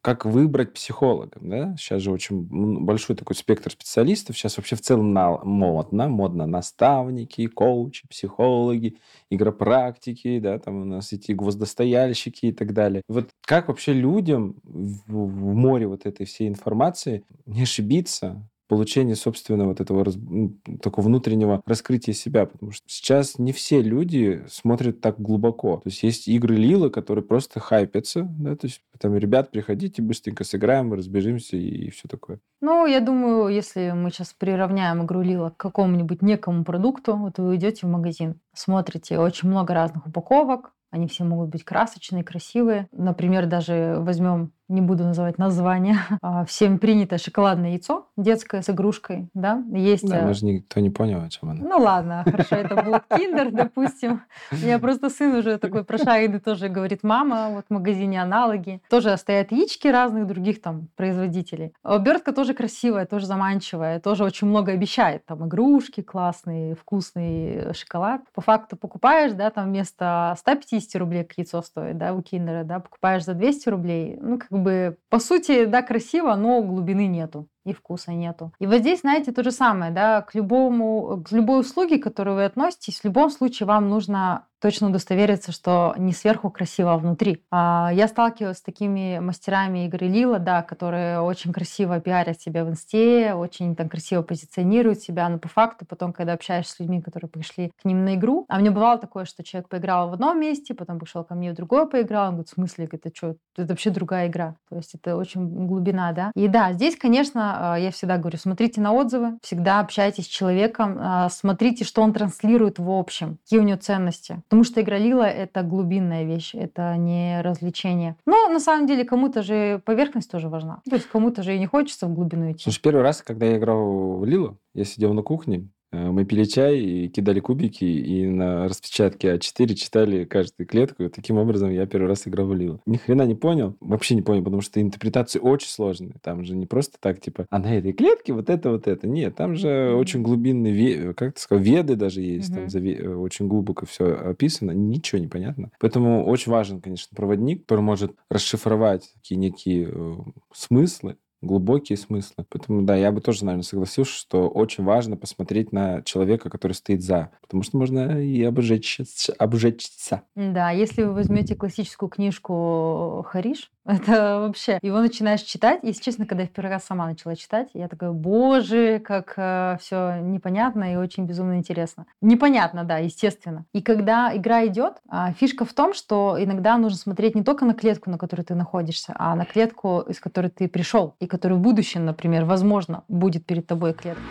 как 0.01 0.25
выбрать 0.25 0.73
психолога, 0.73 1.37
да? 1.39 1.75
Сейчас 1.77 2.01
же 2.01 2.11
очень 2.11 2.47
большой 2.83 3.15
такой 3.15 3.35
спектр 3.35 3.71
специалистов. 3.71 4.35
Сейчас 4.35 4.57
вообще 4.57 4.75
в 4.75 4.81
целом 4.81 5.13
на, 5.13 5.37
модно, 5.43 6.09
модно 6.09 6.47
наставники, 6.47 7.45
коучи, 7.45 8.07
психологи, 8.07 8.97
игропрактики, 9.29 10.39
да, 10.39 10.57
там 10.57 10.81
у 10.81 10.85
нас 10.85 11.13
эти 11.13 11.33
гвоздостояльщики 11.33 12.47
и 12.47 12.51
так 12.51 12.73
далее. 12.73 13.03
Вот 13.07 13.29
как 13.45 13.67
вообще 13.67 13.93
людям 13.93 14.55
в, 14.63 15.13
в 15.13 15.53
море 15.53 15.87
вот 15.87 16.05
этой 16.05 16.25
всей 16.25 16.47
информации 16.47 17.23
не 17.45 17.63
ошибиться, 17.63 18.49
получения 18.71 19.17
собственного 19.17 19.67
вот 19.67 19.81
этого 19.81 20.09
ну, 20.15 20.57
такого 20.81 21.03
внутреннего 21.07 21.61
раскрытия 21.65 22.13
себя, 22.13 22.45
потому 22.45 22.71
что 22.71 22.85
сейчас 22.87 23.37
не 23.37 23.51
все 23.51 23.81
люди 23.81 24.45
смотрят 24.47 25.01
так 25.01 25.19
глубоко. 25.19 25.75
То 25.75 25.89
есть 25.89 26.03
есть 26.03 26.29
игры 26.29 26.55
Лила, 26.55 26.87
которые 26.87 27.25
просто 27.25 27.59
хайпятся, 27.59 28.21
да, 28.39 28.55
то 28.55 28.67
есть 28.67 28.79
там, 28.97 29.17
ребят, 29.17 29.51
приходите, 29.51 30.01
быстренько 30.01 30.45
сыграем, 30.45 30.93
разбежимся 30.93 31.57
и, 31.57 31.87
и 31.87 31.89
все 31.89 32.07
такое. 32.07 32.39
Ну, 32.61 32.85
я 32.85 33.01
думаю, 33.01 33.53
если 33.53 33.91
мы 33.91 34.09
сейчас 34.09 34.31
приравняем 34.31 35.03
игру 35.03 35.19
Лила 35.19 35.49
к 35.49 35.57
какому-нибудь 35.57 36.21
некому 36.21 36.63
продукту, 36.63 37.17
вот 37.17 37.39
вы 37.39 37.57
идете 37.57 37.87
в 37.87 37.89
магазин, 37.89 38.39
смотрите 38.53 39.19
очень 39.19 39.49
много 39.49 39.73
разных 39.73 40.07
упаковок, 40.07 40.71
они 40.91 41.07
все 41.07 41.23
могут 41.23 41.49
быть 41.49 41.63
красочные, 41.63 42.23
красивые. 42.23 42.87
Например, 42.91 43.47
даже 43.47 43.97
возьмем 43.99 44.51
не 44.71 44.81
буду 44.81 45.03
называть 45.03 45.37
название, 45.37 45.97
а, 46.21 46.45
всем 46.45 46.79
принято 46.79 47.17
шоколадное 47.17 47.71
яйцо 47.71 48.07
детское 48.17 48.61
с 48.61 48.69
игрушкой, 48.69 49.29
да, 49.33 49.63
есть... 49.71 50.07
Да, 50.07 50.21
даже 50.21 50.45
э, 50.45 50.51
никто 50.53 50.79
не 50.79 50.89
понял, 50.89 51.21
о 51.21 51.29
чем 51.29 51.49
она. 51.49 51.61
Ну 51.61 51.77
ладно, 51.77 52.23
хорошо, 52.25 52.55
это 52.55 52.81
будет 52.81 53.03
киндер, 53.09 53.51
допустим. 53.51 54.21
У 54.51 54.55
меня 54.55 54.79
просто 54.79 55.09
сын 55.09 55.35
уже 55.35 55.57
такой 55.57 55.83
прошаренный 55.83 56.39
тоже 56.39 56.69
говорит, 56.69 57.03
мама, 57.03 57.49
вот 57.51 57.65
в 57.69 57.73
магазине 57.73 58.21
аналоги. 58.21 58.81
Тоже 58.89 59.15
стоят 59.17 59.51
яички 59.51 59.87
разных 59.87 60.27
других 60.27 60.61
там 60.61 60.87
производителей. 60.95 61.73
Обертка 61.83 62.33
тоже 62.33 62.53
красивая, 62.53 63.05
тоже 63.05 63.25
заманчивая, 63.25 63.99
тоже 63.99 64.23
очень 64.23 64.47
много 64.47 64.71
обещает. 64.71 65.25
Там 65.25 65.47
игрушки 65.47 66.01
классные, 66.01 66.75
вкусный 66.75 67.73
шоколад. 67.73 68.21
По 68.33 68.41
факту 68.41 68.77
покупаешь, 68.77 69.33
да, 69.33 69.49
там 69.49 69.69
вместо 69.69 70.35
150 70.37 70.99
рублей 70.99 71.27
яйцо 71.35 71.61
стоит, 71.61 71.97
да, 71.97 72.13
у 72.13 72.21
киндера, 72.21 72.63
да, 72.63 72.79
покупаешь 72.79 73.25
за 73.25 73.33
200 73.33 73.69
рублей, 73.69 74.17
ну, 74.21 74.37
как 74.37 74.49
бы, 74.49 74.60
по 75.09 75.19
сути, 75.19 75.65
да, 75.65 75.81
красиво, 75.81 76.35
но 76.35 76.61
глубины 76.61 77.07
нету 77.07 77.47
и 77.65 77.73
вкуса 77.73 78.11
нету. 78.11 78.51
И 78.59 78.67
вот 78.67 78.79
здесь, 78.79 79.01
знаете, 79.01 79.31
то 79.31 79.43
же 79.43 79.51
самое, 79.51 79.91
да, 79.91 80.21
к 80.21 80.35
любому, 80.35 81.23
к 81.23 81.31
любой 81.31 81.61
услуге, 81.61 81.99
к 81.99 82.03
которой 82.03 82.35
вы 82.35 82.45
относитесь, 82.45 82.99
в 82.99 83.05
любом 83.05 83.29
случае 83.29 83.67
вам 83.67 83.89
нужно 83.89 84.47
точно 84.61 84.87
удостовериться, 84.87 85.51
что 85.51 85.93
не 85.97 86.13
сверху 86.13 86.49
красиво, 86.49 86.93
а 86.93 86.97
внутри. 86.97 87.43
А, 87.51 87.89
я 87.93 88.07
сталкивалась 88.07 88.59
с 88.59 88.61
такими 88.61 89.19
мастерами 89.19 89.85
игры 89.87 90.07
Лила, 90.07 90.39
да, 90.39 90.61
которые 90.61 91.19
очень 91.21 91.51
красиво 91.51 91.99
пиарят 91.99 92.39
себя 92.39 92.63
в 92.63 92.69
инсте, 92.69 93.33
очень 93.33 93.75
там 93.75 93.89
красиво 93.89 94.21
позиционируют 94.21 94.99
себя, 94.99 95.27
но 95.29 95.39
по 95.39 95.49
факту 95.49 95.85
потом, 95.85 96.13
когда 96.13 96.33
общаешься 96.33 96.75
с 96.75 96.79
людьми, 96.79 97.01
которые 97.01 97.29
пришли 97.29 97.71
к 97.81 97.85
ним 97.85 98.05
на 98.05 98.15
игру, 98.15 98.45
а 98.47 98.59
мне 98.59 98.71
бывало 98.71 98.99
такое, 98.99 99.25
что 99.25 99.43
человек 99.43 99.67
поиграл 99.67 100.09
в 100.09 100.13
одном 100.13 100.39
месте, 100.39 100.73
потом 100.73 100.99
пришел 100.99 101.23
ко 101.23 101.33
мне 101.33 101.51
в 101.51 101.55
другое 101.55 101.85
поиграл, 101.85 102.27
он 102.27 102.33
говорит, 102.33 102.49
в 102.49 102.53
смысле, 102.53 102.87
это 102.91 103.09
что, 103.13 103.35
это 103.57 103.69
вообще 103.69 103.89
другая 103.89 104.27
игра. 104.27 104.55
То 104.69 104.77
есть 104.77 104.93
это 104.93 105.17
очень 105.17 105.65
глубина, 105.65 106.11
да. 106.11 106.31
И 106.35 106.47
да, 106.47 106.73
здесь, 106.73 106.95
конечно, 106.95 107.73
а, 107.73 107.79
я 107.79 107.91
всегда 107.91 108.17
говорю, 108.17 108.37
смотрите 108.37 108.79
на 108.79 108.93
отзывы, 108.93 109.39
всегда 109.41 109.79
общайтесь 109.79 110.25
с 110.25 110.27
человеком, 110.27 110.97
а, 110.99 111.29
смотрите, 111.29 111.83
что 111.83 112.01
он 112.01 112.13
транслирует 112.13 112.77
в 112.77 112.89
общем, 112.89 113.37
какие 113.43 113.59
у 113.59 113.63
него 113.63 113.77
ценности. 113.77 114.41
Потому 114.51 114.65
что 114.65 114.81
игра 114.81 114.97
Лила— 114.97 115.29
это 115.29 115.63
глубинная 115.63 116.25
вещь, 116.25 116.55
это 116.55 116.97
не 116.97 117.41
развлечение. 117.41 118.17
Но 118.25 118.49
на 118.49 118.59
самом 118.59 118.85
деле 118.85 119.05
кому-то 119.05 119.43
же 119.43 119.81
поверхность 119.85 120.29
тоже 120.29 120.49
важна. 120.49 120.81
То 120.89 120.97
есть 120.97 121.07
кому-то 121.07 121.41
же 121.41 121.55
и 121.55 121.57
не 121.57 121.67
хочется 121.67 122.05
в 122.05 122.13
глубину 122.13 122.51
идти. 122.51 122.63
Слушай, 122.63 122.81
первый 122.81 123.01
раз, 123.01 123.21
когда 123.21 123.45
я 123.45 123.55
играл 123.55 124.17
в 124.17 124.25
Лилу, 124.25 124.57
я 124.73 124.83
сидел 124.83 125.13
на 125.13 125.21
кухне, 125.21 125.69
мы 125.91 126.25
пили 126.25 126.45
чай 126.45 126.79
и 126.79 127.07
кидали 127.09 127.39
кубики, 127.39 127.83
и 127.83 128.25
на 128.25 128.67
распечатке 128.67 129.35
А4 129.35 129.73
читали 129.75 130.23
каждую 130.25 130.67
клетку. 130.67 131.03
И 131.03 131.09
таким 131.09 131.37
образом 131.37 131.69
я 131.69 131.85
первый 131.85 132.07
раз 132.07 132.27
играл 132.27 132.47
в 132.47 132.55
Лилу. 132.55 132.81
Ни 132.85 132.97
хрена 132.97 133.23
не 133.23 133.35
понял. 133.35 133.75
Вообще 133.79 134.15
не 134.15 134.21
понял, 134.21 134.43
потому 134.43 134.61
что 134.61 134.81
интерпретации 134.81 135.39
очень 135.39 135.69
сложные. 135.69 136.13
Там 136.21 136.43
же 136.43 136.55
не 136.55 136.65
просто 136.65 136.97
так, 136.99 137.19
типа, 137.19 137.45
а 137.49 137.59
на 137.59 137.75
этой 137.75 137.93
клетке 137.93 138.33
вот 138.33 138.49
это, 138.49 138.71
вот 138.71 138.87
это. 138.87 139.07
Нет, 139.07 139.35
там 139.35 139.55
же 139.55 139.93
очень 139.95 140.21
глубинные, 140.21 141.13
как 141.13 141.35
ты 141.35 141.41
сказал, 141.41 141.63
веды 141.63 141.95
даже 141.95 142.21
есть. 142.21 142.51
Mm-hmm. 142.51 142.55
Там 142.55 142.69
заве... 142.69 142.95
Э, 142.95 143.15
очень 143.15 143.47
глубоко 143.47 143.85
все 143.85 144.13
описано. 144.13 144.71
Ничего 144.71 145.19
не 145.19 145.27
понятно. 145.27 145.71
Поэтому 145.79 146.25
очень 146.25 146.51
важен, 146.51 146.81
конечно, 146.81 147.15
проводник, 147.15 147.61
который 147.61 147.81
может 147.81 148.13
расшифровать 148.29 149.11
такие 149.13 149.37
некие 149.37 149.89
э, 149.91 150.15
смыслы, 150.53 151.17
глубокие 151.41 151.97
смыслы. 151.97 152.45
Поэтому, 152.49 152.83
да, 152.83 152.95
я 152.95 153.11
бы 153.11 153.21
тоже, 153.21 153.45
наверное, 153.45 153.63
согласился, 153.63 154.11
что 154.11 154.47
очень 154.47 154.83
важно 154.83 155.17
посмотреть 155.17 155.71
на 155.71 156.01
человека, 156.03 156.49
который 156.49 156.73
стоит 156.73 157.01
за, 157.03 157.31
потому 157.41 157.63
что 157.63 157.77
можно 157.77 158.21
и 158.21 158.43
обжечься. 158.43 159.33
обжечься. 159.37 160.23
Да, 160.35 160.71
если 160.71 161.03
вы 161.03 161.13
возьмете 161.13 161.55
классическую 161.55 162.09
книжку 162.09 163.25
Хариш, 163.27 163.71
это 163.85 164.39
вообще... 164.39 164.79
Его 164.81 164.99
начинаешь 164.99 165.41
читать. 165.41 165.79
Если 165.83 166.01
честно, 166.01 166.25
когда 166.25 166.43
я 166.43 166.47
в 166.47 166.51
первый 166.51 166.69
раз 166.69 166.85
сама 166.85 167.07
начала 167.07 167.35
читать, 167.35 167.69
я 167.73 167.87
такая, 167.87 168.11
боже, 168.11 168.99
как 168.99 169.33
э, 169.37 169.77
все 169.81 170.19
непонятно 170.21 170.93
и 170.93 170.95
очень 170.95 171.25
безумно 171.25 171.57
интересно. 171.57 172.05
Непонятно, 172.21 172.83
да, 172.83 172.97
естественно. 172.97 173.65
И 173.73 173.81
когда 173.81 174.35
игра 174.35 174.65
идет, 174.67 174.97
э, 175.11 175.33
фишка 175.37 175.65
в 175.65 175.73
том, 175.73 175.93
что 175.93 176.37
иногда 176.39 176.77
нужно 176.77 176.97
смотреть 176.97 177.35
не 177.35 177.43
только 177.43 177.65
на 177.65 177.73
клетку, 177.73 178.09
на 178.09 178.17
которой 178.17 178.43
ты 178.43 178.55
находишься, 178.55 179.13
а 179.17 179.35
на 179.35 179.45
клетку, 179.45 180.01
из 180.01 180.19
которой 180.19 180.49
ты 180.49 180.67
пришел, 180.67 181.15
и 181.19 181.27
которая 181.27 181.57
в 181.57 181.61
будущем, 181.61 182.05
например, 182.05 182.45
возможно, 182.45 183.03
будет 183.07 183.45
перед 183.45 183.65
тобой 183.65 183.93
клетка. 183.93 184.21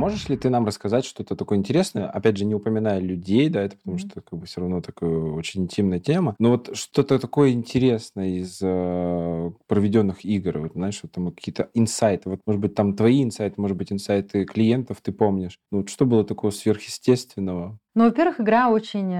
Можешь 0.00 0.30
ли 0.30 0.36
ты 0.38 0.48
нам 0.48 0.64
рассказать 0.64 1.04
что-то 1.04 1.36
такое 1.36 1.58
интересное? 1.58 2.08
Опять 2.08 2.38
же, 2.38 2.46
не 2.46 2.54
упоминая 2.54 3.00
людей, 3.00 3.50
да, 3.50 3.62
это 3.62 3.76
потому 3.76 3.98
что 3.98 4.22
как 4.22 4.38
бы 4.38 4.46
все 4.46 4.62
равно 4.62 4.80
такая 4.80 5.10
очень 5.10 5.64
интимная 5.64 6.00
тема. 6.00 6.36
Но 6.38 6.50
вот 6.52 6.74
что-то 6.74 7.18
такое 7.18 7.50
интересное 7.50 8.28
из 8.38 8.60
э, 8.62 9.50
проведенных 9.66 10.24
игр, 10.24 10.58
вот 10.58 10.72
знаешь, 10.72 11.00
вот 11.02 11.12
там 11.12 11.30
какие-то 11.30 11.68
инсайты, 11.74 12.30
вот 12.30 12.40
может 12.46 12.62
быть 12.62 12.74
там 12.74 12.96
твои 12.96 13.22
инсайты, 13.22 13.60
может 13.60 13.76
быть 13.76 13.92
инсайты 13.92 14.46
клиентов, 14.46 15.02
ты 15.02 15.12
помнишь. 15.12 15.58
Ну 15.70 15.78
вот 15.78 15.90
что 15.90 16.06
было 16.06 16.24
такого 16.24 16.50
сверхъестественного? 16.50 17.78
Ну, 17.94 18.04
во-первых, 18.04 18.40
игра 18.40 18.68
очень, 18.68 19.10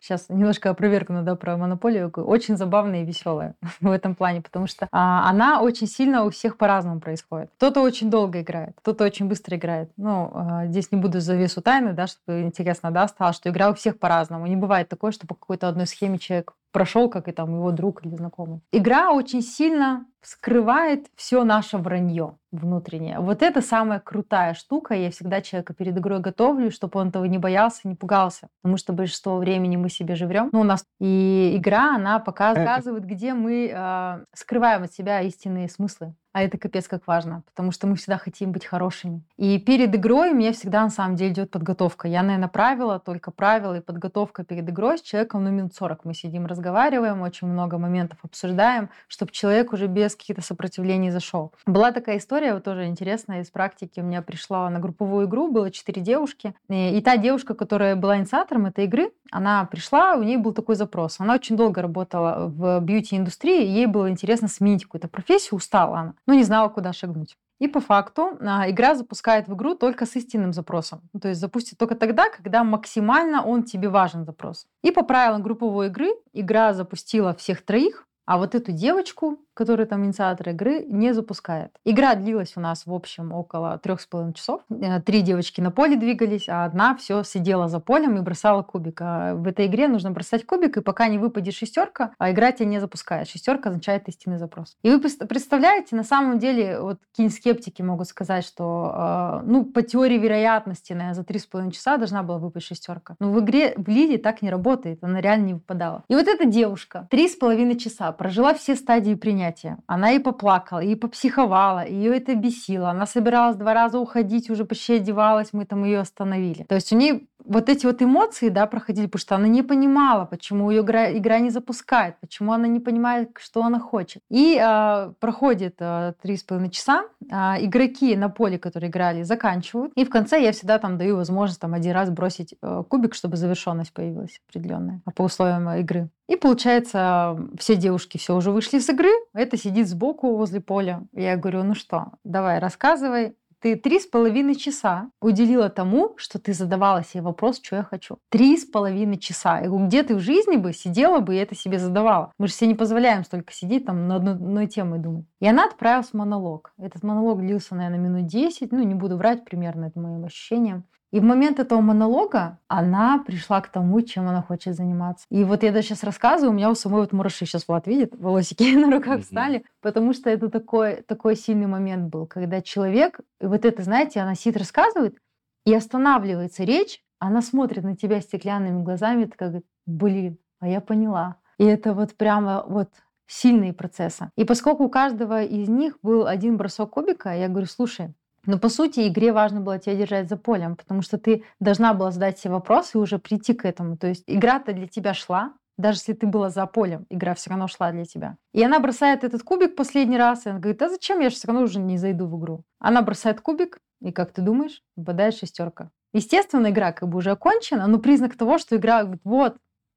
сейчас 0.00 0.26
э, 0.28 0.34
немножко 0.34 0.70
опровергну, 0.70 1.22
да, 1.22 1.36
про 1.36 1.56
монополию, 1.56 2.10
очень 2.10 2.56
забавная 2.56 3.02
и 3.02 3.06
веселая 3.06 3.54
в 3.80 3.90
этом 3.90 4.14
плане, 4.14 4.42
потому 4.42 4.66
что 4.66 4.88
а, 4.92 5.28
она 5.28 5.62
очень 5.62 5.86
сильно 5.86 6.24
у 6.24 6.30
всех 6.30 6.58
по-разному 6.58 7.00
происходит. 7.00 7.50
Кто-то 7.56 7.80
очень 7.80 8.10
долго 8.10 8.42
играет, 8.42 8.74
кто-то 8.76 9.04
очень 9.04 9.26
быстро 9.26 9.56
играет. 9.56 9.90
Ну, 9.96 10.30
а, 10.34 10.66
здесь 10.66 10.92
не 10.92 10.98
буду 10.98 11.20
завесу 11.20 11.62
тайны, 11.62 11.92
да, 11.94 12.06
чтобы 12.06 12.42
интересно, 12.42 12.90
да, 12.90 13.08
стало, 13.08 13.32
что 13.32 13.48
игра 13.48 13.70
у 13.70 13.74
всех 13.74 13.98
по-разному. 13.98 14.46
Не 14.46 14.56
бывает 14.56 14.88
такое, 14.88 15.12
что 15.12 15.26
по 15.26 15.34
какой-то 15.34 15.68
одной 15.68 15.86
схеме 15.86 16.18
человек 16.18 16.52
прошел, 16.72 17.08
как 17.08 17.28
и 17.28 17.32
там 17.32 17.54
его 17.54 17.70
друг 17.72 18.04
или 18.04 18.14
знакомый. 18.14 18.60
Игра 18.72 19.12
очень 19.12 19.42
сильно 19.42 20.06
скрывает 20.22 21.06
все 21.16 21.44
наше 21.44 21.78
вранье 21.78 22.36
внутреннее. 22.52 23.20
Вот 23.20 23.42
это 23.42 23.62
самая 23.62 24.00
крутая 24.00 24.54
штука. 24.54 24.94
Я 24.94 25.10
всегда 25.10 25.40
человека 25.40 25.72
перед 25.72 25.96
игрой 25.96 26.20
готовлю, 26.20 26.70
чтобы 26.70 27.00
он 27.00 27.08
этого 27.08 27.24
не 27.24 27.38
боялся, 27.38 27.88
не 27.88 27.94
пугался. 27.94 28.48
Потому 28.60 28.76
что 28.76 28.92
большинство 28.92 29.38
времени 29.38 29.76
мы 29.76 29.88
себе 29.88 30.16
же 30.16 30.26
врем. 30.26 30.50
Ну, 30.52 30.60
у 30.60 30.64
нас 30.64 30.84
и 31.00 31.54
игра, 31.56 31.94
она 31.94 32.18
показывает, 32.18 33.04
где 33.04 33.34
мы 33.34 33.70
э, 33.72 34.24
скрываем 34.34 34.82
от 34.82 34.92
себя 34.92 35.20
истинные 35.22 35.68
смыслы. 35.68 36.14
А 36.32 36.42
это 36.42 36.58
капец 36.58 36.86
как 36.86 37.06
важно, 37.06 37.42
потому 37.46 37.72
что 37.72 37.88
мы 37.88 37.96
всегда 37.96 38.16
хотим 38.16 38.52
быть 38.52 38.64
хорошими. 38.64 39.22
И 39.36 39.58
перед 39.58 39.94
игрой 39.96 40.30
у 40.30 40.34
меня 40.34 40.52
всегда 40.52 40.82
на 40.82 40.90
самом 40.90 41.16
деле 41.16 41.32
идет 41.32 41.50
подготовка. 41.50 42.06
Я, 42.06 42.22
наверное, 42.22 42.48
правила, 42.48 43.00
только 43.00 43.32
правила 43.32 43.78
и 43.78 43.80
подготовка 43.80 44.44
перед 44.44 44.68
игрой 44.68 44.98
с 44.98 45.02
человеком 45.02 45.42
ну, 45.42 45.50
минут 45.50 45.74
40. 45.74 46.04
Мы 46.04 46.14
сидим, 46.14 46.46
разговариваем, 46.46 47.22
очень 47.22 47.48
много 47.48 47.78
моментов 47.78 48.18
обсуждаем, 48.22 48.90
чтобы 49.08 49.32
человек 49.32 49.72
уже 49.72 49.88
без 49.88 50.14
каких-то 50.14 50.42
сопротивлений 50.42 51.10
зашел. 51.10 51.52
Была 51.66 51.90
такая 51.90 52.18
история, 52.18 52.54
вот 52.54 52.62
тоже 52.62 52.86
интересная 52.86 53.40
из 53.40 53.50
практики. 53.50 53.98
У 53.98 54.04
меня 54.04 54.22
пришла 54.22 54.70
на 54.70 54.78
групповую 54.78 55.26
игру, 55.26 55.50
было 55.50 55.72
четыре 55.72 56.00
девушки. 56.00 56.54
И 56.68 57.00
та 57.04 57.16
девушка, 57.16 57.54
которая 57.54 57.96
была 57.96 58.18
инициатором 58.18 58.66
этой 58.66 58.84
игры, 58.84 59.10
она 59.32 59.64
пришла, 59.64 60.14
у 60.14 60.22
нее 60.22 60.38
был 60.38 60.52
такой 60.52 60.76
запрос. 60.76 61.16
Она 61.18 61.34
очень 61.34 61.56
долго 61.56 61.82
работала 61.82 62.46
в 62.46 62.80
бьюти-индустрии, 62.80 63.66
ей 63.66 63.86
было 63.86 64.10
интересно 64.10 64.46
сменить 64.46 64.84
какую-то 64.84 65.08
профессию, 65.08 65.56
устала 65.56 65.98
она 65.98 66.14
но 66.30 66.34
не 66.34 66.44
знала, 66.44 66.68
куда 66.68 66.92
шагнуть. 66.92 67.36
И 67.58 67.66
по 67.66 67.80
факту 67.80 68.38
а, 68.40 68.70
игра 68.70 68.94
запускает 68.94 69.48
в 69.48 69.54
игру 69.54 69.74
только 69.74 70.06
с 70.06 70.14
истинным 70.14 70.52
запросом. 70.52 71.00
Ну, 71.12 71.18
то 71.18 71.26
есть 71.26 71.40
запустит 71.40 71.76
только 71.76 71.96
тогда, 71.96 72.30
когда 72.30 72.62
максимально 72.62 73.44
он 73.44 73.64
тебе 73.64 73.88
важен 73.88 74.24
запрос. 74.24 74.66
И 74.84 74.92
по 74.92 75.02
правилам 75.02 75.42
групповой 75.42 75.88
игры 75.88 76.10
игра 76.32 76.72
запустила 76.72 77.34
всех 77.34 77.62
троих, 77.62 78.06
а 78.26 78.38
вот 78.38 78.54
эту 78.54 78.70
девочку 78.70 79.40
который 79.54 79.86
там 79.86 80.04
инициатор 80.04 80.50
игры, 80.50 80.84
не 80.86 81.12
запускает. 81.12 81.72
Игра 81.84 82.14
длилась 82.14 82.52
у 82.56 82.60
нас, 82.60 82.86
в 82.86 82.92
общем, 82.92 83.32
около 83.32 83.78
трех 83.78 84.00
с 84.00 84.06
половиной 84.06 84.34
часов. 84.34 84.62
Э, 84.70 85.00
три 85.00 85.22
девочки 85.22 85.60
на 85.60 85.70
поле 85.70 85.96
двигались, 85.96 86.48
а 86.48 86.64
одна 86.64 86.96
все 86.96 87.22
сидела 87.24 87.68
за 87.68 87.80
полем 87.80 88.16
и 88.16 88.20
бросала 88.20 88.62
кубик. 88.62 89.00
А 89.02 89.34
в 89.34 89.46
этой 89.46 89.66
игре 89.66 89.88
нужно 89.88 90.10
бросать 90.10 90.46
кубик, 90.46 90.76
и 90.76 90.80
пока 90.80 91.08
не 91.08 91.18
выпадет 91.18 91.54
шестерка, 91.54 92.12
а 92.18 92.30
игра 92.30 92.52
тебя 92.52 92.66
не 92.66 92.80
запускает. 92.80 93.28
Шестерка 93.28 93.70
означает 93.70 94.08
истинный 94.08 94.38
запрос. 94.38 94.76
И 94.82 94.90
вы 94.90 95.00
представляете, 95.00 95.96
на 95.96 96.04
самом 96.04 96.38
деле, 96.38 96.80
вот 96.80 96.98
какие 97.10 97.28
скептики 97.28 97.82
могут 97.82 98.08
сказать, 98.08 98.44
что, 98.44 99.40
э, 99.42 99.46
ну, 99.46 99.64
по 99.64 99.82
теории 99.82 100.18
вероятности, 100.18 100.92
наверное, 100.92 101.14
за 101.14 101.24
три 101.24 101.38
с 101.38 101.46
половиной 101.46 101.72
часа 101.72 101.96
должна 101.96 102.22
была 102.22 102.38
выпасть 102.38 102.66
шестерка. 102.66 103.16
Но 103.18 103.30
в 103.32 103.40
игре 103.40 103.74
в 103.76 103.88
Лиде 103.88 104.18
так 104.18 104.42
не 104.42 104.50
работает, 104.50 105.02
она 105.02 105.20
реально 105.20 105.46
не 105.46 105.54
выпадала. 105.54 106.04
И 106.08 106.14
вот 106.14 106.28
эта 106.28 106.44
девушка 106.44 107.08
три 107.10 107.28
с 107.28 107.36
половиной 107.36 107.76
часа 107.76 108.12
прожила 108.12 108.54
все 108.54 108.76
стадии 108.76 109.14
принятия. 109.14 109.39
Она 109.86 110.12
и 110.12 110.18
поплакала, 110.18 110.80
и 110.80 110.94
попсиховала, 110.94 111.86
ее 111.86 112.16
это 112.16 112.34
бесило. 112.34 112.90
Она 112.90 113.06
собиралась 113.06 113.56
два 113.56 113.74
раза 113.74 113.98
уходить, 113.98 114.50
уже 114.50 114.64
почти 114.64 114.94
одевалась, 114.94 115.52
мы 115.52 115.64
там 115.64 115.84
ее 115.84 116.00
остановили. 116.00 116.64
То 116.64 116.74
есть 116.74 116.92
у 116.92 116.96
нее 116.96 117.22
вот 117.44 117.68
эти 117.68 117.86
вот 117.86 118.02
эмоции, 118.02 118.48
да, 118.48 118.66
проходили, 118.66 119.06
потому 119.06 119.20
что 119.20 119.36
она 119.36 119.48
не 119.48 119.62
понимала, 119.62 120.24
почему 120.24 120.70
ее 120.70 120.82
игра, 120.82 121.12
игра 121.12 121.38
не 121.38 121.50
запускает, 121.50 122.18
почему 122.20 122.52
она 122.52 122.66
не 122.66 122.80
понимает, 122.80 123.30
что 123.38 123.62
она 123.62 123.78
хочет. 123.78 124.22
И 124.30 124.60
э, 124.60 125.12
проходит 125.20 125.76
три 126.22 126.36
с 126.36 126.42
половиной 126.42 126.70
часа, 126.70 127.04
э, 127.22 127.34
игроки 127.64 128.16
на 128.16 128.28
поле, 128.28 128.58
которые 128.58 128.90
играли, 128.90 129.22
заканчивают, 129.22 129.92
и 129.94 130.04
в 130.04 130.10
конце 130.10 130.42
я 130.42 130.52
всегда 130.52 130.78
там 130.78 130.98
даю 130.98 131.16
возможность 131.16 131.60
там 131.60 131.74
один 131.74 131.92
раз 131.92 132.10
бросить 132.10 132.54
э, 132.60 132.82
кубик, 132.88 133.14
чтобы 133.14 133.36
завершенность 133.36 133.92
появилась 133.92 134.40
определенная 134.48 135.00
по 135.14 135.22
условиям 135.22 135.68
игры. 135.70 136.08
И 136.28 136.36
получается, 136.36 137.36
все 137.58 137.74
девушки 137.74 138.16
все 138.16 138.36
уже 138.36 138.52
вышли 138.52 138.78
с 138.78 138.88
игры, 138.88 139.10
это 139.34 139.56
сидит 139.56 139.88
сбоку 139.88 140.36
возле 140.36 140.60
поля. 140.60 141.02
Я 141.12 141.36
говорю, 141.36 141.64
ну 141.64 141.74
что, 141.74 142.12
давай, 142.22 142.60
рассказывай, 142.60 143.34
ты 143.60 143.76
три 143.76 144.00
с 144.00 144.06
половиной 144.06 144.54
часа 144.54 145.10
уделила 145.20 145.68
тому, 145.68 146.14
что 146.16 146.38
ты 146.38 146.54
задавала 146.54 147.04
себе 147.04 147.22
вопрос, 147.22 147.60
что 147.62 147.76
я 147.76 147.82
хочу. 147.82 148.18
Три 148.30 148.56
с 148.56 148.64
половиной 148.64 149.18
часа. 149.18 149.60
И 149.60 149.68
где 149.68 150.02
ты 150.02 150.14
в 150.14 150.20
жизни 150.20 150.56
бы 150.56 150.72
сидела 150.72 151.20
бы 151.20 151.34
и 151.34 151.38
это 151.38 151.54
себе 151.54 151.78
задавала? 151.78 152.32
Мы 152.38 152.48
же 152.48 152.54
себе 152.54 152.68
не 152.68 152.74
позволяем 152.74 153.24
столько 153.24 153.52
сидеть 153.52 153.86
там 153.86 154.08
на 154.08 154.16
одной, 154.16 154.34
одной 154.34 154.66
теме 154.66 154.98
думать. 154.98 155.26
И 155.40 155.46
она 155.46 155.66
отправилась 155.66 156.08
в 156.08 156.14
монолог. 156.14 156.72
Этот 156.78 157.02
монолог 157.02 157.40
длился, 157.40 157.74
наверное, 157.74 157.98
минут 157.98 158.26
10. 158.26 158.72
Ну, 158.72 158.82
не 158.82 158.94
буду 158.94 159.16
врать, 159.16 159.44
примерно 159.44 159.86
это 159.86 160.00
моим 160.00 160.24
ощущением. 160.24 160.84
И 161.12 161.18
в 161.18 161.24
момент 161.24 161.58
этого 161.58 161.80
монолога 161.80 162.58
она 162.68 163.22
пришла 163.26 163.60
к 163.60 163.68
тому, 163.68 164.00
чем 164.02 164.28
она 164.28 164.42
хочет 164.42 164.76
заниматься. 164.76 165.26
И 165.28 165.42
вот 165.42 165.62
я 165.62 165.72
даже 165.72 165.88
сейчас 165.88 166.04
рассказываю, 166.04 166.52
у 166.52 166.54
меня 166.54 166.70
у 166.70 166.74
самой 166.74 167.00
вот 167.00 167.12
мураши 167.12 167.46
сейчас 167.46 167.66
Влад 167.66 167.86
видит, 167.86 168.14
волосики 168.16 168.74
на 168.76 168.90
руках 168.90 169.22
встали, 169.22 169.64
потому 169.80 170.12
что 170.12 170.30
это 170.30 170.48
такой, 170.48 171.02
такой 171.02 171.36
сильный 171.36 171.66
момент 171.66 172.10
был, 172.10 172.26
когда 172.26 172.62
человек, 172.62 173.20
и 173.40 173.46
вот 173.46 173.64
это, 173.64 173.82
знаете, 173.82 174.20
она 174.20 174.34
сидит, 174.34 174.56
рассказывает, 174.56 175.18
и 175.66 175.74
останавливается 175.74 176.64
речь, 176.64 177.02
она 177.18 177.42
смотрит 177.42 177.84
на 177.84 177.96
тебя 177.96 178.20
стеклянными 178.20 178.82
глазами, 178.82 179.24
такая 179.24 179.50
говорит, 179.50 179.66
блин, 179.86 180.38
а 180.60 180.68
я 180.68 180.80
поняла. 180.80 181.36
И 181.58 181.64
это 181.64 181.92
вот 181.92 182.14
прямо 182.14 182.64
вот 182.66 182.88
сильные 183.26 183.72
процессы. 183.72 184.30
И 184.36 184.44
поскольку 184.44 184.84
у 184.84 184.88
каждого 184.88 185.42
из 185.42 185.68
них 185.68 185.98
был 186.02 186.26
один 186.26 186.56
бросок 186.56 186.90
кубика, 186.90 187.34
я 187.36 187.48
говорю, 187.48 187.66
слушай, 187.66 188.14
но 188.46 188.58
по 188.58 188.68
сути 188.68 189.08
игре 189.08 189.32
важно 189.32 189.60
было 189.60 189.78
тебя 189.78 189.96
держать 189.96 190.28
за 190.28 190.36
полем, 190.36 190.76
потому 190.76 191.02
что 191.02 191.18
ты 191.18 191.44
должна 191.60 191.94
была 191.94 192.10
задать 192.10 192.38
себе 192.38 192.54
вопрос 192.54 192.94
и 192.94 192.98
уже 192.98 193.18
прийти 193.18 193.54
к 193.54 193.64
этому. 193.64 193.96
То 193.96 194.06
есть 194.08 194.24
игра-то 194.26 194.72
для 194.72 194.86
тебя 194.86 195.14
шла, 195.14 195.54
даже 195.76 195.98
если 195.98 196.12
ты 196.12 196.26
была 196.26 196.50
за 196.50 196.66
полем, 196.66 197.06
игра 197.10 197.34
все 197.34 197.50
равно 197.50 197.66
шла 197.68 197.90
для 197.92 198.04
тебя. 198.04 198.36
И 198.52 198.62
она 198.62 198.78
бросает 198.80 199.24
этот 199.24 199.42
кубик 199.42 199.76
последний 199.76 200.18
раз, 200.18 200.46
и 200.46 200.50
она 200.50 200.58
говорит, 200.58 200.82
а 200.82 200.88
зачем, 200.88 201.20
я 201.20 201.30
же 201.30 201.36
все 201.36 201.48
равно 201.48 201.62
уже 201.62 201.78
не 201.78 201.98
зайду 201.98 202.26
в 202.26 202.38
игру. 202.38 202.64
Она 202.78 203.02
бросает 203.02 203.40
кубик, 203.40 203.78
и 204.00 204.12
как 204.12 204.32
ты 204.32 204.42
думаешь, 204.42 204.82
выпадает 204.96 205.34
шестерка. 205.34 205.90
Естественно, 206.12 206.70
игра 206.70 206.92
как 206.92 207.08
бы 207.08 207.18
уже 207.18 207.30
окончена, 207.30 207.86
но 207.86 207.98
признак 207.98 208.36
того, 208.36 208.58
что 208.58 208.76
игра 208.76 209.02
говорит, 209.02 209.22
вот, 209.24 209.56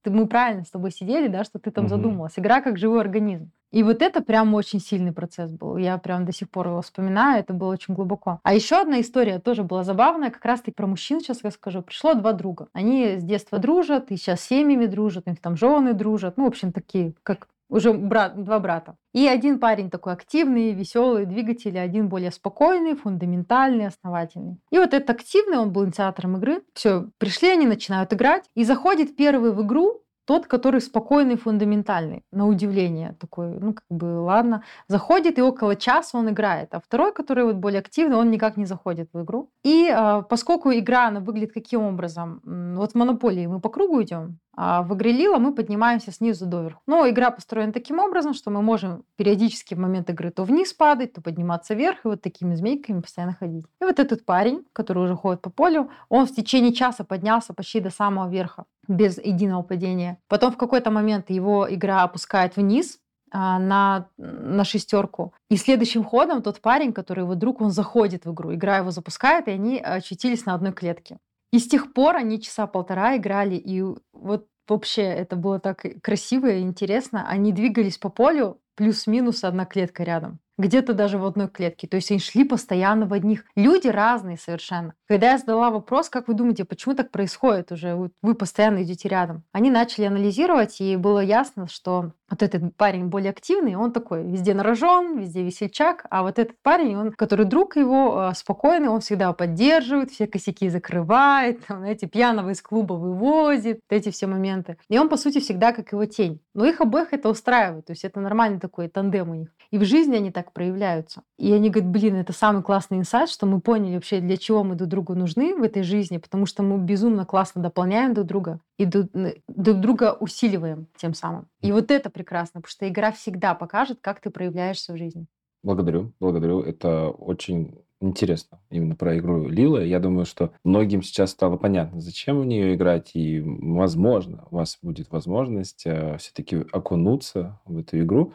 мы 0.09 0.27
правильно 0.27 0.63
с 0.63 0.69
тобой 0.69 0.91
сидели, 0.91 1.27
да, 1.27 1.43
что 1.43 1.59
ты 1.59 1.71
там 1.71 1.85
угу. 1.85 1.89
задумалась. 1.89 2.33
Игра 2.37 2.61
как 2.61 2.77
живой 2.77 3.01
организм. 3.01 3.51
И 3.73 3.81
вот 3.81 4.03
это 4.03 4.21
прям 4.21 4.53
очень 4.53 4.79
сильный 4.79 5.11
процесс 5.11 5.51
был. 5.51 5.77
Я 5.77 5.97
прям 5.97 6.25
до 6.25 6.31
сих 6.31 6.47
пор 6.47 6.67
его 6.67 6.81
вспоминаю, 6.83 7.39
это 7.39 7.53
было 7.53 7.73
очень 7.73 7.95
глубоко. 7.95 8.39
А 8.43 8.53
еще 8.53 8.79
одна 8.79 9.01
история 9.01 9.39
тоже 9.39 9.63
была 9.63 9.83
забавная, 9.83 10.29
как 10.29 10.45
раз-таки 10.45 10.71
про 10.71 10.85
мужчин 10.85 11.21
сейчас 11.21 11.41
расскажу. 11.41 11.81
Пришло 11.81 12.13
два 12.13 12.33
друга. 12.33 12.67
Они 12.73 13.17
с 13.17 13.23
детства 13.23 13.57
дружат, 13.57 14.11
и 14.11 14.17
сейчас 14.17 14.41
семьями 14.41 14.85
дружат, 14.85 15.23
у 15.25 15.31
них 15.31 15.41
там 15.41 15.57
жены 15.57 15.93
дружат. 15.93 16.37
Ну, 16.37 16.43
в 16.43 16.47
общем, 16.49 16.71
такие, 16.71 17.15
как 17.23 17.47
уже 17.73 17.91
брат, 17.91 18.43
два 18.43 18.59
брата. 18.59 18.95
И 19.13 19.27
один 19.27 19.59
парень 19.59 19.89
такой 19.89 20.13
активный, 20.13 20.73
веселый, 20.73 21.25
двигатель, 21.25 21.77
один 21.77 22.07
более 22.07 22.31
спокойный, 22.31 22.95
фундаментальный, 22.95 23.87
основательный. 23.87 24.57
И 24.71 24.77
вот 24.77 24.93
этот 24.93 25.09
активный, 25.09 25.57
он 25.57 25.73
был 25.73 25.85
инициатором 25.85 26.37
игры. 26.37 26.61
Все, 26.73 27.09
пришли 27.17 27.49
они, 27.49 27.65
начинают 27.65 28.13
играть. 28.13 28.43
И 28.55 28.63
заходит 28.63 29.15
первый 29.15 29.51
в 29.51 29.61
игру 29.63 30.03
тот, 30.25 30.47
который 30.47 30.79
спокойный, 30.81 31.35
фундаментальный, 31.35 32.23
на 32.31 32.47
удивление 32.47 33.15
такой, 33.19 33.59
ну, 33.59 33.73
как 33.73 33.85
бы, 33.89 34.21
ладно, 34.21 34.63
заходит, 34.87 35.37
и 35.37 35.41
около 35.41 35.75
часа 35.75 36.17
он 36.17 36.29
играет. 36.29 36.73
А 36.73 36.79
второй, 36.79 37.11
который 37.11 37.43
вот 37.43 37.55
более 37.55 37.79
активный, 37.79 38.15
он 38.15 38.31
никак 38.31 38.57
не 38.57 38.65
заходит 38.65 39.09
в 39.13 39.21
игру. 39.23 39.49
И 39.63 39.89
э, 39.89 40.23
поскольку 40.29 40.71
игра, 40.71 41.07
она 41.07 41.19
выглядит 41.19 41.53
каким 41.53 41.81
образом? 41.81 42.41
Вот 42.77 42.91
в 42.91 42.95
Монополии 42.95 43.47
мы 43.47 43.59
по 43.59 43.69
кругу 43.69 44.01
идем, 44.01 44.39
а 44.52 44.52
в 44.55 44.93
игре 44.93 45.11
Лила 45.11 45.39
мы 45.39 45.53
поднимаемся 45.53 46.11
снизу 46.11 46.45
доверху. 46.45 46.81
Но 46.85 47.07
игра 47.09 47.31
построена 47.31 47.73
таким 47.73 47.99
образом, 47.99 48.33
что 48.33 48.51
мы 48.51 48.61
можем 48.61 49.03
периодически 49.15 49.73
в 49.73 49.79
момент 49.79 50.09
игры 50.09 50.31
то 50.31 50.43
вниз 50.43 50.73
падать, 50.73 51.13
то 51.13 51.21
подниматься 51.21 51.73
вверх, 51.73 52.05
и 52.05 52.07
вот 52.07 52.21
такими 52.21 52.55
змейками 52.55 53.01
постоянно 53.01 53.33
ходить. 53.33 53.65
И 53.81 53.85
вот 53.85 53.99
этот 53.99 54.25
парень, 54.25 54.63
который 54.73 55.03
уже 55.03 55.15
ходит 55.15 55.41
по 55.41 55.49
полю, 55.49 55.89
он 56.09 56.25
в 56.25 56.35
течение 56.35 56.73
часа 56.73 57.03
поднялся 57.03 57.53
почти 57.53 57.79
до 57.79 57.89
самого 57.89 58.29
верха, 58.29 58.65
без 58.87 59.17
единого 59.17 59.63
падения. 59.63 60.19
Потом 60.27 60.51
в 60.51 60.57
какой-то 60.57 60.91
момент 60.91 61.29
его 61.29 61.67
игра 61.73 62.03
опускает 62.03 62.55
вниз, 62.57 62.99
а, 63.35 63.57
на, 63.57 64.09
на 64.17 64.63
шестерку. 64.63 65.33
И 65.49 65.57
следующим 65.57 66.03
ходом 66.03 66.43
тот 66.43 66.61
парень, 66.61 66.93
который 66.93 67.21
его 67.21 67.33
друг, 67.33 67.61
он 67.61 67.71
заходит 67.71 68.25
в 68.25 68.31
игру. 68.31 68.53
Игра 68.53 68.77
его 68.77 68.91
запускает, 68.91 69.47
и 69.47 69.51
они 69.51 69.79
очутились 69.79 70.45
на 70.45 70.53
одной 70.53 70.71
клетке. 70.71 71.17
И 71.53 71.59
с 71.59 71.67
тех 71.67 71.93
пор 71.93 72.15
они 72.15 72.41
часа 72.41 72.65
полтора 72.65 73.15
играли, 73.15 73.53
и 73.53 73.83
вот 74.11 74.47
вообще 74.67 75.03
это 75.03 75.35
было 75.35 75.59
так 75.59 75.85
красиво 76.01 76.47
и 76.47 76.61
интересно. 76.61 77.29
Они 77.29 77.53
двигались 77.53 77.99
по 77.99 78.09
полю, 78.09 78.59
плюс-минус 78.75 79.43
одна 79.43 79.65
клетка 79.65 80.01
рядом 80.01 80.39
где-то 80.57 80.93
даже 80.93 81.17
в 81.17 81.25
одной 81.25 81.47
клетке. 81.47 81.87
То 81.87 81.95
есть 81.95 82.11
они 82.11 82.19
шли 82.19 82.43
постоянно 82.43 83.05
в 83.05 83.13
одних. 83.13 83.45
Люди 83.55 83.87
разные 83.87 84.37
совершенно. 84.37 84.93
Когда 85.07 85.31
я 85.31 85.37
задала 85.37 85.69
вопрос, 85.69 86.09
как 86.09 86.27
вы 86.27 86.33
думаете, 86.33 86.65
почему 86.65 86.95
так 86.95 87.11
происходит 87.11 87.71
уже, 87.71 88.11
вы 88.21 88.35
постоянно 88.35 88.83
идете 88.83 89.09
рядом, 89.09 89.43
они 89.51 89.69
начали 89.69 90.05
анализировать, 90.05 90.79
и 90.81 90.95
было 90.95 91.19
ясно, 91.19 91.67
что 91.67 92.11
вот 92.33 92.41
этот 92.41 92.75
парень 92.75 93.07
более 93.07 93.29
активный, 93.29 93.75
он 93.75 93.91
такой 93.91 94.23
везде 94.23 94.55
нарожен, 94.55 95.19
везде 95.19 95.43
весельчак, 95.43 96.05
а 96.09 96.23
вот 96.23 96.39
этот 96.39 96.59
парень, 96.63 96.95
он, 96.95 97.11
который 97.11 97.45
друг 97.45 97.75
его, 97.75 98.29
э, 98.31 98.35
спокойный, 98.35 98.87
он 98.87 99.01
всегда 99.01 99.31
поддерживает, 99.33 100.09
все 100.09 100.25
косяки 100.25 100.69
закрывает, 100.69 101.63
там, 101.67 101.79
знаете, 101.79 102.07
пьяного 102.07 102.49
из 102.49 102.61
клуба 102.61 102.93
вывозит, 102.93 103.81
эти 103.89 104.09
все 104.09 104.25
моменты. 104.25 104.77
И 104.89 104.97
он, 104.97 105.09
по 105.09 105.17
сути, 105.17 105.39
всегда 105.39 105.73
как 105.73 105.91
его 105.91 106.05
тень. 106.05 106.41
Но 106.55 106.65
их 106.65 106.81
обоих 106.81 107.13
это 107.13 107.29
устраивает, 107.29 107.85
то 107.85 107.91
есть 107.91 108.03
это 108.03 108.19
нормальный 108.19 108.59
такой 108.59 108.87
тандем 108.87 109.29
у 109.29 109.35
них. 109.35 109.49
И 109.69 109.77
в 109.77 109.85
жизни 109.85 110.15
они 110.15 110.31
так 110.31 110.42
проявляются. 110.51 111.21
И 111.37 111.51
они 111.53 111.69
говорят, 111.69 111.91
блин, 111.91 112.15
это 112.15 112.33
самый 112.33 112.63
классный 112.63 112.97
инсайт, 112.97 113.29
что 113.29 113.45
мы 113.45 113.61
поняли 113.61 113.95
вообще, 113.95 114.19
для 114.19 114.37
чего 114.37 114.63
мы 114.63 114.75
друг 114.75 114.89
другу 114.89 115.15
нужны 115.15 115.55
в 115.55 115.63
этой 115.63 115.83
жизни, 115.83 116.17
потому 116.17 116.45
что 116.45 116.63
мы 116.63 116.77
безумно 116.77 117.25
классно 117.25 117.61
дополняем 117.61 118.13
друг 118.13 118.27
друга 118.27 118.59
и 118.77 118.85
друг 118.85 119.79
друга 119.79 120.17
усиливаем 120.19 120.87
тем 120.97 121.13
самым. 121.13 121.47
И 121.61 121.71
вот 121.71 121.91
это 121.91 122.09
прекрасно, 122.09 122.61
потому 122.61 122.71
что 122.71 122.89
игра 122.89 123.11
всегда 123.11 123.53
покажет, 123.53 123.99
как 124.01 124.19
ты 124.19 124.29
проявляешься 124.29 124.93
в 124.93 124.97
жизни. 124.97 125.27
Благодарю, 125.63 126.11
благодарю. 126.19 126.61
Это 126.61 127.09
очень 127.09 127.77
интересно 128.03 128.59
именно 128.69 128.95
про 128.95 129.17
игру 129.17 129.47
Лила. 129.47 129.81
Я 129.81 129.99
думаю, 129.99 130.25
что 130.25 130.51
многим 130.63 131.01
сейчас 131.01 131.31
стало 131.31 131.57
понятно, 131.57 132.01
зачем 132.01 132.41
в 132.41 132.45
нее 132.45 132.75
играть, 132.75 133.11
и, 133.15 133.41
возможно, 133.41 134.45
у 134.51 134.57
вас 134.57 134.77
будет 134.81 135.09
возможность 135.11 135.83
э, 135.85 136.17
все-таки 136.17 136.65
окунуться 136.71 137.59
в 137.65 137.77
эту 137.77 137.99
игру. 138.01 138.33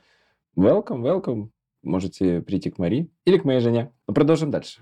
Welcome, 0.57 1.03
welcome. 1.03 1.51
Можете 1.83 2.41
прийти 2.41 2.71
к 2.71 2.79
Мари 2.79 3.11
или 3.25 3.39
к 3.39 3.45
моей 3.45 3.61
жене. 3.61 3.93
Но 4.07 4.15
продолжим 4.15 4.51
дальше. 4.51 4.81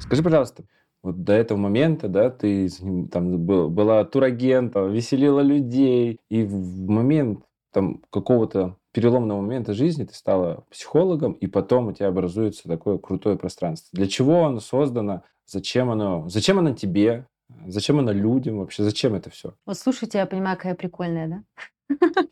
Скажи, 0.00 0.22
пожалуйста, 0.22 0.64
вот 1.02 1.22
до 1.22 1.32
этого 1.32 1.58
момента, 1.58 2.08
да, 2.08 2.30
ты 2.30 2.68
там 3.10 3.38
был, 3.38 3.70
была 3.70 4.04
турагент, 4.04 4.74
веселила 4.74 5.40
людей, 5.40 6.18
и 6.28 6.42
в 6.42 6.88
момент 6.88 7.44
там 7.72 8.02
какого-то 8.10 8.76
переломного 8.92 9.40
момента 9.40 9.72
жизни 9.72 10.04
ты 10.04 10.14
стала 10.14 10.64
психологом, 10.70 11.32
и 11.32 11.46
потом 11.46 11.88
у 11.88 11.92
тебя 11.92 12.08
образуется 12.08 12.68
такое 12.68 12.98
крутое 12.98 13.36
пространство. 13.36 13.90
Для 13.92 14.08
чего 14.08 14.44
оно 14.44 14.60
создано? 14.60 15.22
Зачем 15.46 15.90
оно? 15.90 16.28
Зачем 16.28 16.58
оно 16.58 16.74
тебе? 16.74 17.26
Зачем 17.66 17.98
оно 17.98 18.12
людям 18.12 18.58
вообще? 18.58 18.82
Зачем 18.82 19.14
это 19.14 19.30
все? 19.30 19.54
Вот 19.66 19.78
слушайте, 19.78 20.18
я 20.18 20.26
понимаю, 20.26 20.56
какая 20.56 20.74
прикольная, 20.74 21.44
да? 21.88 21.96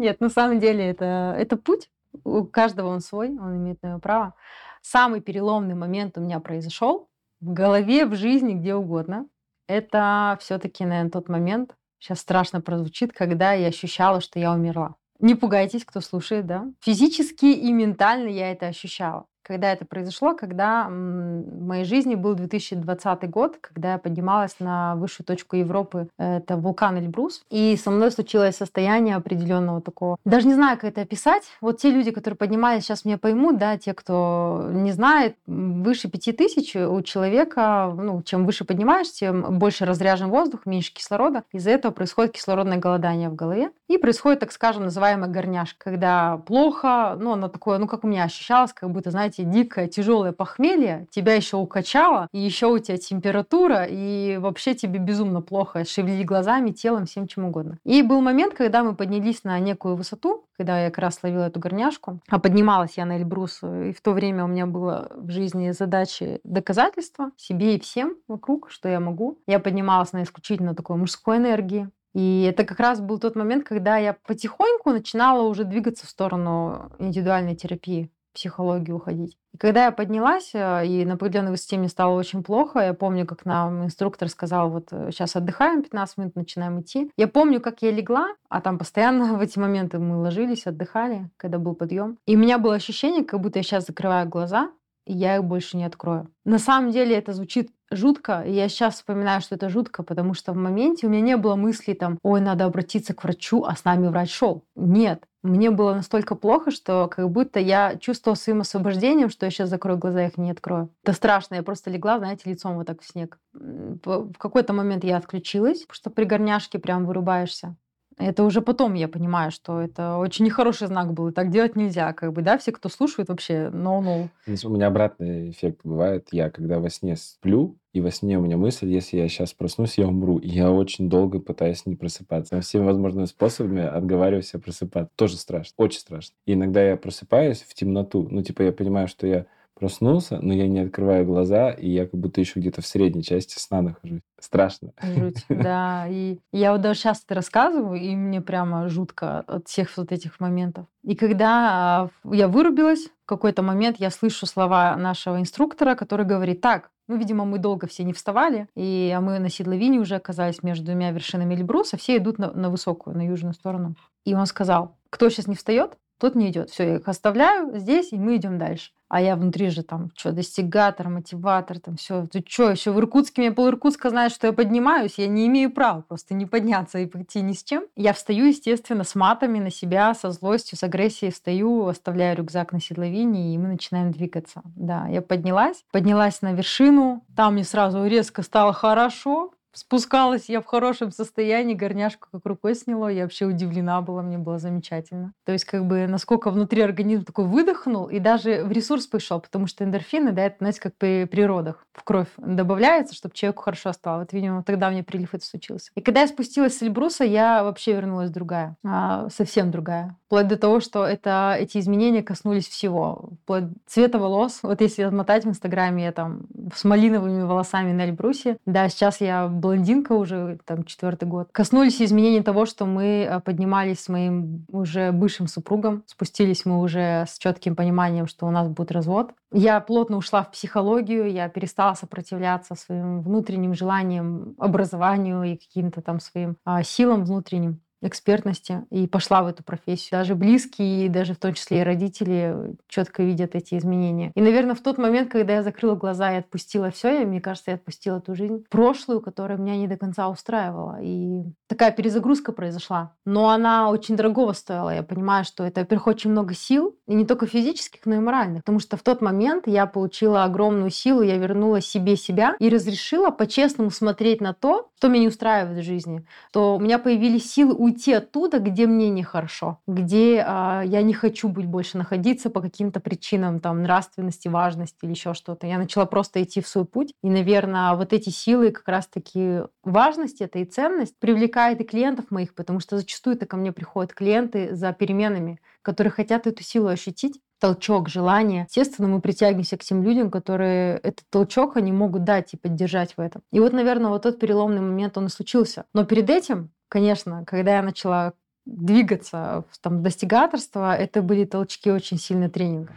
Нет, 0.00 0.18
на 0.22 0.30
самом 0.30 0.60
деле 0.60 0.88
это, 0.88 1.34
это 1.38 1.58
путь. 1.58 1.90
У 2.24 2.44
каждого 2.44 2.88
он 2.88 3.00
свой, 3.00 3.28
он 3.38 3.58
имеет 3.58 3.82
на 3.82 3.98
право. 3.98 4.34
Самый 4.80 5.20
переломный 5.20 5.74
момент 5.74 6.16
у 6.16 6.22
меня 6.22 6.40
произошел 6.40 7.10
в 7.42 7.52
голове, 7.52 8.06
в 8.06 8.14
жизни, 8.14 8.54
где 8.54 8.74
угодно. 8.74 9.28
Это 9.68 10.38
все-таки, 10.40 10.86
наверное, 10.86 11.10
тот 11.10 11.28
момент, 11.28 11.76
сейчас 11.98 12.20
страшно 12.20 12.62
прозвучит, 12.62 13.12
когда 13.12 13.52
я 13.52 13.66
ощущала, 13.66 14.22
что 14.22 14.38
я 14.38 14.52
умерла. 14.52 14.94
Не 15.18 15.34
пугайтесь, 15.34 15.84
кто 15.84 16.00
слушает, 16.00 16.46
да. 16.46 16.64
Физически 16.80 17.44
и 17.44 17.70
ментально 17.70 18.28
я 18.28 18.52
это 18.52 18.68
ощущала 18.68 19.26
когда 19.42 19.72
это 19.72 19.84
произошло, 19.84 20.34
когда 20.34 20.86
в 20.88 21.62
моей 21.62 21.84
жизни 21.84 22.14
был 22.14 22.34
2020 22.34 23.30
год, 23.30 23.58
когда 23.60 23.92
я 23.92 23.98
поднималась 23.98 24.56
на 24.60 24.96
высшую 24.96 25.26
точку 25.26 25.56
Европы, 25.56 26.08
это 26.18 26.56
вулкан 26.56 26.98
Эльбрус, 26.98 27.42
и 27.50 27.76
со 27.76 27.90
мной 27.90 28.10
случилось 28.10 28.56
состояние 28.56 29.16
определенного 29.16 29.80
такого. 29.80 30.16
Даже 30.24 30.46
не 30.46 30.54
знаю, 30.54 30.76
как 30.76 30.90
это 30.90 31.02
описать. 31.02 31.44
Вот 31.60 31.78
те 31.78 31.90
люди, 31.90 32.10
которые 32.10 32.36
поднимались, 32.36 32.84
сейчас 32.84 33.04
меня 33.04 33.18
поймут, 33.18 33.58
да, 33.58 33.78
те, 33.78 33.94
кто 33.94 34.68
не 34.70 34.92
знает, 34.92 35.36
выше 35.46 36.08
5000 36.08 36.76
у 36.76 37.02
человека, 37.02 37.92
ну, 37.96 38.22
чем 38.22 38.46
выше 38.46 38.64
поднимаешься, 38.64 39.14
тем 39.14 39.58
больше 39.58 39.84
разряжен 39.84 40.30
воздух, 40.30 40.66
меньше 40.66 40.92
кислорода. 40.92 41.44
Из-за 41.52 41.70
этого 41.70 41.92
происходит 41.92 42.32
кислородное 42.32 42.78
голодание 42.78 43.28
в 43.28 43.34
голове. 43.34 43.70
И 43.88 43.98
происходит, 43.98 44.40
так 44.40 44.52
скажем, 44.52 44.84
называемая 44.84 45.28
горняшка, 45.28 45.76
когда 45.84 46.38
плохо, 46.46 47.16
ну, 47.18 47.32
оно 47.32 47.48
такое, 47.48 47.78
ну, 47.78 47.86
как 47.86 48.04
у 48.04 48.06
меня 48.06 48.24
ощущалось, 48.24 48.72
как 48.72 48.90
будто, 48.90 49.10
знаете, 49.10 49.29
знаете, 49.30 49.44
дикое, 49.44 49.88
тяжелое 49.88 50.32
похмелье, 50.32 51.06
тебя 51.10 51.34
еще 51.34 51.56
укачало, 51.56 52.28
и 52.32 52.38
еще 52.38 52.66
у 52.66 52.78
тебя 52.78 52.98
температура, 52.98 53.86
и 53.88 54.38
вообще 54.38 54.74
тебе 54.74 54.98
безумно 54.98 55.40
плохо 55.40 55.84
шевелить 55.84 56.26
глазами, 56.26 56.70
телом, 56.70 57.06
всем 57.06 57.26
чем 57.26 57.46
угодно. 57.46 57.78
И 57.84 58.02
был 58.02 58.20
момент, 58.20 58.54
когда 58.54 58.82
мы 58.82 58.94
поднялись 58.94 59.44
на 59.44 59.58
некую 59.58 59.96
высоту, 59.96 60.44
когда 60.56 60.80
я 60.80 60.90
как 60.90 60.98
раз 60.98 61.20
ловила 61.22 61.44
эту 61.44 61.60
горняшку, 61.60 62.20
а 62.28 62.38
поднималась 62.38 62.96
я 62.96 63.04
на 63.04 63.18
Эльбрус, 63.18 63.62
и 63.62 63.92
в 63.92 64.00
то 64.02 64.12
время 64.12 64.44
у 64.44 64.48
меня 64.48 64.66
было 64.66 65.10
в 65.14 65.30
жизни 65.30 65.70
задачи 65.70 66.40
доказательства 66.44 67.30
себе 67.36 67.76
и 67.76 67.80
всем 67.80 68.16
вокруг, 68.28 68.70
что 68.70 68.88
я 68.88 69.00
могу. 69.00 69.38
Я 69.46 69.60
поднималась 69.60 70.12
на 70.12 70.22
исключительно 70.22 70.74
такой 70.74 70.96
мужской 70.96 71.36
энергии, 71.36 71.88
и 72.12 72.42
это 72.42 72.64
как 72.64 72.80
раз 72.80 73.00
был 73.00 73.18
тот 73.18 73.36
момент, 73.36 73.64
когда 73.64 73.96
я 73.96 74.16
потихоньку 74.26 74.90
начинала 74.90 75.42
уже 75.42 75.64
двигаться 75.64 76.06
в 76.06 76.10
сторону 76.10 76.90
индивидуальной 76.98 77.54
терапии 77.54 78.10
психологию 78.32 78.96
уходить. 78.96 79.36
И 79.52 79.56
когда 79.56 79.86
я 79.86 79.92
поднялась, 79.92 80.50
э, 80.54 80.86
и 80.86 81.04
на 81.04 81.14
определенной 81.14 81.50
высоте 81.50 81.78
мне 81.78 81.88
стало 81.88 82.16
очень 82.16 82.42
плохо, 82.42 82.80
я 82.80 82.94
помню, 82.94 83.26
как 83.26 83.44
нам 83.44 83.84
инструктор 83.84 84.28
сказал, 84.28 84.70
вот 84.70 84.88
сейчас 84.90 85.36
э, 85.36 85.38
отдыхаем 85.38 85.82
15 85.82 86.18
минут, 86.18 86.36
начинаем 86.36 86.80
идти. 86.80 87.10
Я 87.16 87.28
помню, 87.28 87.60
как 87.60 87.82
я 87.82 87.90
легла, 87.90 88.28
а 88.48 88.60
там 88.60 88.78
постоянно 88.78 89.34
в 89.38 89.40
эти 89.40 89.58
моменты 89.58 89.98
мы 89.98 90.18
ложились, 90.18 90.66
отдыхали, 90.66 91.30
когда 91.36 91.58
был 91.58 91.74
подъем. 91.74 92.18
И 92.26 92.36
у 92.36 92.38
меня 92.38 92.58
было 92.58 92.74
ощущение, 92.74 93.24
как 93.24 93.40
будто 93.40 93.58
я 93.58 93.62
сейчас 93.62 93.86
закрываю 93.86 94.28
глаза, 94.28 94.70
и 95.06 95.12
я 95.12 95.36
их 95.36 95.44
больше 95.44 95.76
не 95.76 95.84
открою. 95.84 96.28
На 96.44 96.58
самом 96.58 96.90
деле 96.90 97.16
это 97.16 97.32
звучит 97.32 97.70
жутко. 97.90 98.44
Я 98.46 98.68
сейчас 98.68 98.94
вспоминаю, 98.96 99.40
что 99.40 99.54
это 99.54 99.68
жутко, 99.68 100.02
потому 100.02 100.34
что 100.34 100.52
в 100.52 100.56
моменте 100.56 101.06
у 101.06 101.10
меня 101.10 101.22
не 101.22 101.36
было 101.36 101.56
мысли 101.56 101.94
там, 101.94 102.18
ой, 102.22 102.40
надо 102.40 102.64
обратиться 102.64 103.14
к 103.14 103.24
врачу, 103.24 103.64
а 103.64 103.76
с 103.76 103.84
нами 103.84 104.08
врач 104.08 104.32
шел. 104.32 104.64
Нет. 104.76 105.24
Мне 105.42 105.70
было 105.70 105.94
настолько 105.94 106.34
плохо, 106.34 106.70
что 106.70 107.08
как 107.08 107.30
будто 107.30 107.58
я 107.60 107.96
чувствовала 107.96 108.36
своим 108.36 108.60
освобождением, 108.60 109.30
что 109.30 109.46
я 109.46 109.50
сейчас 109.50 109.70
закрою 109.70 109.96
глаза, 109.96 110.26
их 110.26 110.36
не 110.36 110.50
открою. 110.50 110.90
Это 111.02 111.14
страшно. 111.14 111.54
Я 111.54 111.62
просто 111.62 111.90
легла, 111.90 112.18
знаете, 112.18 112.50
лицом 112.50 112.76
вот 112.76 112.86
так 112.86 113.00
в 113.00 113.06
снег. 113.06 113.38
В 113.52 114.34
какой-то 114.36 114.74
момент 114.74 115.02
я 115.02 115.16
отключилась, 115.16 115.86
что 115.90 116.10
при 116.10 116.24
горняшке 116.24 116.78
прям 116.78 117.06
вырубаешься. 117.06 117.76
Это 118.20 118.44
уже 118.44 118.60
потом 118.60 118.94
я 118.94 119.08
понимаю, 119.08 119.50
что 119.50 119.80
это 119.80 120.16
очень 120.16 120.44
нехороший 120.44 120.86
знак 120.86 121.12
был, 121.12 121.28
и 121.28 121.32
так 121.32 121.50
делать 121.50 121.74
нельзя, 121.74 122.12
как 122.12 122.32
бы, 122.32 122.42
да, 122.42 122.58
все, 122.58 122.70
кто 122.72 122.88
слушает, 122.88 123.28
вообще 123.28 123.70
no-no. 123.72 124.28
У 124.64 124.68
меня 124.68 124.88
обратный 124.88 125.50
эффект 125.50 125.80
бывает. 125.84 126.28
Я, 126.30 126.50
когда 126.50 126.78
во 126.78 126.90
сне 126.90 127.16
сплю, 127.16 127.76
и 127.92 128.00
во 128.00 128.10
сне 128.10 128.38
у 128.38 128.42
меня 128.42 128.56
мысль, 128.56 128.88
если 128.88 129.16
я 129.16 129.28
сейчас 129.28 129.52
проснусь, 129.52 129.98
я 129.98 130.06
умру. 130.06 130.38
И 130.38 130.48
я 130.48 130.70
очень 130.70 131.08
долго 131.08 131.40
пытаюсь 131.40 131.86
не 131.86 131.96
просыпаться. 131.96 132.60
Всеми 132.60 132.84
возможными 132.84 133.24
способами 133.24 133.82
отговариваю 133.82 134.42
себя 134.42 134.60
просыпаться. 134.60 135.10
Тоже 135.16 135.36
страшно, 135.36 135.74
очень 135.76 136.00
страшно. 136.00 136.34
И 136.46 136.52
иногда 136.52 136.82
я 136.82 136.96
просыпаюсь 136.96 137.62
в 137.62 137.74
темноту. 137.74 138.28
Ну, 138.30 138.42
типа, 138.42 138.62
я 138.62 138.72
понимаю, 138.72 139.08
что 139.08 139.26
я 139.26 139.46
проснулся, 139.80 140.38
но 140.40 140.52
я 140.52 140.68
не 140.68 140.80
открываю 140.80 141.24
глаза, 141.24 141.70
и 141.70 141.88
я 141.88 142.06
как 142.06 142.20
будто 142.20 142.40
еще 142.40 142.60
где-то 142.60 142.82
в 142.82 142.86
средней 142.86 143.24
части 143.24 143.58
сна 143.58 143.80
нахожусь. 143.80 144.20
Страшно. 144.38 144.92
Жуть, 145.02 145.44
да. 145.48 146.06
И 146.08 146.38
я 146.52 146.72
вот 146.72 146.82
даже 146.82 147.00
сейчас 147.00 147.22
это 147.24 147.34
рассказываю, 147.34 147.98
и 147.98 148.14
мне 148.14 148.40
прямо 148.40 148.88
жутко 148.88 149.40
от 149.40 149.66
всех 149.68 149.96
вот 149.96 150.12
этих 150.12 150.38
моментов. 150.38 150.86
И 151.02 151.16
когда 151.16 152.10
а, 152.24 152.32
я 152.32 152.46
вырубилась, 152.46 153.06
в 153.06 153.26
какой-то 153.26 153.62
момент 153.62 153.96
я 153.98 154.10
слышу 154.10 154.46
слова 154.46 154.94
нашего 154.96 155.40
инструктора, 155.40 155.94
который 155.94 156.26
говорит, 156.26 156.60
так, 156.60 156.90
ну, 157.08 157.16
видимо, 157.16 157.44
мы 157.44 157.58
долго 157.58 157.88
все 157.88 158.04
не 158.04 158.12
вставали, 158.12 158.68
и 158.76 159.12
а 159.16 159.20
мы 159.20 159.40
на 159.40 159.48
седловине 159.48 159.98
уже 159.98 160.14
оказались 160.14 160.62
между 160.62 160.84
двумя 160.84 161.10
вершинами 161.10 161.54
Эльбруса, 161.54 161.96
все 161.96 162.18
идут 162.18 162.38
на, 162.38 162.52
на 162.52 162.70
высокую, 162.70 163.16
на 163.16 163.26
южную 163.26 163.54
сторону. 163.54 163.96
И 164.24 164.34
он 164.34 164.46
сказал, 164.46 164.96
кто 165.10 165.28
сейчас 165.28 165.48
не 165.48 165.56
встает, 165.56 165.96
тот 166.20 166.34
не 166.34 166.50
идет. 166.50 166.70
Все, 166.70 166.84
я 166.84 166.96
их 166.96 167.08
оставляю 167.08 167.78
здесь, 167.78 168.12
и 168.12 168.18
мы 168.18 168.36
идем 168.36 168.58
дальше. 168.58 168.90
А 169.08 169.20
я 169.20 169.34
внутри 169.34 169.70
же 169.70 169.82
там, 169.82 170.10
что, 170.14 170.30
достигатор, 170.30 171.08
мотиватор, 171.08 171.80
там 171.80 171.96
все. 171.96 172.28
Ты 172.28 172.44
что, 172.46 172.70
еще 172.70 172.92
в 172.92 172.98
Иркутске, 173.00 173.42
мне 173.42 173.50
пол 173.50 173.68
Иркутска 173.68 174.08
знает, 174.08 174.30
что 174.30 174.46
я 174.46 174.52
поднимаюсь, 174.52 175.14
я 175.16 175.26
не 175.26 175.48
имею 175.48 175.72
права 175.72 176.02
просто 176.02 176.32
не 176.34 176.46
подняться 176.46 176.98
и 176.98 177.06
пойти 177.06 177.40
ни 177.40 177.52
с 177.52 177.64
чем. 177.64 177.84
Я 177.96 178.12
встаю, 178.12 178.44
естественно, 178.44 179.02
с 179.02 179.16
матами 179.16 179.58
на 179.58 179.70
себя, 179.70 180.14
со 180.14 180.30
злостью, 180.30 180.78
с 180.78 180.84
агрессией 180.84 181.32
встаю, 181.32 181.86
оставляю 181.88 182.36
рюкзак 182.36 182.72
на 182.72 182.80
седловине, 182.80 183.52
и 183.52 183.58
мы 183.58 183.66
начинаем 183.66 184.12
двигаться. 184.12 184.62
Да, 184.76 185.08
я 185.08 185.22
поднялась, 185.22 185.82
поднялась 185.90 186.40
на 186.40 186.52
вершину, 186.52 187.24
там 187.34 187.54
мне 187.54 187.64
сразу 187.64 188.06
резко 188.06 188.42
стало 188.42 188.72
хорошо, 188.72 189.50
Спускалась 189.72 190.48
я 190.48 190.60
в 190.60 190.66
хорошем 190.66 191.12
состоянии, 191.12 191.74
горняшку 191.74 192.28
как 192.32 192.44
рукой 192.44 192.74
сняло. 192.74 193.08
Я 193.08 193.24
вообще 193.24 193.46
удивлена 193.46 194.00
была, 194.00 194.22
мне 194.22 194.38
было 194.38 194.58
замечательно. 194.58 195.32
То 195.44 195.52
есть 195.52 195.64
как 195.64 195.86
бы 195.86 196.06
насколько 196.06 196.50
внутри 196.50 196.82
организм 196.82 197.24
такой 197.24 197.46
выдохнул 197.46 198.06
и 198.06 198.18
даже 198.18 198.64
в 198.64 198.72
ресурс 198.72 199.06
пошел, 199.06 199.40
потому 199.40 199.66
что 199.66 199.84
эндорфины, 199.84 200.32
да, 200.32 200.42
это, 200.42 200.56
знаете, 200.58 200.80
как 200.80 200.94
при, 200.96 201.24
при 201.24 201.42
родах 201.42 201.86
в 201.92 202.02
кровь 202.02 202.28
добавляется, 202.36 203.14
чтобы 203.14 203.34
человеку 203.34 203.62
хорошо 203.62 203.92
стало. 203.92 204.20
Вот, 204.20 204.32
видимо, 204.32 204.62
тогда 204.62 204.90
мне 204.90 205.02
прилив 205.02 205.34
это 205.34 205.44
случился. 205.44 205.90
И 205.94 206.00
когда 206.00 206.22
я 206.22 206.28
спустилась 206.28 206.76
с 206.76 206.82
Эльбруса, 206.82 207.24
я 207.24 207.62
вообще 207.62 207.92
вернулась 207.92 208.30
другая, 208.30 208.76
а, 208.84 209.28
совсем 209.30 209.70
другая. 209.70 210.16
Вплоть 210.26 210.48
до 210.48 210.56
того, 210.56 210.80
что 210.80 211.04
это, 211.04 211.56
эти 211.58 211.78
изменения 211.78 212.22
коснулись 212.22 212.68
всего. 212.68 213.30
Вплоть 213.42 213.64
цвета 213.86 214.18
волос. 214.18 214.60
Вот 214.62 214.80
если 214.80 215.02
отмотать 215.02 215.44
в 215.44 215.48
Инстаграме, 215.48 216.04
я 216.04 216.12
там 216.12 216.42
с 216.74 216.84
малиновыми 216.84 217.42
волосами 217.42 217.92
на 217.92 218.02
Эльбрусе. 218.02 218.56
Да, 218.64 218.88
сейчас 218.88 219.20
я 219.20 219.48
блондинка 219.60 220.12
уже, 220.12 220.58
там, 220.64 220.84
четвертый 220.84 221.28
год. 221.28 221.48
Коснулись 221.52 222.00
изменений 222.02 222.42
того, 222.42 222.66
что 222.66 222.86
мы 222.86 223.28
э, 223.28 223.40
поднимались 223.40 224.00
с 224.00 224.08
моим 224.08 224.64
уже 224.68 225.12
бывшим 225.12 225.46
супругом. 225.46 226.02
Спустились 226.06 226.64
мы 226.64 226.80
уже 226.80 227.24
с 227.28 227.38
четким 227.38 227.76
пониманием, 227.76 228.26
что 228.26 228.46
у 228.46 228.50
нас 228.50 228.68
будет 228.68 228.92
развод. 228.92 229.32
Я 229.52 229.80
плотно 229.80 230.16
ушла 230.16 230.42
в 230.42 230.50
психологию, 230.50 231.30
я 231.30 231.48
перестала 231.48 231.94
сопротивляться 231.94 232.74
своим 232.74 233.22
внутренним 233.22 233.74
желаниям, 233.74 234.54
образованию 234.58 235.42
и 235.44 235.56
каким-то 235.56 236.02
там 236.02 236.20
своим 236.20 236.56
а, 236.64 236.82
силам 236.82 237.24
внутренним 237.24 237.80
экспертности 238.02 238.84
и 238.90 239.06
пошла 239.06 239.42
в 239.42 239.46
эту 239.46 239.62
профессию. 239.62 240.18
Даже 240.18 240.34
близкие, 240.34 241.08
даже 241.08 241.34
в 241.34 241.38
том 241.38 241.54
числе 241.54 241.80
и 241.80 241.84
родители 241.84 242.76
четко 242.88 243.22
видят 243.22 243.54
эти 243.54 243.76
изменения. 243.76 244.32
И, 244.34 244.40
наверное, 244.40 244.74
в 244.74 244.80
тот 244.80 244.98
момент, 244.98 245.30
когда 245.30 245.54
я 245.54 245.62
закрыла 245.62 245.94
глаза 245.94 246.32
и 246.32 246.38
отпустила 246.38 246.90
все, 246.90 247.20
я, 247.20 247.26
мне 247.26 247.40
кажется, 247.40 247.72
я 247.72 247.76
отпустила 247.76 248.20
ту 248.20 248.34
жизнь 248.34 248.64
прошлую, 248.70 249.20
которая 249.20 249.58
меня 249.58 249.76
не 249.76 249.88
до 249.88 249.96
конца 249.96 250.28
устраивала. 250.28 250.98
И 251.02 251.42
такая 251.66 251.92
перезагрузка 251.92 252.52
произошла. 252.52 253.14
Но 253.24 253.50
она 253.50 253.90
очень 253.90 254.16
дорогого 254.16 254.52
стоила. 254.52 254.94
Я 254.94 255.02
понимаю, 255.02 255.44
что 255.44 255.64
это, 255.64 255.80
во-первых, 255.80 256.06
очень 256.06 256.30
много 256.30 256.54
сил, 256.54 256.96
и 257.06 257.14
не 257.14 257.24
только 257.24 257.46
физических, 257.46 258.06
но 258.06 258.14
и 258.14 258.18
моральных. 258.18 258.62
Потому 258.62 258.80
что 258.80 258.96
в 258.96 259.02
тот 259.02 259.20
момент 259.20 259.66
я 259.66 259.86
получила 259.86 260.44
огромную 260.44 260.90
силу, 260.90 261.22
я 261.22 261.36
вернула 261.36 261.80
себе 261.80 262.16
себя 262.16 262.56
и 262.58 262.68
разрешила 262.68 263.30
по-честному 263.30 263.90
смотреть 263.90 264.40
на 264.40 264.54
то, 264.54 264.90
что 264.96 265.08
меня 265.08 265.22
не 265.22 265.28
устраивает 265.28 265.78
в 265.78 265.82
жизни. 265.82 266.24
То 266.52 266.76
у 266.76 266.80
меня 266.80 266.98
появились 266.98 267.50
силы 267.50 267.74
уйти 267.90 268.12
оттуда, 268.12 268.58
где 268.58 268.86
мне 268.86 269.10
нехорошо, 269.10 269.78
где 269.86 270.44
а, 270.46 270.82
я 270.82 271.02
не 271.02 271.12
хочу 271.12 271.48
быть 271.48 271.66
больше 271.66 271.98
находиться 271.98 272.50
по 272.50 272.60
каким-то 272.60 273.00
причинам, 273.00 273.60
там, 273.60 273.82
нравственности, 273.82 274.48
важности 274.48 274.98
или 275.02 275.10
еще 275.10 275.34
что-то. 275.34 275.66
Я 275.66 275.78
начала 275.78 276.06
просто 276.06 276.42
идти 276.42 276.60
в 276.60 276.68
свой 276.68 276.84
путь. 276.84 277.12
И, 277.22 277.28
наверное, 277.28 277.94
вот 277.94 278.12
эти 278.12 278.30
силы, 278.30 278.70
как 278.70 278.88
раз-таки 278.88 279.60
важность 279.82 280.40
это 280.40 280.58
и 280.60 280.64
ценность, 280.64 281.18
привлекает 281.18 281.80
и 281.80 281.84
клиентов 281.84 282.30
моих, 282.30 282.54
потому 282.54 282.80
что 282.80 282.96
зачастую 282.96 283.36
это 283.36 283.46
ко 283.46 283.56
мне 283.56 283.72
приходят 283.72 284.14
клиенты 284.14 284.74
за 284.74 284.92
переменами, 284.92 285.60
которые 285.82 286.12
хотят 286.12 286.46
эту 286.46 286.62
силу 286.62 286.88
ощутить 286.88 287.40
толчок, 287.58 288.08
желание. 288.08 288.66
Естественно, 288.68 289.08
мы 289.08 289.20
притягиваемся 289.20 289.76
к 289.76 289.84
тем 289.84 290.02
людям, 290.02 290.30
которые 290.30 290.96
этот 290.98 291.24
толчок 291.28 291.76
они 291.76 291.92
могут 291.92 292.24
дать 292.24 292.54
и 292.54 292.56
поддержать 292.56 293.14
в 293.16 293.20
этом. 293.20 293.42
И 293.52 293.60
вот, 293.60 293.74
наверное, 293.74 294.10
вот 294.10 294.22
тот 294.22 294.38
переломный 294.38 294.80
момент, 294.80 295.18
он 295.18 295.26
и 295.26 295.28
случился. 295.28 295.84
Но 295.92 296.04
перед 296.04 296.30
этим 296.30 296.70
Конечно, 296.90 297.44
когда 297.46 297.76
я 297.76 297.82
начала 297.82 298.32
двигаться 298.66 299.64
в 299.70 299.78
там, 299.78 300.02
достигаторство, 300.02 300.92
это 300.92 301.22
были 301.22 301.44
толчки 301.44 301.88
очень 301.88 302.18
сильно 302.18 302.50
тренинга. 302.50 302.92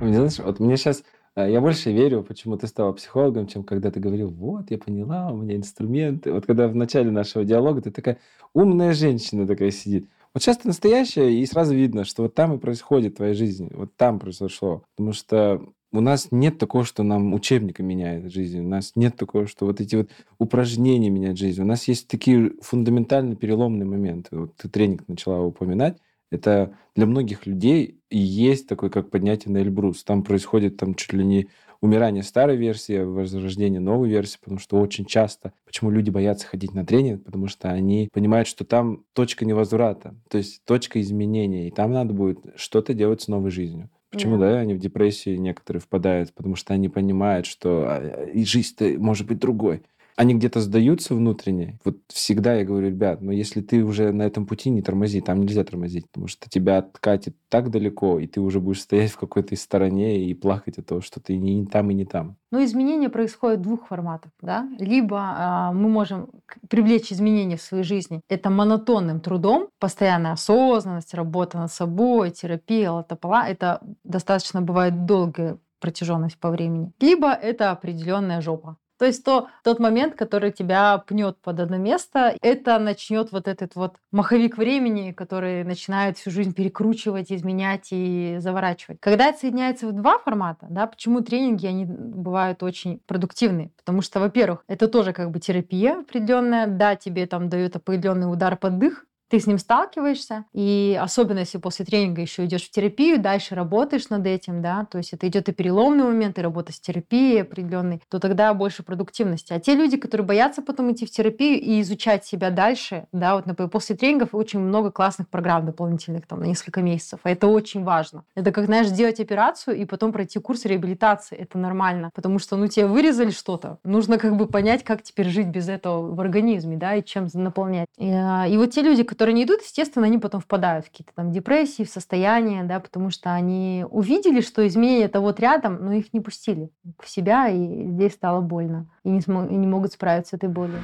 Знаешь, 0.00 0.38
вот 0.38 0.60
мне 0.60 0.76
сейчас 0.76 1.02
э, 1.34 1.50
я 1.50 1.60
больше 1.60 1.90
верю, 1.90 2.22
почему 2.22 2.56
ты 2.56 2.68
стала 2.68 2.92
психологом, 2.92 3.48
чем 3.48 3.64
когда 3.64 3.90
ты 3.90 3.98
говорил, 3.98 4.30
вот, 4.30 4.70
я 4.70 4.78
поняла, 4.78 5.32
у 5.32 5.36
меня 5.38 5.56
инструменты. 5.56 6.32
Вот 6.32 6.46
когда 6.46 6.68
в 6.68 6.76
начале 6.76 7.10
нашего 7.10 7.44
диалога 7.44 7.82
ты 7.82 7.90
такая 7.90 8.18
умная 8.54 8.94
женщина 8.94 9.44
такая 9.44 9.72
сидит. 9.72 10.08
Вот 10.32 10.44
сейчас 10.44 10.58
ты 10.58 10.68
настоящая, 10.68 11.32
и 11.32 11.44
сразу 11.44 11.74
видно, 11.74 12.04
что 12.04 12.22
вот 12.22 12.34
там 12.34 12.54
и 12.54 12.58
происходит 12.58 13.16
твоя 13.16 13.34
жизнь, 13.34 13.68
вот 13.74 13.96
там 13.96 14.20
произошло. 14.20 14.84
Потому 14.94 15.12
что 15.12 15.60
у 15.92 16.00
нас 16.00 16.28
нет 16.30 16.58
такого, 16.58 16.84
что 16.84 17.02
нам 17.02 17.32
учебника 17.34 17.82
меняет 17.82 18.32
жизнь. 18.32 18.60
У 18.60 18.68
нас 18.68 18.92
нет 18.96 19.16
такого, 19.16 19.46
что 19.46 19.66
вот 19.66 19.80
эти 19.80 19.96
вот 19.96 20.10
упражнения 20.38 21.10
меняют 21.10 21.38
жизнь. 21.38 21.62
У 21.62 21.64
нас 21.64 21.88
есть 21.88 22.08
такие 22.08 22.52
фундаментально 22.60 23.36
переломные 23.36 23.86
моменты. 23.86 24.36
Вот 24.36 24.56
ты 24.56 24.68
тренинг 24.68 25.06
начала 25.08 25.40
упоминать. 25.40 25.98
Это 26.30 26.76
для 26.96 27.06
многих 27.06 27.46
людей 27.46 28.00
есть 28.10 28.66
такой, 28.66 28.90
как 28.90 29.10
поднятие 29.10 29.52
на 29.52 29.58
Эльбрус. 29.58 30.02
Там 30.02 30.22
происходит 30.22 30.76
там 30.76 30.94
чуть 30.94 31.12
ли 31.12 31.24
не 31.24 31.48
умирание 31.80 32.22
старой 32.22 32.56
версии, 32.56 32.98
возрождение 33.02 33.80
новой 33.80 34.08
версии, 34.08 34.38
потому 34.38 34.58
что 34.58 34.80
очень 34.80 35.04
часто, 35.04 35.52
почему 35.64 35.90
люди 35.90 36.10
боятся 36.10 36.46
ходить 36.46 36.74
на 36.74 36.84
тренинг, 36.84 37.24
потому 37.24 37.48
что 37.48 37.70
они 37.70 38.08
понимают, 38.12 38.48
что 38.48 38.64
там 38.64 39.04
точка 39.12 39.44
невозврата, 39.44 40.14
то 40.28 40.38
есть 40.38 40.64
точка 40.64 41.00
изменения, 41.00 41.68
и 41.68 41.70
там 41.70 41.92
надо 41.92 42.14
будет 42.14 42.38
что-то 42.56 42.94
делать 42.94 43.22
с 43.22 43.28
новой 43.28 43.50
жизнью. 43.50 43.90
Почему, 44.16 44.38
да. 44.38 44.52
да, 44.52 44.58
они 44.58 44.74
в 44.74 44.78
депрессии 44.78 45.36
некоторые 45.36 45.80
впадают? 45.80 46.34
Потому 46.34 46.56
что 46.56 46.74
они 46.74 46.88
понимают, 46.88 47.46
что 47.46 47.84
а, 47.86 48.24
и 48.26 48.44
жизнь-то 48.44 48.98
может 48.98 49.26
быть 49.26 49.38
другой 49.38 49.82
они 50.16 50.34
где-то 50.34 50.60
сдаются 50.60 51.14
внутренне. 51.14 51.78
Вот 51.84 51.98
всегда 52.08 52.54
я 52.54 52.64
говорю, 52.64 52.88
ребят, 52.88 53.20
но 53.20 53.32
если 53.32 53.60
ты 53.60 53.84
уже 53.84 54.12
на 54.12 54.22
этом 54.22 54.46
пути, 54.46 54.70
не 54.70 54.80
тормози, 54.80 55.20
там 55.20 55.40
нельзя 55.40 55.62
тормозить, 55.62 56.06
потому 56.10 56.26
что 56.26 56.48
тебя 56.48 56.78
откатит 56.78 57.36
так 57.50 57.70
далеко, 57.70 58.18
и 58.18 58.26
ты 58.26 58.40
уже 58.40 58.58
будешь 58.58 58.80
стоять 58.80 59.10
в 59.10 59.18
какой-то 59.18 59.54
стороне 59.56 60.24
и 60.24 60.34
плакать 60.34 60.78
от 60.78 60.86
того, 60.86 61.02
что 61.02 61.20
ты 61.20 61.36
не 61.36 61.66
там 61.66 61.90
и 61.90 61.94
не 61.94 62.06
там. 62.06 62.36
Но 62.50 62.64
изменения 62.64 63.10
происходят 63.10 63.60
двух 63.60 63.88
форматах. 63.88 64.32
Да? 64.40 64.66
Либо 64.78 65.18
э, 65.18 65.74
мы 65.74 65.88
можем 65.90 66.30
привлечь 66.70 67.12
изменения 67.12 67.58
в 67.58 67.62
своей 67.62 67.84
жизни. 67.84 68.22
Это 68.30 68.48
монотонным 68.48 69.20
трудом, 69.20 69.68
постоянная 69.78 70.32
осознанность, 70.32 71.12
работа 71.12 71.58
над 71.58 71.70
собой, 71.70 72.30
терапия, 72.30 72.90
латопола. 72.90 73.46
Это 73.46 73.82
достаточно 74.04 74.62
бывает 74.62 75.04
долгая 75.04 75.58
протяженность 75.78 76.38
по 76.38 76.50
времени. 76.50 76.92
Либо 77.00 77.32
это 77.32 77.70
определенная 77.70 78.40
жопа. 78.40 78.76
То 78.98 79.04
есть 79.04 79.24
то, 79.24 79.48
тот 79.62 79.78
момент, 79.78 80.14
который 80.14 80.52
тебя 80.52 80.98
пнет 80.98 81.36
под 81.38 81.60
одно 81.60 81.76
место, 81.76 82.34
это 82.40 82.78
начнет 82.78 83.32
вот 83.32 83.48
этот 83.48 83.74
вот 83.74 83.96
маховик 84.10 84.56
времени, 84.56 85.12
который 85.12 85.64
начинает 85.64 86.16
всю 86.18 86.30
жизнь 86.30 86.54
перекручивать, 86.54 87.30
изменять 87.30 87.88
и 87.90 88.36
заворачивать. 88.38 88.98
Когда 89.00 89.28
это 89.28 89.40
соединяется 89.40 89.88
в 89.88 89.92
два 89.92 90.18
формата, 90.18 90.66
да, 90.70 90.86
почему 90.86 91.20
тренинги, 91.20 91.66
они 91.66 91.84
бывают 91.84 92.62
очень 92.62 93.00
продуктивны? 93.06 93.72
Потому 93.76 94.02
что, 94.02 94.20
во-первых, 94.20 94.64
это 94.68 94.88
тоже 94.88 95.12
как 95.12 95.30
бы 95.30 95.40
терапия 95.40 96.00
определенная, 96.00 96.66
да, 96.66 96.96
тебе 96.96 97.26
там 97.26 97.48
дают 97.48 97.76
определенный 97.76 98.32
удар 98.32 98.56
под 98.56 98.78
дых, 98.78 99.06
ты 99.28 99.40
с 99.40 99.46
ним 99.46 99.58
сталкиваешься, 99.58 100.44
и 100.52 100.98
особенно 101.00 101.40
если 101.40 101.58
после 101.58 101.84
тренинга 101.84 102.20
еще 102.20 102.44
идешь 102.44 102.64
в 102.64 102.70
терапию, 102.70 103.20
дальше 103.20 103.54
работаешь 103.54 104.08
над 104.08 104.26
этим, 104.26 104.62
да, 104.62 104.86
то 104.90 104.98
есть 104.98 105.12
это 105.12 105.26
идет 105.28 105.48
и 105.48 105.52
переломный 105.52 106.04
момент, 106.04 106.38
и 106.38 106.42
работа 106.42 106.72
с 106.72 106.80
терапией 106.80 107.42
определенной, 107.42 108.02
то 108.08 108.18
тогда 108.18 108.52
больше 108.54 108.82
продуктивности. 108.82 109.52
А 109.52 109.60
те 109.60 109.74
люди, 109.74 109.96
которые 109.96 110.26
боятся 110.26 110.62
потом 110.62 110.92
идти 110.92 111.06
в 111.06 111.10
терапию 111.10 111.60
и 111.60 111.80
изучать 111.80 112.24
себя 112.24 112.50
дальше, 112.50 113.06
да, 113.12 113.34
вот, 113.36 113.46
например, 113.46 113.70
после 113.70 113.96
тренингов 113.96 114.34
очень 114.34 114.60
много 114.60 114.90
классных 114.90 115.28
программ 115.28 115.66
дополнительных 115.66 116.26
там 116.26 116.40
на 116.40 116.44
несколько 116.44 116.82
месяцев, 116.82 117.20
а 117.22 117.30
это 117.30 117.48
очень 117.48 117.82
важно. 117.82 118.24
Это 118.34 118.52
как, 118.52 118.66
знаешь, 118.66 118.86
сделать 118.86 119.20
операцию 119.20 119.76
и 119.76 119.84
потом 119.84 120.12
пройти 120.12 120.38
курс 120.38 120.64
реабилитации, 120.64 121.36
это 121.36 121.58
нормально, 121.58 122.10
потому 122.14 122.38
что, 122.38 122.56
ну, 122.56 122.68
тебе 122.68 122.86
вырезали 122.86 123.30
что-то, 123.30 123.78
нужно 123.84 124.18
как 124.18 124.36
бы 124.36 124.46
понять, 124.46 124.84
как 124.84 125.02
теперь 125.02 125.28
жить 125.28 125.48
без 125.48 125.68
этого 125.68 126.14
в 126.14 126.20
организме, 126.20 126.76
да, 126.76 126.94
и 126.94 127.04
чем 127.04 127.28
наполнять. 127.34 127.88
И, 127.96 128.10
а, 128.10 128.46
и 128.46 128.56
вот 128.56 128.70
те 128.70 128.82
люди, 128.82 129.02
которые 129.16 129.34
не 129.34 129.44
идут, 129.44 129.62
естественно, 129.62 130.04
они 130.04 130.18
потом 130.18 130.42
впадают 130.42 130.84
в 130.84 130.90
какие-то 130.90 131.12
там 131.14 131.32
депрессии, 131.32 131.84
в 131.84 131.88
состояние, 131.88 132.64
да, 132.64 132.80
потому 132.80 133.08
что 133.10 133.32
они 133.32 133.86
увидели, 133.90 134.42
что 134.42 134.66
изменения 134.66 135.04
это 135.04 135.20
вот 135.22 135.40
рядом, 135.40 135.82
но 135.82 135.92
их 135.92 136.12
не 136.12 136.20
пустили 136.20 136.68
в 137.02 137.08
себя, 137.08 137.48
и 137.48 137.86
здесь 137.86 138.12
стало 138.12 138.42
больно, 138.42 138.90
и 139.04 139.08
не, 139.08 139.22
смог, 139.22 139.50
и 139.50 139.54
не 139.54 139.66
могут 139.66 139.92
справиться 139.92 140.30
с 140.30 140.34
этой 140.34 140.50
болью. 140.50 140.80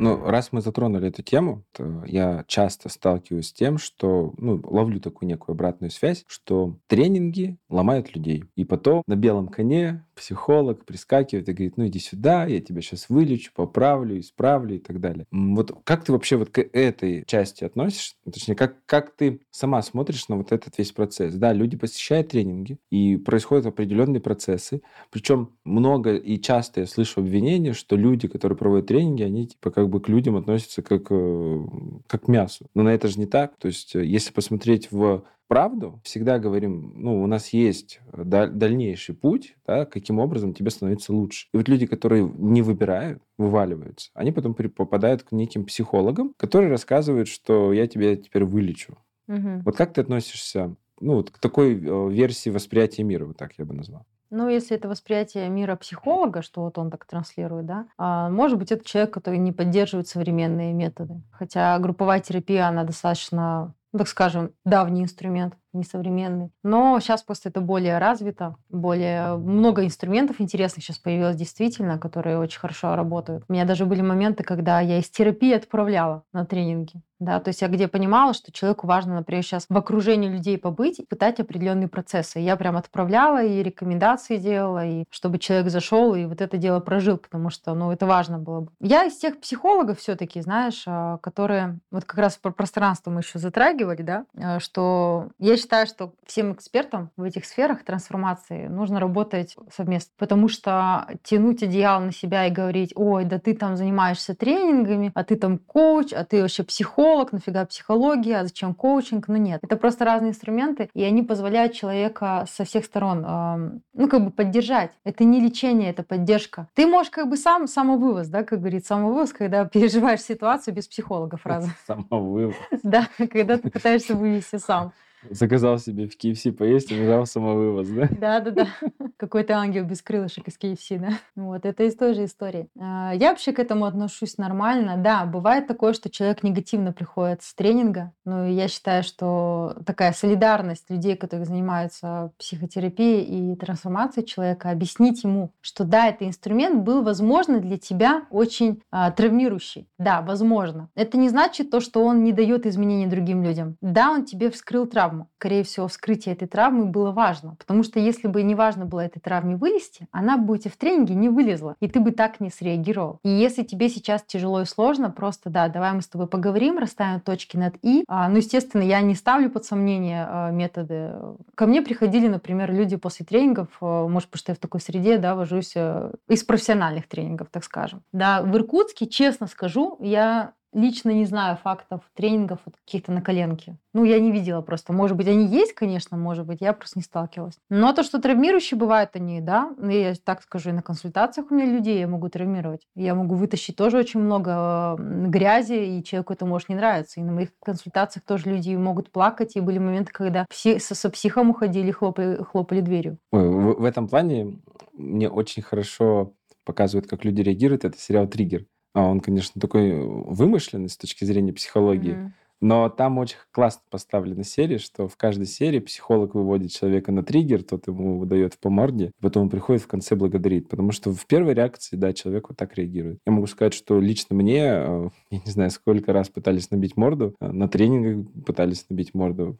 Ну, 0.00 0.24
раз 0.24 0.48
мы 0.50 0.60
затронули 0.62 1.08
эту 1.08 1.22
тему, 1.22 1.62
то 1.72 2.02
я 2.06 2.44
часто 2.48 2.88
сталкиваюсь 2.88 3.48
с 3.48 3.52
тем, 3.52 3.76
что, 3.76 4.32
ну, 4.38 4.58
ловлю 4.64 4.98
такую 4.98 5.28
некую 5.28 5.52
обратную 5.52 5.90
связь, 5.90 6.24
что 6.26 6.78
тренинги 6.86 7.58
ломают 7.68 8.14
людей. 8.14 8.44
И 8.56 8.64
потом 8.64 9.02
на 9.06 9.14
белом 9.14 9.48
коне 9.48 10.06
психолог 10.20 10.84
прискакивает 10.84 11.48
и 11.48 11.52
говорит, 11.54 11.78
ну, 11.78 11.86
иди 11.86 11.98
сюда, 11.98 12.44
я 12.44 12.60
тебя 12.60 12.82
сейчас 12.82 13.08
вылечу, 13.08 13.52
поправлю, 13.54 14.20
исправлю 14.20 14.76
и 14.76 14.78
так 14.78 15.00
далее. 15.00 15.26
Вот 15.30 15.72
как 15.84 16.04
ты 16.04 16.12
вообще 16.12 16.36
вот 16.36 16.50
к 16.50 16.58
этой 16.58 17.24
части 17.26 17.64
относишься? 17.64 18.16
Точнее, 18.30 18.54
как, 18.54 18.84
как 18.84 19.16
ты 19.16 19.40
сама 19.50 19.80
смотришь 19.80 20.28
на 20.28 20.36
вот 20.36 20.52
этот 20.52 20.76
весь 20.76 20.92
процесс? 20.92 21.34
Да, 21.34 21.54
люди 21.54 21.78
посещают 21.78 22.28
тренинги, 22.28 22.78
и 22.90 23.16
происходят 23.16 23.64
определенные 23.64 24.20
процессы. 24.20 24.82
Причем 25.10 25.56
много 25.64 26.16
и 26.16 26.38
часто 26.38 26.80
я 26.80 26.86
слышу 26.86 27.20
обвинения, 27.20 27.72
что 27.72 27.96
люди, 27.96 28.28
которые 28.28 28.58
проводят 28.58 28.88
тренинги, 28.88 29.22
они 29.22 29.46
типа 29.46 29.70
как 29.70 29.88
бы 29.88 30.02
к 30.02 30.08
людям 30.10 30.36
относятся 30.36 30.82
как, 30.82 31.06
э, 31.10 31.60
как 32.06 32.24
к 32.24 32.28
мясу. 32.28 32.66
Но 32.74 32.82
на 32.82 32.90
это 32.90 33.08
же 33.08 33.18
не 33.18 33.26
так. 33.26 33.56
То 33.56 33.68
есть, 33.68 33.96
э, 33.96 34.04
если 34.04 34.32
посмотреть 34.32 34.92
в 34.92 35.24
правду, 35.50 36.00
всегда 36.04 36.38
говорим, 36.38 36.92
ну, 36.94 37.20
у 37.20 37.26
нас 37.26 37.48
есть 37.48 38.00
дальнейший 38.12 39.16
путь, 39.16 39.56
да, 39.66 39.84
каким 39.84 40.20
образом 40.20 40.54
тебе 40.54 40.70
становится 40.70 41.12
лучше. 41.12 41.48
И 41.52 41.56
вот 41.56 41.68
люди, 41.68 41.86
которые 41.86 42.22
не 42.38 42.62
выбирают, 42.62 43.20
вываливаются, 43.36 44.10
они 44.14 44.30
потом 44.30 44.54
попадают 44.54 45.24
к 45.24 45.32
неким 45.32 45.64
психологам, 45.64 46.34
которые 46.36 46.70
рассказывают, 46.70 47.26
что 47.26 47.72
я 47.72 47.88
тебя 47.88 48.14
теперь 48.14 48.44
вылечу. 48.44 48.96
Угу. 49.26 49.62
Вот 49.64 49.76
как 49.76 49.92
ты 49.92 50.02
относишься 50.02 50.76
ну, 51.00 51.14
вот 51.14 51.30
к 51.30 51.38
такой 51.38 51.74
э, 51.74 52.10
версии 52.10 52.50
восприятия 52.50 53.02
мира, 53.02 53.26
вот 53.26 53.36
так 53.36 53.52
я 53.58 53.64
бы 53.64 53.74
назвал? 53.74 54.06
Ну, 54.30 54.48
если 54.48 54.76
это 54.76 54.88
восприятие 54.88 55.48
мира 55.48 55.74
психолога, 55.74 56.42
что 56.42 56.62
вот 56.62 56.78
он 56.78 56.88
так 56.88 57.04
транслирует, 57.04 57.66
да, 57.66 57.86
а, 57.98 58.30
может 58.30 58.58
быть, 58.58 58.70
это 58.70 58.84
человек, 58.84 59.12
который 59.12 59.40
не 59.40 59.50
поддерживает 59.50 60.06
современные 60.06 60.72
методы. 60.72 61.20
Хотя 61.32 61.76
групповая 61.80 62.20
терапия, 62.20 62.68
она 62.68 62.84
достаточно, 62.84 63.74
так 63.98 64.08
скажем, 64.08 64.50
давний 64.64 65.02
инструмент 65.02 65.56
несовременный. 65.72 66.50
Но 66.62 66.98
сейчас 67.00 67.22
просто 67.22 67.48
это 67.48 67.60
более 67.60 67.98
развито, 67.98 68.56
более 68.68 69.36
много 69.36 69.84
инструментов 69.84 70.40
интересных 70.40 70.84
сейчас 70.84 70.98
появилось 70.98 71.36
действительно, 71.36 71.98
которые 71.98 72.38
очень 72.38 72.60
хорошо 72.60 72.96
работают. 72.96 73.44
У 73.48 73.52
меня 73.52 73.64
даже 73.64 73.86
были 73.86 74.02
моменты, 74.02 74.44
когда 74.44 74.80
я 74.80 74.98
из 74.98 75.10
терапии 75.10 75.52
отправляла 75.52 76.24
на 76.32 76.44
тренинги. 76.44 77.02
Да, 77.20 77.38
то 77.38 77.48
есть 77.48 77.60
я 77.60 77.68
где 77.68 77.86
понимала, 77.86 78.32
что 78.32 78.50
человеку 78.50 78.86
важно, 78.86 79.16
например, 79.16 79.44
сейчас 79.44 79.66
в 79.68 79.76
окружении 79.76 80.30
людей 80.30 80.56
побыть, 80.56 81.06
пытать 81.06 81.38
определенные 81.38 81.86
процессы. 81.86 82.38
Я 82.38 82.56
прям 82.56 82.78
отправляла 82.78 83.44
и 83.44 83.62
рекомендации 83.62 84.38
делала, 84.38 84.86
и 84.86 85.04
чтобы 85.10 85.38
человек 85.38 85.70
зашел 85.70 86.14
и 86.14 86.24
вот 86.24 86.40
это 86.40 86.56
дело 86.56 86.80
прожил, 86.80 87.18
потому 87.18 87.50
что, 87.50 87.74
ну, 87.74 87.92
это 87.92 88.06
важно 88.06 88.38
было 88.38 88.60
бы. 88.60 88.72
Я 88.80 89.04
из 89.04 89.18
тех 89.18 89.38
психологов 89.38 89.98
все-таки, 89.98 90.40
знаешь, 90.40 90.84
а, 90.86 91.18
которые, 91.18 91.78
вот 91.90 92.06
как 92.06 92.18
раз 92.18 92.38
про 92.38 92.52
пространство 92.52 93.10
мы 93.10 93.20
еще 93.20 93.38
затрагивали, 93.38 94.00
да, 94.00 94.24
а, 94.38 94.58
что 94.58 95.28
я 95.38 95.58
считаю, 95.60 95.86
что 95.86 96.14
всем 96.26 96.52
экспертам 96.52 97.10
в 97.16 97.22
этих 97.22 97.44
сферах 97.44 97.84
трансформации 97.84 98.66
нужно 98.66 98.98
работать 98.98 99.56
совместно, 99.74 100.12
потому 100.18 100.48
что 100.48 101.06
тянуть 101.22 101.62
одеяло 101.62 102.00
на 102.00 102.12
себя 102.12 102.46
и 102.46 102.50
говорить, 102.50 102.92
ой, 102.94 103.24
да 103.24 103.38
ты 103.38 103.54
там 103.54 103.76
занимаешься 103.76 104.34
тренингами, 104.34 105.12
а 105.14 105.24
ты 105.24 105.36
там 105.36 105.58
коуч, 105.58 106.12
а 106.12 106.24
ты 106.24 106.42
вообще 106.42 106.64
психолог, 106.64 107.32
нафига 107.32 107.64
психология, 107.66 108.38
а 108.38 108.44
зачем 108.44 108.74
коучинг? 108.74 109.28
Ну 109.28 109.36
нет, 109.36 109.60
это 109.62 109.76
просто 109.76 110.04
разные 110.04 110.30
инструменты, 110.30 110.90
и 110.94 111.02
они 111.02 111.22
позволяют 111.22 111.74
человека 111.74 112.46
со 112.50 112.64
всех 112.64 112.84
сторон, 112.84 113.24
э, 113.24 113.80
ну 113.94 114.08
как 114.08 114.24
бы 114.24 114.30
поддержать. 114.30 114.90
Это 115.04 115.24
не 115.24 115.40
лечение, 115.40 115.90
это 115.90 116.02
поддержка. 116.02 116.68
Ты 116.74 116.86
можешь 116.86 117.10
как 117.10 117.28
бы 117.28 117.36
сам 117.36 117.66
самовывоз, 117.66 118.28
да, 118.28 118.42
как 118.42 118.60
говорит 118.60 118.86
самовывоз, 118.86 119.32
когда 119.32 119.64
переживаешь 119.66 120.22
ситуацию 120.22 120.74
без 120.74 120.88
психолога, 120.88 121.36
фраза. 121.36 121.70
Самовывоз. 121.86 122.54
Да, 122.82 123.08
когда 123.16 123.58
ты 123.58 123.70
пытаешься 123.70 124.14
вывести 124.14 124.56
сам. 124.56 124.92
Заказал 125.28 125.78
себе 125.78 126.08
в 126.08 126.16
KFC 126.16 126.52
поесть 126.52 126.90
и 126.90 126.98
нажал 126.98 127.26
самовывоз, 127.26 127.88
да? 127.88 128.08
Да-да-да. 128.10 128.68
Какой-то 129.16 129.54
ангел 129.54 129.84
без 129.84 130.00
крылышек 130.00 130.48
из 130.48 130.58
KFC, 130.58 130.98
да? 130.98 131.10
Вот, 131.36 131.66
это 131.66 131.84
из 131.84 131.94
той 131.94 132.14
же 132.14 132.24
истории. 132.24 132.68
А, 132.78 133.12
я 133.14 133.30
вообще 133.30 133.52
к 133.52 133.58
этому 133.58 133.84
отношусь 133.84 134.38
нормально. 134.38 134.96
Да, 134.96 135.26
бывает 135.26 135.66
такое, 135.66 135.92
что 135.92 136.08
человек 136.08 136.42
негативно 136.42 136.92
приходит 136.92 137.42
с 137.42 137.54
тренинга. 137.54 138.12
Но 138.24 138.46
я 138.46 138.68
считаю, 138.68 139.02
что 139.02 139.76
такая 139.84 140.12
солидарность 140.12 140.88
людей, 140.88 141.16
которые 141.16 141.44
занимаются 141.44 142.32
психотерапией 142.38 143.52
и 143.52 143.56
трансформацией 143.56 144.26
человека, 144.26 144.70
объяснить 144.70 145.22
ему, 145.22 145.52
что 145.60 145.84
да, 145.84 146.08
этот 146.08 146.22
инструмент 146.22 146.82
был, 146.82 147.02
возможно, 147.02 147.60
для 147.60 147.76
тебя 147.76 148.24
очень 148.30 148.82
а, 148.90 149.10
травмирующий. 149.10 149.86
Да, 149.98 150.22
возможно. 150.22 150.88
Это 150.94 151.18
не 151.18 151.28
значит 151.28 151.70
то, 151.70 151.80
что 151.80 152.02
он 152.02 152.24
не 152.24 152.32
дает 152.32 152.64
изменений 152.64 153.06
другим 153.06 153.42
людям. 153.42 153.76
Да, 153.82 154.10
он 154.10 154.24
тебе 154.24 154.50
вскрыл 154.50 154.86
травму. 154.86 155.09
Скорее 155.38 155.62
всего, 155.64 155.88
вскрытие 155.88 156.34
этой 156.34 156.48
травмы 156.48 156.86
было 156.86 157.10
важно. 157.12 157.56
Потому 157.58 157.82
что 157.82 157.98
если 157.98 158.28
бы 158.28 158.42
не 158.42 158.54
важно 158.54 158.86
было 158.86 159.00
этой 159.00 159.20
травме 159.20 159.56
вылезти, 159.56 160.06
она 160.10 160.36
бы 160.36 160.54
у 160.54 160.56
тебя 160.56 160.70
в 160.70 160.76
тренинге 160.76 161.14
не 161.14 161.28
вылезла. 161.28 161.76
И 161.80 161.88
ты 161.88 162.00
бы 162.00 162.10
так 162.10 162.40
не 162.40 162.50
среагировал. 162.50 163.18
И 163.24 163.28
если 163.28 163.62
тебе 163.62 163.88
сейчас 163.88 164.22
тяжело 164.22 164.62
и 164.62 164.64
сложно, 164.64 165.10
просто 165.10 165.50
да, 165.50 165.68
давай 165.68 165.92
мы 165.92 166.02
с 166.02 166.08
тобой 166.08 166.26
поговорим, 166.26 166.78
расставим 166.78 167.20
точки 167.20 167.56
над 167.56 167.74
«и». 167.82 168.04
А, 168.08 168.28
ну, 168.28 168.36
естественно, 168.36 168.82
я 168.82 169.00
не 169.00 169.14
ставлю 169.14 169.50
под 169.50 169.64
сомнение 169.64 170.26
а, 170.28 170.50
методы. 170.50 171.12
Ко 171.54 171.66
мне 171.66 171.82
приходили, 171.82 172.28
например, 172.28 172.72
люди 172.72 172.96
после 172.96 173.26
тренингов, 173.26 173.68
а, 173.80 174.06
может, 174.08 174.28
потому 174.28 174.40
что 174.40 174.52
я 174.52 174.56
в 174.56 174.58
такой 174.58 174.80
среде, 174.80 175.18
да, 175.18 175.34
вожусь 175.34 175.72
а, 175.76 176.12
из 176.28 176.44
профессиональных 176.44 177.08
тренингов, 177.08 177.48
так 177.50 177.64
скажем. 177.64 178.02
Да, 178.12 178.42
в 178.42 178.54
Иркутске, 178.56 179.06
честно 179.06 179.46
скажу, 179.46 179.96
я 180.00 180.52
Лично 180.72 181.10
не 181.10 181.24
знаю 181.24 181.56
фактов 181.56 182.02
тренингов 182.14 182.60
вот 182.64 182.76
каких-то 182.84 183.10
на 183.10 183.20
коленке. 183.20 183.76
Ну, 183.92 184.04
я 184.04 184.20
не 184.20 184.30
видела 184.30 184.60
просто. 184.60 184.92
Может 184.92 185.16
быть, 185.16 185.26
они 185.26 185.46
есть, 185.46 185.72
конечно, 185.72 186.16
может 186.16 186.46
быть, 186.46 186.60
я 186.60 186.72
просто 186.72 186.98
не 186.98 187.02
сталкивалась. 187.02 187.58
Но 187.68 187.92
то, 187.92 188.04
что 188.04 188.20
травмирующие 188.20 188.78
бывают 188.78 189.10
они, 189.14 189.40
да, 189.40 189.70
я 189.82 190.14
так 190.24 190.42
скажу, 190.42 190.70
и 190.70 190.72
на 190.72 190.82
консультациях 190.82 191.50
у 191.50 191.54
меня 191.54 191.66
людей 191.66 191.98
я 191.98 192.06
могу 192.06 192.28
травмировать. 192.28 192.82
Я 192.94 193.14
могу 193.14 193.34
вытащить 193.34 193.76
тоже 193.76 193.98
очень 193.98 194.20
много 194.20 194.96
грязи, 194.96 195.98
и 195.98 196.04
человеку 196.04 196.34
это 196.34 196.46
может 196.46 196.68
не 196.68 196.76
нравиться. 196.76 197.20
И 197.20 197.24
на 197.24 197.32
моих 197.32 197.48
консультациях 197.64 198.24
тоже 198.24 198.48
люди 198.48 198.74
могут 198.76 199.10
плакать, 199.10 199.56
и 199.56 199.60
были 199.60 199.78
моменты, 199.78 200.12
когда 200.12 200.44
пси- 200.44 200.78
со, 200.78 200.94
со 200.94 201.10
психом 201.10 201.50
уходили, 201.50 201.90
хлопали, 201.90 202.36
хлопали 202.44 202.80
дверью. 202.80 203.18
Ой, 203.32 203.48
в, 203.48 203.80
в 203.80 203.84
этом 203.84 204.06
плане 204.06 204.60
мне 204.92 205.28
очень 205.28 205.62
хорошо 205.62 206.34
показывает, 206.64 207.08
как 207.08 207.24
люди 207.24 207.42
реагируют. 207.42 207.84
Это 207.84 207.98
сериал 207.98 208.28
«Триггер». 208.28 208.66
А 208.92 209.02
он, 209.06 209.20
конечно, 209.20 209.60
такой 209.60 209.90
э, 209.90 209.94
вымышленный 210.04 210.88
с 210.88 210.96
точки 210.96 211.24
зрения 211.24 211.52
психологии. 211.52 212.14
Мгм. 212.14 212.34
Но 212.60 212.88
там 212.88 213.18
очень 213.18 213.38
классно 213.52 213.82
поставлена 213.90 214.44
серия, 214.44 214.78
что 214.78 215.08
в 215.08 215.16
каждой 215.16 215.46
серии 215.46 215.78
психолог 215.78 216.34
выводит 216.34 216.72
человека 216.72 217.10
на 217.10 217.22
триггер, 217.22 217.62
тот 217.62 217.86
ему 217.86 218.18
выдает 218.18 218.58
по 218.58 218.68
морде, 218.70 219.12
потом 219.20 219.44
он 219.44 219.48
приходит 219.50 219.82
в 219.82 219.86
конце 219.86 220.14
благодарит. 220.14 220.68
Потому 220.68 220.92
что 220.92 221.12
в 221.12 221.26
первой 221.26 221.54
реакции, 221.54 221.96
да, 221.96 222.12
человек 222.12 222.48
вот 222.48 222.58
так 222.58 222.74
реагирует. 222.76 223.18
Я 223.26 223.32
могу 223.32 223.46
сказать, 223.46 223.72
что 223.72 223.98
лично 223.98 224.36
мне, 224.36 224.60
э, 224.62 225.08
я 225.30 225.38
не 225.44 225.50
знаю, 225.50 225.70
сколько 225.70 226.12
раз 226.12 226.28
пытались 226.28 226.70
набить 226.70 226.96
морду, 226.96 227.34
э, 227.40 227.50
на 227.50 227.68
тренингах 227.68 228.30
пытались 228.44 228.84
набить 228.90 229.14
морду 229.14 229.58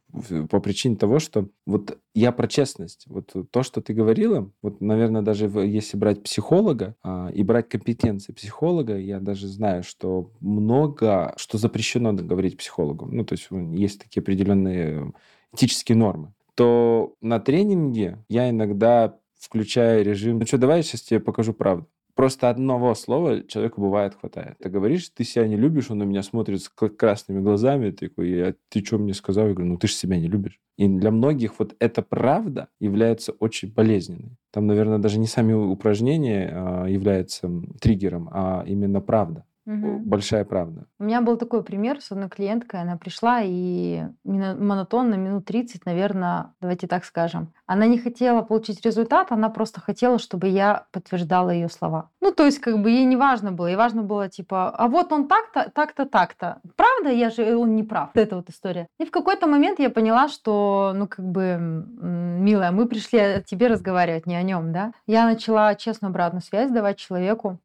по 0.51 0.61
причине 0.61 0.97
того, 0.97 1.19
что 1.19 1.49
вот 1.67 1.99
я 2.15 2.33
про 2.33 2.49
честность. 2.49 3.05
Вот 3.07 3.33
то, 3.51 3.63
что 3.63 3.81
ты 3.81 3.95
говорила, 3.95 4.51
вот, 4.63 4.81
наверное, 4.81 5.23
даже 5.23 5.47
если 5.47 5.97
брать 5.97 6.23
психолога 6.23 6.97
а, 7.03 7.31
и 7.33 7.43
брать 7.43 7.69
компетенции 7.69 8.33
психолога, 8.33 8.99
я 8.99 9.21
даже 9.21 9.47
знаю, 9.47 9.83
что 9.83 10.31
много, 10.41 11.35
что 11.37 11.59
запрещено 11.59 12.13
говорить 12.13 12.57
психологу 12.57 12.90
психологом, 12.91 13.17
ну, 13.17 13.25
то 13.25 13.35
есть 13.35 13.49
есть 13.79 14.03
такие 14.03 14.21
определенные 14.23 15.13
этические 15.55 15.97
нормы, 15.97 16.33
то 16.55 17.15
на 17.21 17.41
тренинге 17.41 18.19
я 18.29 18.51
иногда 18.51 19.17
включаю 19.39 20.05
режим, 20.05 20.39
ну 20.39 20.47
что, 20.47 20.59
давай 20.59 20.79
я 20.79 20.83
сейчас 20.83 21.03
тебе 21.03 21.21
покажу 21.21 21.53
правду. 21.55 21.87
Просто 22.15 22.51
одного 22.51 22.95
слова 22.95 23.43
человеку 23.45 23.81
бывает 23.81 24.15
хватает. 24.15 24.59
Ты 24.59 24.69
говоришь, 24.69 25.09
ты 25.09 25.25
себя 25.25 25.47
не 25.47 25.57
любишь, 25.57 25.91
он 25.91 25.99
на 25.99 26.03
меня 26.03 26.23
смотрит 26.23 26.61
с 26.61 26.69
красными 26.69 27.41
глазами, 27.41 27.93
такой, 27.93 28.31
я, 28.31 28.55
ты 28.69 28.85
что 28.85 28.99
мне 28.99 29.15
сказал? 29.15 29.47
Я 29.47 29.55
говорю, 29.55 29.71
ну 29.73 29.79
ты 29.79 29.87
же 29.87 29.95
себя 29.95 30.19
не 30.19 30.29
любишь. 30.29 30.61
И 30.77 30.87
для 30.89 31.11
многих 31.11 31.59
вот 31.59 31.77
эта 31.79 32.03
правда 32.03 32.69
является 32.79 33.33
очень 33.33 33.73
болезненной. 33.73 34.37
Там, 34.51 34.67
наверное, 34.67 34.99
даже 34.99 35.19
не 35.19 35.27
сами 35.27 35.53
упражнения 35.53 36.51
а, 36.53 36.87
являются 36.87 37.51
триггером, 37.81 38.29
а 38.33 38.65
именно 38.67 39.01
правда. 39.01 39.45
Угу. 39.67 40.01
Большая 40.05 40.45
правда. 40.45 40.87
У 40.99 41.05
меня 41.05 41.21
был 41.21 41.37
такой 41.37 41.63
пример 41.63 42.01
с 42.01 42.11
одной 42.11 42.29
клиенткой. 42.29 42.81
Она 42.81 42.97
пришла 42.97 43.41
и 43.43 44.05
монотонно, 44.25 45.15
минут 45.15 45.45
30, 45.45 45.87
наверное, 45.87 46.55
давайте 46.61 46.87
так 46.87 47.05
скажем. 47.05 47.53
Она 47.67 47.87
не 47.87 47.99
хотела 47.99 48.43
получить 48.43 48.85
результат, 48.85 49.33
она 49.33 49.49
просто 49.51 49.81
хотела, 49.81 50.19
чтобы 50.19 50.49
я 50.49 50.87
подтверждала 50.93 51.51
ее 51.51 51.69
слова. 51.69 52.11
Ну, 52.21 52.33
то 52.33 52.45
есть, 52.45 52.59
как 52.59 52.81
бы 52.83 52.91
ей 52.91 53.05
не 53.05 53.17
важно 53.17 53.53
было. 53.53 53.67
Ей 53.67 53.77
важно 53.77 54.03
было, 54.03 54.29
типа, 54.29 54.71
а 54.71 54.89
вот 54.89 55.13
он 55.13 55.29
так-то, 55.29 55.71
так-то, 55.75 56.07
так-то. 56.07 56.61
Правда, 56.77 57.11
я 57.11 57.31
же, 57.31 57.57
он 57.57 57.77
не 57.77 57.83
прав. 57.83 58.11
Эта 58.15 58.37
вот 58.37 58.49
история. 58.49 58.87
И 58.99 59.05
в 59.05 59.11
какой-то 59.11 59.47
момент 59.47 59.79
я 59.79 59.91
поняла, 59.91 60.29
что, 60.29 60.93
ну, 60.95 61.07
как 61.07 61.25
бы, 61.25 61.59
милая, 61.61 62.73
мы 62.73 62.87
пришли 62.87 63.19
о 63.19 63.41
тебе 63.41 63.69
разговаривать, 63.69 64.27
не 64.27 64.37
о 64.37 64.43
нем, 64.43 64.73
да. 64.73 64.93
Я 65.07 65.27
начала 65.27 65.75
честную 65.75 66.11
обратную 66.11 66.43
связь 66.43 66.71
давать 66.71 66.99
человеку. 66.99 67.59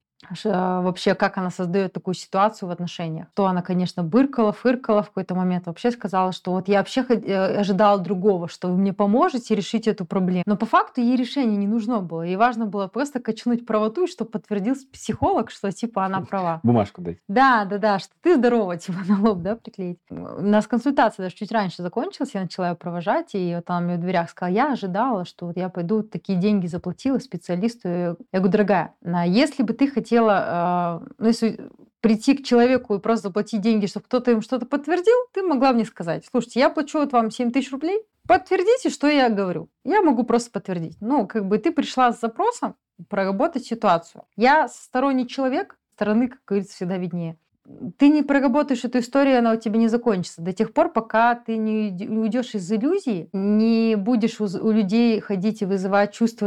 А, 0.45 0.81
вообще, 0.81 1.15
как 1.15 1.37
она 1.37 1.49
создает 1.49 1.93
такую 1.93 2.13
ситуацию 2.15 2.69
в 2.69 2.71
отношениях. 2.71 3.27
То 3.33 3.45
она, 3.45 3.61
конечно, 3.61 4.03
быркала, 4.03 4.51
фыркала 4.51 5.03
в 5.03 5.07
какой-то 5.07 5.35
момент, 5.35 5.67
вообще 5.67 5.91
сказала, 5.91 6.31
что 6.31 6.51
вот 6.51 6.67
я 6.67 6.79
вообще 6.79 7.01
э, 7.01 7.59
ожидала 7.59 7.99
другого, 7.99 8.47
что 8.47 8.67
вы 8.67 8.77
мне 8.77 8.93
поможете 8.93 9.55
решить 9.55 9.87
эту 9.87 10.05
проблему. 10.05 10.43
Но 10.45 10.55
по 10.55 10.65
факту 10.65 11.01
ей 11.01 11.15
решение 11.15 11.57
не 11.57 11.67
нужно 11.67 11.99
было. 11.99 12.23
Ей 12.23 12.35
важно 12.35 12.65
было 12.65 12.87
просто 12.87 13.19
качнуть 13.19 13.65
правоту, 13.65 14.05
и 14.05 14.07
чтобы 14.07 14.31
подтвердил 14.31 14.75
психолог, 14.91 15.51
что 15.51 15.71
типа 15.71 16.05
она 16.05 16.21
права. 16.21 16.59
Бумажку 16.63 17.01
дать. 17.01 17.17
Да, 17.27 17.65
да, 17.65 17.77
да, 17.77 17.99
что 17.99 18.13
ты 18.21 18.35
здорова, 18.35 18.77
типа 18.77 18.99
на 19.07 19.21
лоб, 19.21 19.39
да, 19.39 19.55
приклеить. 19.55 19.99
У 20.09 20.15
нас 20.15 20.67
консультация 20.67 21.23
даже 21.23 21.35
чуть 21.35 21.51
раньше 21.51 21.81
закончилась, 21.81 22.31
я 22.33 22.41
начала 22.41 22.69
ее 22.69 22.75
провожать, 22.75 23.33
и 23.33 23.55
вот 23.55 23.69
она 23.69 23.79
мне 23.81 23.95
в 23.95 23.99
дверях 23.99 24.29
сказала, 24.29 24.55
я 24.55 24.71
ожидала, 24.73 25.25
что 25.25 25.47
вот 25.47 25.57
я 25.57 25.69
пойду, 25.69 26.03
такие 26.03 26.37
деньги 26.37 26.67
заплатила 26.67 27.19
специалисту. 27.19 27.87
Я 27.87 28.15
говорю, 28.33 28.49
дорогая, 28.49 28.93
если 29.25 29.63
бы 29.63 29.73
ты 29.73 29.89
хотела 29.89 30.14
хотела, 30.15 31.01
э, 31.03 31.13
ну, 31.17 31.27
если 31.27 31.69
прийти 32.01 32.37
к 32.37 32.45
человеку 32.45 32.95
и 32.95 32.99
просто 32.99 33.29
заплатить 33.29 33.61
деньги, 33.61 33.87
чтобы 33.87 34.05
кто-то 34.05 34.31
им 34.31 34.41
что-то 34.41 34.65
подтвердил, 34.65 35.15
ты 35.33 35.41
могла 35.41 35.73
мне 35.73 35.85
сказать, 35.85 36.25
слушайте, 36.29 36.59
я 36.59 36.69
плачу 36.69 36.99
вот 36.99 37.11
вам 37.11 37.31
7 37.31 37.51
тысяч 37.51 37.71
рублей, 37.71 38.01
подтвердите, 38.27 38.89
что 38.89 39.07
я 39.07 39.29
говорю. 39.29 39.69
Я 39.83 40.01
могу 40.01 40.23
просто 40.23 40.51
подтвердить. 40.51 40.97
Ну, 41.01 41.27
как 41.27 41.47
бы 41.47 41.57
ты 41.57 41.71
пришла 41.71 42.13
с 42.13 42.21
запросом 42.21 42.75
проработать 43.09 43.65
ситуацию. 43.65 44.23
Я 44.35 44.67
сторонний 44.67 45.27
человек, 45.27 45.77
стороны, 45.95 46.29
как 46.29 46.39
говорится, 46.45 46.75
всегда 46.75 46.97
виднее 46.97 47.37
ты 47.97 48.09
не 48.09 48.21
проработаешь 48.23 48.83
эту 48.83 48.99
историю, 48.99 49.39
она 49.39 49.53
у 49.53 49.55
тебя 49.55 49.79
не 49.79 49.87
закончится 49.87 50.41
до 50.41 50.53
тех 50.53 50.73
пор, 50.73 50.91
пока 50.91 51.35
ты 51.35 51.57
не 51.57 52.07
уйдешь 52.07 52.55
из 52.55 52.71
иллюзии, 52.71 53.29
не 53.33 53.95
будешь 53.95 54.39
у, 54.39 54.45
у 54.45 54.71
людей 54.71 55.19
ходить 55.19 55.61
и 55.61 55.65
вызывать 55.65 56.13
чувство, 56.13 56.45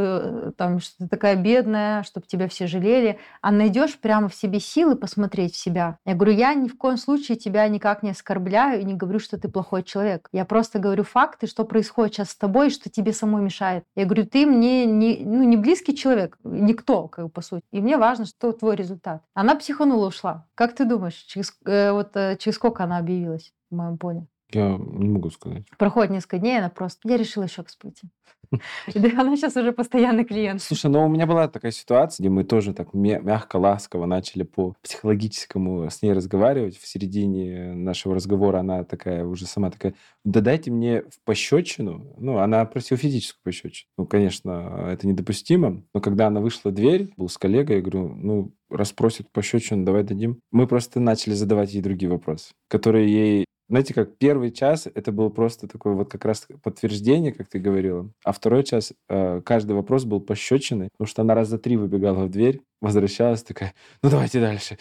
э, 0.49 0.53
там, 0.57 0.81
что 0.81 0.99
ты 0.99 1.09
такая 1.09 1.37
бедная, 1.37 2.03
чтобы 2.05 2.27
тебя 2.27 2.49
все 2.49 2.67
жалели, 2.67 3.19
а 3.41 3.51
найдешь 3.51 3.99
прямо 3.99 4.29
в 4.29 4.35
себе 4.35 4.61
силы 4.61 4.97
посмотреть 4.97 5.55
в 5.55 5.59
себя. 5.59 5.99
Я 6.05 6.15
говорю, 6.15 6.33
я 6.33 6.55
ни 6.55 6.69
в 6.69 6.77
коем 6.77 6.97
случае 6.97 7.37
тебя 7.37 7.67
никак 7.69 8.03
не 8.03 8.11
оскорбляю 8.11 8.81
и 8.81 8.85
не 8.85 8.95
говорю, 8.95 9.19
что 9.19 9.39
ты 9.39 9.49
плохой 9.49 9.83
человек. 9.83 10.29
Я 10.33 10.45
просто 10.45 10.79
говорю 10.79 11.05
факты, 11.05 11.47
что 11.47 11.65
происходит 11.65 12.15
сейчас 12.15 12.31
с 12.31 12.37
тобой, 12.37 12.71
что 12.71 12.91
тебе 12.91 13.13
самой 13.13 13.43
мешает. 13.43 13.85
Я 13.97 14.05
говорю, 14.05 14.27
ты 14.27 14.47
мне 14.47 14.87
не, 14.87 15.23
ну, 15.25 15.43
не 15.43 15.57
близкий 15.57 15.97
человек, 15.97 16.39
никто, 16.45 17.09
как 17.09 17.27
бы, 17.27 17.31
по 17.31 17.41
сути. 17.41 17.63
И 17.73 17.81
мне 17.81 17.97
важно, 17.97 18.25
что 18.27 18.53
твой 18.53 18.77
результат. 18.77 19.23
Она 19.35 19.55
психанула, 19.57 20.09
ушла. 20.09 20.47
Как 20.55 20.75
ты 20.75 20.85
думаешь? 20.85 21.08
Думаешь, 21.09 21.15
через, 21.25 21.53
э, 21.67 21.93
вот, 21.93 22.17
э, 22.17 22.37
через 22.39 22.57
сколько 22.57 22.85
она 22.85 22.99
объявилась 22.99 23.53
в 23.71 23.77
моем 23.77 23.99
поле? 23.99 24.27
Я 24.51 24.79
не 24.79 25.09
могу 25.09 25.31
сказать. 25.31 25.65
Проходит 25.77 26.11
несколько 26.11 26.39
дней, 26.39 26.59
она 26.59 26.71
просто... 26.71 27.09
Я 27.09 27.17
решила 27.17 27.45
еще 27.45 27.65
пойти. 27.81 28.09
Она 29.19 29.37
сейчас 29.37 29.57
уже 29.57 29.73
постоянный 29.73 30.25
клиент. 30.25 30.63
Слушай, 30.63 30.91
ну 30.91 31.05
у 31.05 31.09
меня 31.09 31.27
была 31.27 31.49
такая 31.49 31.71
ситуация, 31.71 32.23
где 32.23 32.31
мы 32.31 32.45
тоже 32.45 32.73
так 32.73 32.95
мягко, 32.95 33.57
ласково 33.57 34.07
начали 34.07 34.43
по 34.43 34.75
психологическому 34.83 35.91
с 35.91 36.03
ней 36.03 36.13
разговаривать. 36.13 36.79
В 36.79 36.87
середине 36.87 37.75
нашего 37.75 38.15
разговора 38.15 38.61
она 38.61 38.85
такая 38.85 39.25
уже 39.25 39.47
сама 39.47 39.71
такая, 39.71 39.95
да 40.25 40.41
дайте 40.41 40.71
мне 40.71 41.03
в 41.03 41.23
пощечину. 41.25 42.15
Ну, 42.19 42.39
она 42.39 42.65
просила 42.65 42.99
физическую 42.99 43.43
пощечину. 43.45 43.89
Ну, 43.99 44.07
конечно, 44.07 44.89
это 44.91 45.07
недопустимо. 45.07 45.83
Но 45.95 46.01
когда 46.01 46.29
она 46.29 46.41
вышла 46.41 46.71
в 46.71 46.75
дверь, 46.75 47.13
был 47.17 47.29
с 47.29 47.37
коллегой, 47.39 47.77
я 47.77 47.83
говорю, 47.83 48.09
ну, 48.15 48.53
раз 48.71 48.93
просит 48.93 49.31
пощечину, 49.31 49.85
давай 49.85 50.05
дадим. 50.05 50.41
Мы 50.51 50.67
просто 50.67 51.01
начали 51.01 51.35
задавать 51.35 51.73
ей 51.75 51.83
другие 51.83 52.11
вопросы, 52.11 52.53
которые 52.69 53.13
ей 53.13 53.45
знаете, 53.69 53.95
как 53.95 54.17
первый 54.17 54.51
час 54.51 54.89
это 54.93 55.13
было 55.13 55.29
просто 55.29 55.69
такое 55.69 55.95
вот 55.95 56.11
как 56.11 56.25
раз 56.25 56.47
подтверждение, 56.63 57.33
как 57.33 57.49
ты 57.49 57.59
говорила, 57.59 58.11
а 58.25 58.33
второй 58.33 58.65
час 58.65 58.93
э, 59.09 59.41
каждый 59.45 59.73
вопрос 59.73 60.05
был 60.05 60.21
пощечиной, 60.21 60.89
потому 60.93 61.09
что 61.09 61.23
она 61.23 61.35
раз 61.35 61.49
за 61.49 61.59
три 61.59 61.77
выбегала 61.77 62.25
в 62.25 62.31
дверь, 62.31 62.63
возвращалась 62.81 63.43
такая, 63.43 63.75
ну 64.03 64.11
давайте 64.11 64.41
дальше. 64.41 64.79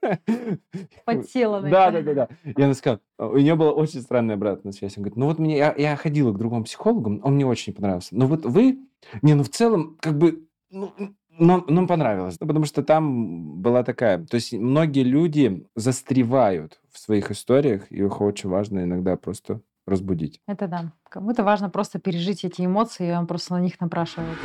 Подсела 1.04 1.60
на 1.60 1.70
Да, 1.70 1.90
да, 1.90 2.02
да, 2.02 2.14
да. 2.14 2.28
И 2.44 2.62
она 2.62 2.74
сказала, 2.74 3.00
у 3.18 3.36
нее 3.36 3.54
была 3.54 3.72
очень 3.72 4.00
странная 4.00 4.36
обратная 4.36 4.72
связь. 4.72 4.96
Она 4.96 5.04
говорит, 5.04 5.16
ну 5.16 5.26
вот 5.26 5.38
мне, 5.38 5.56
я, 5.56 5.74
я 5.76 5.96
ходила 5.96 6.32
к 6.32 6.38
другому 6.38 6.64
психологу, 6.64 7.20
он 7.22 7.34
мне 7.34 7.46
очень 7.46 7.74
понравился. 7.74 8.16
Но 8.16 8.26
вот 8.26 8.44
вы, 8.44 8.78
не, 9.22 9.34
ну 9.34 9.42
в 9.42 9.50
целом, 9.50 9.98
как 10.00 10.16
бы, 10.18 10.46
ну, 10.70 10.92
нам, 11.38 11.64
нам 11.68 11.86
понравилось, 11.86 12.38
потому 12.38 12.64
что 12.64 12.82
там 12.82 13.60
была 13.60 13.82
такая... 13.82 14.18
То 14.24 14.36
есть 14.36 14.52
многие 14.52 15.02
люди 15.02 15.66
застревают 15.74 16.80
в 16.90 16.98
своих 16.98 17.30
историях, 17.30 17.90
и 17.90 17.96
их 17.96 18.20
очень 18.20 18.50
важно 18.50 18.80
иногда 18.80 19.16
просто 19.16 19.60
разбудить. 19.86 20.40
Это 20.46 20.68
да. 20.68 20.92
Кому-то 21.08 21.44
важно 21.44 21.70
просто 21.70 21.98
пережить 21.98 22.44
эти 22.44 22.64
эмоции, 22.64 23.08
и 23.08 23.12
он 23.12 23.26
просто 23.26 23.54
на 23.54 23.60
них 23.60 23.80
напрашивает. 23.80 24.36